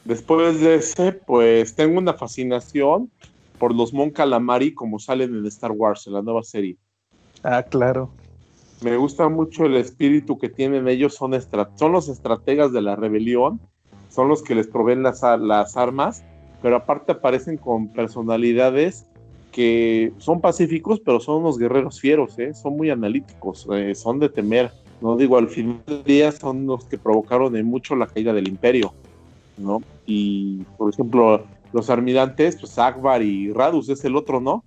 [0.06, 3.12] Después de ese, pues tengo una fascinación
[3.60, 6.78] por los Mon Calamari como salen en Star Wars, en la nueva serie.
[7.44, 8.10] Ah, claro.
[8.82, 13.60] Me gusta mucho el espíritu que tienen ellos, son, los estrategas de la rebelión,
[14.10, 16.24] son los que les proveen las armas,
[16.62, 19.08] pero aparte aparecen con personalidades
[19.58, 22.54] que son pacíficos, pero son unos guerreros fieros, ¿eh?
[22.54, 24.72] son muy analíticos, eh, son de temer.
[25.02, 28.48] No digo, al final del día son los que provocaron en mucho la caída del
[28.48, 28.94] imperio,
[29.58, 29.82] ¿no?
[30.06, 31.44] Y, por ejemplo,
[31.74, 34.64] los almirantes, pues Akbar y Radus es el otro, ¿no?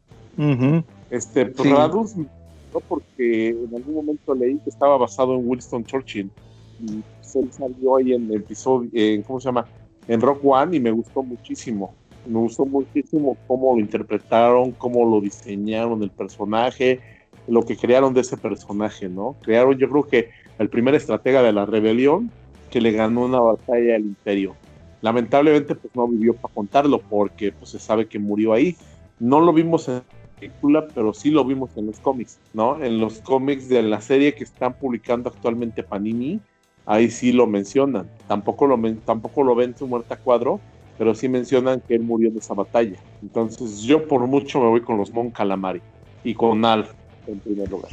[1.09, 1.73] Este, pues, Sí.
[1.73, 6.33] Radus, no porque en algún momento leí que estaba basado en Winston Churchill.
[6.81, 9.67] Y pues, él salió ahí en episodio, en, ¿cómo se llama?
[10.09, 11.95] En Rock One y me gustó muchísimo.
[12.31, 17.01] Me gustó muchísimo cómo lo interpretaron, cómo lo diseñaron el personaje,
[17.49, 19.35] lo que crearon de ese personaje, ¿no?
[19.43, 20.31] Crearon, yo creo que
[20.61, 22.31] el primer estratega de la rebelión
[22.71, 24.55] que le ganó una batalla al imperio.
[25.03, 28.77] Lamentablemente, pues no vivió para contarlo porque pues se sabe que murió ahí.
[29.19, 30.03] No lo vimos en
[30.39, 32.81] película, pero sí lo vimos en los cómics, ¿no?
[32.81, 36.41] En los cómics de la serie que están publicando actualmente Panini,
[36.87, 38.09] ahí sí lo mencionan.
[38.29, 40.61] Tampoco lo, tampoco lo ven su muerte a cuadro,
[41.01, 42.99] pero sí mencionan que él murió en esa batalla.
[43.23, 45.81] Entonces yo por mucho me voy con los Mon Calamari
[46.25, 46.93] y con Alf
[47.27, 47.91] en primer lugar.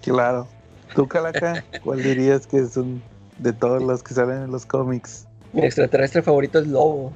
[0.00, 0.48] Claro.
[0.94, 1.62] ¿Tú, Calaca?
[1.84, 3.02] ¿Cuál dirías que son
[3.36, 5.28] de todos los que salen en los cómics?
[5.52, 7.12] Mi extraterrestre favorito es Lobo.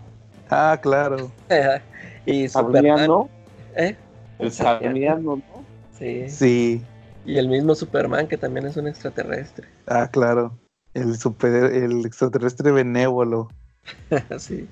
[0.51, 1.33] Ah, claro.
[2.27, 3.09] y Superman.
[3.77, 3.97] ¿eh?
[4.41, 5.43] el Sarniano, ¿no?
[5.99, 6.29] Sí.
[6.29, 6.83] Sí.
[7.25, 9.67] Y el mismo Superman, que también es un extraterrestre.
[9.87, 10.59] Ah, claro.
[10.93, 13.49] El super, el extraterrestre benévolo.
[14.39, 14.69] sí.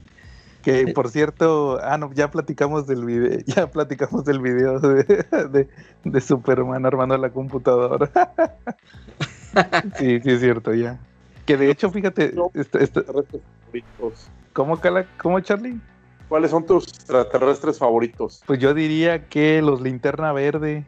[0.62, 5.04] Que por cierto, ah no, ya platicamos del video, ya platicamos del video de,
[5.50, 5.68] de,
[6.04, 8.10] de Superman armando la computadora.
[9.98, 10.98] sí, sí es cierto, ya.
[11.46, 12.50] Que de hecho, fíjate, No.
[12.54, 14.30] este- este- Extraterrestres favoritos.
[14.52, 15.80] ¿cómo, Cala, ¿cómo Charlie?
[16.28, 18.42] ¿Cuáles son tus extraterrestres favoritos?
[18.46, 20.84] Pues yo diría que los linterna verde.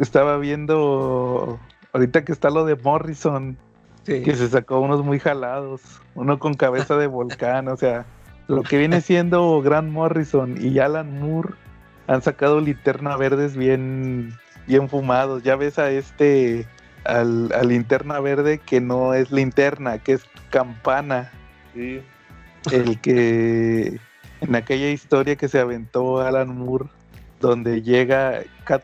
[0.00, 1.58] Estaba viendo
[1.92, 3.56] ahorita que está lo de Morrison,
[4.04, 4.22] Sí.
[4.22, 5.82] que se sacó unos muy jalados,
[6.14, 8.06] uno con cabeza de volcán, o sea,
[8.50, 11.54] lo que viene siendo Grant Morrison y Alan Moore
[12.06, 14.34] han sacado linterna verdes bien,
[14.66, 15.42] bien fumados.
[15.42, 16.66] Ya ves a este,
[17.04, 21.30] al, al linterna verde que no es linterna, que es campana,
[21.72, 22.02] Sí.
[22.72, 24.00] el que
[24.40, 26.86] en aquella historia que se aventó Alan Moore,
[27.40, 28.82] donde llega Kat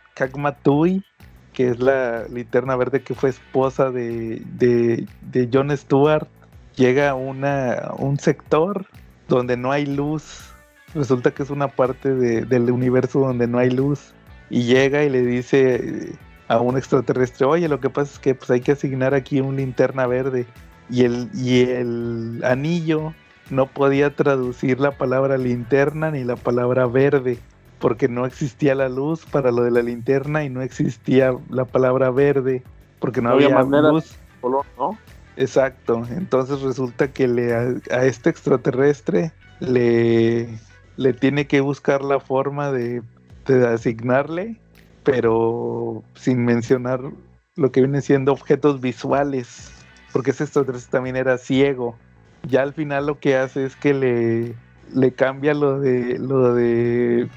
[1.53, 6.29] que es la linterna verde que fue esposa de, de, de Jon Stewart,
[6.77, 8.87] llega a una, un sector
[9.29, 10.51] donde no hay luz.
[10.95, 14.13] Resulta que es una parte de- del universo donde no hay luz.
[14.51, 16.13] Y llega y le dice eh,
[16.49, 19.57] a un extraterrestre, oye, lo que pasa es que pues, hay que asignar aquí un
[19.57, 20.47] linterna verde.
[20.89, 23.13] Y el, y el anillo
[23.51, 27.39] no podía traducir la palabra linterna ni la palabra verde,
[27.81, 32.11] porque no existía la luz para lo de la linterna y no existía la palabra
[32.11, 32.63] verde,
[33.01, 33.89] porque no, No había había, manera.
[33.91, 34.15] luz.
[34.41, 34.97] Color, ¿no?
[35.37, 40.49] Exacto, entonces resulta que le, a, este extraterrestre le,
[40.97, 43.03] le tiene que buscar la forma de,
[43.47, 44.57] de asignarle,
[45.05, 47.01] pero sin mencionar
[47.55, 49.71] lo que viene siendo objetos visuales,
[50.13, 51.97] porque ese extraterrestre también era ciego.
[52.43, 54.55] Ya al final lo que hace es que le,
[54.95, 57.29] le cambia lo de, lo de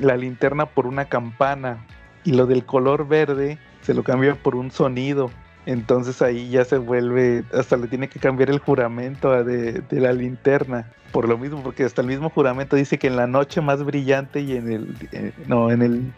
[0.00, 1.84] la linterna por una campana
[2.24, 5.30] y lo del color verde se lo cambia por un sonido.
[5.70, 10.12] Entonces ahí ya se vuelve, hasta le tiene que cambiar el juramento de, de la
[10.12, 10.90] linterna.
[11.12, 14.40] Por lo mismo, porque hasta el mismo juramento dice que en la noche más brillante
[14.40, 16.12] y en el, eh, no, en el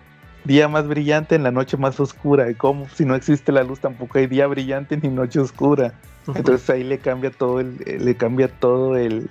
[0.45, 2.51] día más brillante, en la noche más oscura.
[2.51, 5.93] Y como si no existe la luz tampoco hay día brillante ni noche oscura.
[6.35, 9.29] Entonces ahí le cambia todo el, eh, le cambia todo el,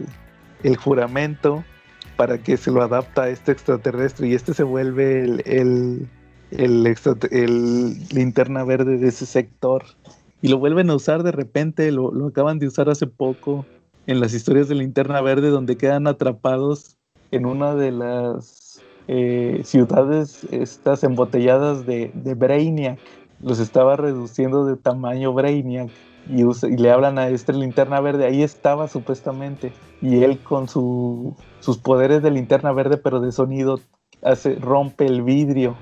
[0.61, 1.63] el juramento
[2.15, 6.07] para que se lo adapta a este extraterrestre y este se vuelve el, el,
[6.51, 6.95] el,
[7.31, 9.83] el linterna verde de ese sector.
[10.41, 13.65] Y lo vuelven a usar de repente, lo, lo acaban de usar hace poco
[14.07, 16.97] en las historias de linterna verde donde quedan atrapados
[17.31, 22.99] en una de las eh, ciudades estas embotelladas de, de Brainiac.
[23.39, 25.91] Los estaba reduciendo de tamaño Brainiac
[26.29, 28.25] y, usa- y le hablan a este linterna verde.
[28.25, 29.73] Ahí estaba supuestamente.
[30.01, 33.79] Y él con su, sus poderes de linterna verde pero de sonido
[34.23, 35.77] hace, rompe el vidrio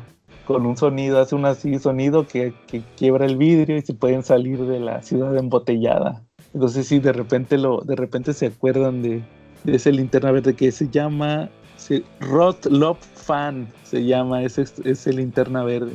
[0.49, 4.23] con un sonido, hace un así sonido que, que quiebra el vidrio y se pueden
[4.23, 6.23] salir de la ciudad embotellada.
[6.55, 9.21] Entonces sí, de repente lo, de repente se acuerdan de,
[9.63, 15.13] de ese linterna verde que se llama se, Rot Love Fan, se llama ese, ese
[15.13, 15.91] linterna verde.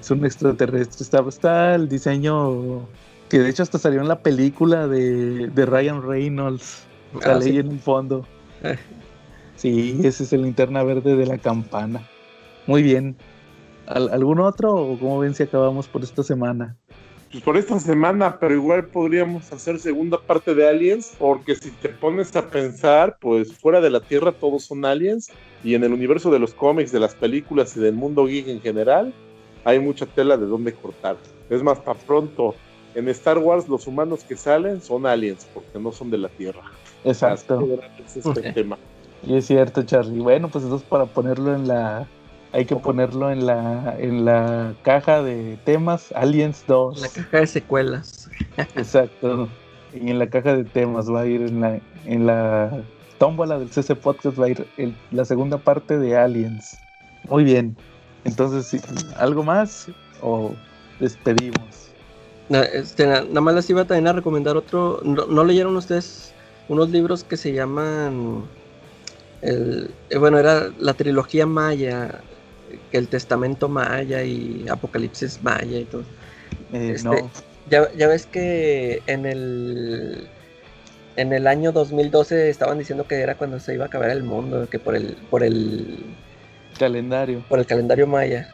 [0.00, 1.02] Es un extraterrestre.
[1.02, 2.88] Está, está el diseño
[3.28, 6.86] que de hecho hasta salió en la película de, de Ryan Reynolds.
[7.16, 7.58] Ah, Sale ahí sí.
[7.58, 8.26] en un fondo.
[8.62, 8.78] Eh.
[9.56, 12.08] Sí, ese es el linterna verde de la campana.
[12.66, 13.18] Muy bien.
[13.86, 16.76] ¿Al- ¿Algún otro o cómo ven si acabamos por esta semana?
[17.30, 21.88] Pues por esta semana, pero igual podríamos hacer segunda parte de Aliens, porque si te
[21.88, 25.30] pones a pensar, pues fuera de la Tierra todos son aliens,
[25.64, 28.60] y en el universo de los cómics, de las películas y del mundo geek en
[28.60, 29.14] general,
[29.64, 31.16] hay mucha tela de dónde cortar.
[31.48, 32.54] Es más, para pronto,
[32.94, 36.62] en Star Wars los humanos que salen son aliens, porque no son de la Tierra.
[37.02, 37.66] Exacto.
[38.04, 38.76] Es este tema.
[39.26, 40.20] Y es cierto, Charlie.
[40.20, 42.06] Bueno, pues entonces para ponerlo en la.
[42.52, 47.00] Hay que ponerlo en la, en la caja de temas Aliens 2.
[47.00, 48.28] La caja de secuelas.
[48.76, 49.48] Exacto.
[49.94, 52.82] Y en la caja de temas va a ir en la, en la
[53.18, 56.78] tómbola del CC Podcast, va a ir el- la segunda parte de Aliens.
[57.28, 57.76] Muy bien.
[58.24, 58.82] Entonces,
[59.16, 59.88] ¿algo más?
[60.20, 60.52] ¿O
[61.00, 61.88] despedimos?
[62.50, 65.00] Este, na- nada más les iba también a recomendar otro.
[65.04, 66.34] ¿No, no leyeron ustedes
[66.68, 68.44] unos libros que se llaman.
[69.40, 72.20] El, eh, bueno, era la trilogía Maya,
[72.90, 76.04] que el Testamento Maya y Apocalipsis Maya y todo.
[76.72, 77.30] Eh, Este, no.
[77.70, 80.28] Ya, ya ves que en el.
[81.16, 84.66] En el año 2012 estaban diciendo que era cuando se iba a acabar el mundo,
[84.70, 85.98] que por el, por el,
[86.78, 87.44] Calendario.
[87.48, 88.50] por el calendario maya.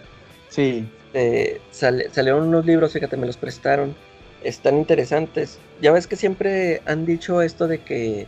[0.49, 0.89] Sí.
[1.15, 3.95] eh, salieron unos libros, fíjate, me los prestaron.
[4.43, 5.59] Están interesantes.
[5.81, 8.27] Ya ves que siempre han dicho esto de que,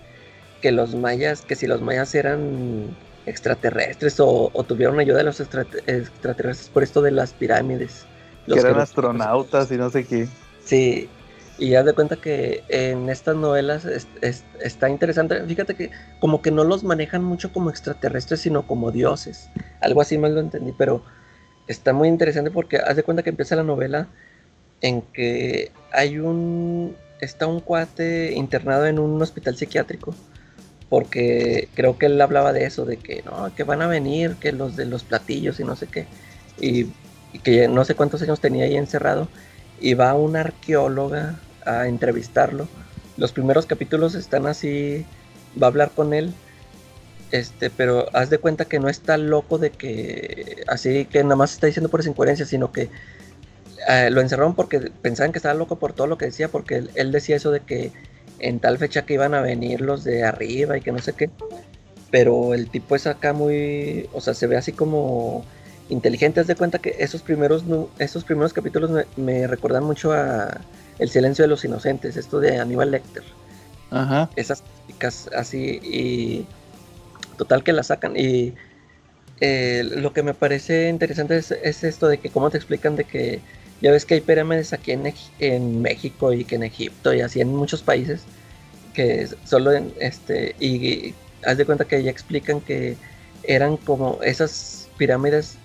[0.63, 2.97] que los mayas, que si los mayas eran
[3.27, 8.07] extraterrestres o, o tuvieron ayuda de los extra- extraterrestres por esto de las pirámides.
[8.47, 10.27] Los que eran astronautas y no sé qué.
[10.65, 11.09] Sí,
[11.59, 15.43] y haz de cuenta que en estas novelas es- es- está interesante.
[15.45, 19.51] Fíjate que como que no los manejan mucho como extraterrestres, sino como dioses.
[19.81, 21.05] Algo así más lo entendí, pero
[21.67, 24.09] está muy interesante porque haz de cuenta que empieza la novela
[24.81, 26.97] en que hay un...
[27.21, 30.15] Está un cuate internado en un hospital psiquiátrico.
[30.91, 34.53] Porque creo que él hablaba de eso, de que no, que van a venir, que
[34.53, 36.07] los de los platillos y no sé qué.
[36.61, 36.89] Y,
[37.45, 39.29] que no sé cuántos años tenía ahí encerrado
[39.81, 42.67] y va una arqueóloga a entrevistarlo.
[43.17, 45.07] Los primeros capítulos están así,
[45.61, 46.35] va a hablar con él,
[47.31, 51.53] este, pero haz de cuenta que no está loco de que, así que nada más
[51.53, 52.91] está diciendo por esa incoherencia, sino que
[53.89, 57.13] eh, lo encerraron porque pensaban que estaba loco por todo lo que decía, porque él
[57.13, 57.93] decía eso de que
[58.41, 61.31] en tal fecha que iban a venir los de arriba y que no sé qué,
[62.11, 65.45] pero el tipo es acá muy, o sea, se ve así como
[65.89, 66.41] inteligente.
[66.41, 67.65] Haz de cuenta que esos primeros,
[67.99, 70.61] esos primeros capítulos me, me recuerdan mucho a
[70.99, 73.23] El silencio de los inocentes, esto de Aníbal Lecter.
[73.91, 74.31] Ajá.
[74.37, 76.47] Esas chicas así y
[77.37, 78.17] total que la sacan.
[78.17, 78.55] Y
[79.41, 83.05] eh, lo que me parece interesante es, es esto de que cómo te explican de
[83.05, 83.41] que
[83.81, 87.41] ya ves que hay pirámides aquí en, en México y que en Egipto y así
[87.41, 88.25] en muchos países
[88.95, 92.97] que solo en este y, haz de cuenta que ya explican que
[93.45, 95.57] eran como esas pirámides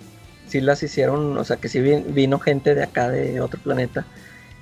[0.47, 4.05] sí las hicieron, o sea que sí vin- vino gente de acá de otro planeta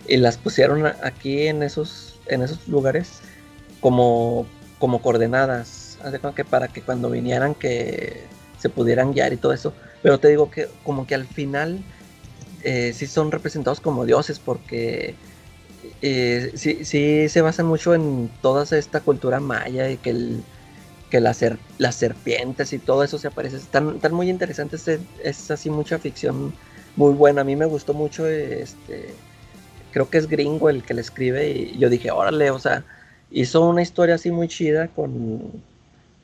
[0.08, 3.20] y las pusieron aquí en esos en esos lugares
[3.80, 4.48] como
[4.80, 8.24] como coordenadas, haz de cuenta que para que cuando vinieran que
[8.58, 11.84] se pudieran guiar y todo eso, pero te digo que como que al final
[12.64, 15.20] eh, sí son representados como dioses porque
[16.02, 20.48] eh, sí, se basan mucho en toda esta cultura maya y que, el,
[21.10, 23.58] que la ser- las serpientes y todo eso se aparece.
[23.58, 26.58] Están, están muy interesantes, es, es así mucha ficción
[26.96, 27.42] muy buena.
[27.42, 29.20] A mí me gustó mucho, este,
[29.92, 32.86] creo que es gringo el que le escribe y yo dije, órale, o sea,
[33.30, 35.64] hizo una historia así muy chida con,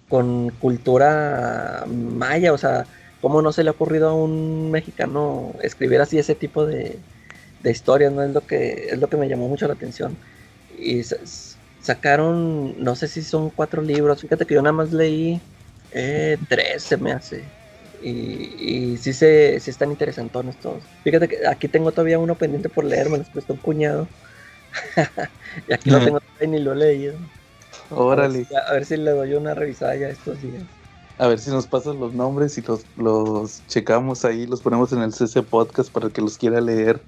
[0.07, 2.87] con cultura maya, o sea,
[3.21, 7.03] ¿cómo no se le ha ocurrido a un mexicano escribir así ese tipo de,
[7.59, 8.11] de historias?
[8.13, 8.23] ¿no?
[8.23, 10.19] Es lo que es lo que me llamó mucho la atención.
[10.69, 11.03] Y
[11.79, 15.41] sacaron, no sé si son cuatro libros, fíjate que yo nada más leí
[15.91, 17.51] eh, tres, se me hace.
[18.01, 20.85] Y, y sí, se, sí están interesantones todos.
[21.03, 24.09] Fíjate que aquí tengo todavía uno pendiente por leer, me los prestó un cuñado.
[25.67, 25.99] y aquí Ujú.
[26.01, 27.19] tengo ni lo he leído.
[27.89, 28.09] Órale.
[28.11, 30.78] A ver, si, a ver si le doy una revisada ya estos días.
[31.19, 35.01] A ver si nos pasan los nombres y los, los checamos ahí, los ponemos en
[35.01, 37.01] el CC Podcast para el que los quiera leer.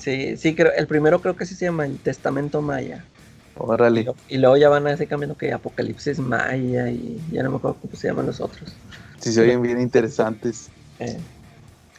[0.00, 3.04] Sí, sí, creo, el primero creo que sí se llama El Testamento Maya.
[3.04, 4.04] Y, Órale.
[4.04, 7.56] lo- y luego ya van a ir cambiando que Apocalipsis Maya y ya no me
[7.58, 8.72] acuerdo cómo se llaman los otros.
[9.20, 10.70] Si se oyen bien interesantes.
[10.98, 11.18] Eh,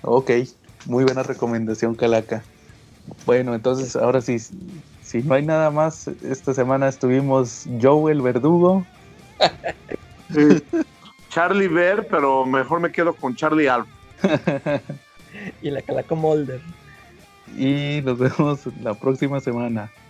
[0.02, 0.32] Ok.
[0.88, 2.44] Muy buena recomendación, Calaca.
[3.28, 4.38] Bueno, entonces ahora sí,
[5.04, 8.86] si no hay nada más, esta semana estuvimos Joe el Verdugo.
[11.34, 13.88] Charlie Bear, pero mejor me quedo con Charlie Alf.
[15.64, 16.62] y la Calaca Molder.
[17.58, 19.90] Y nos vemos la próxima semana.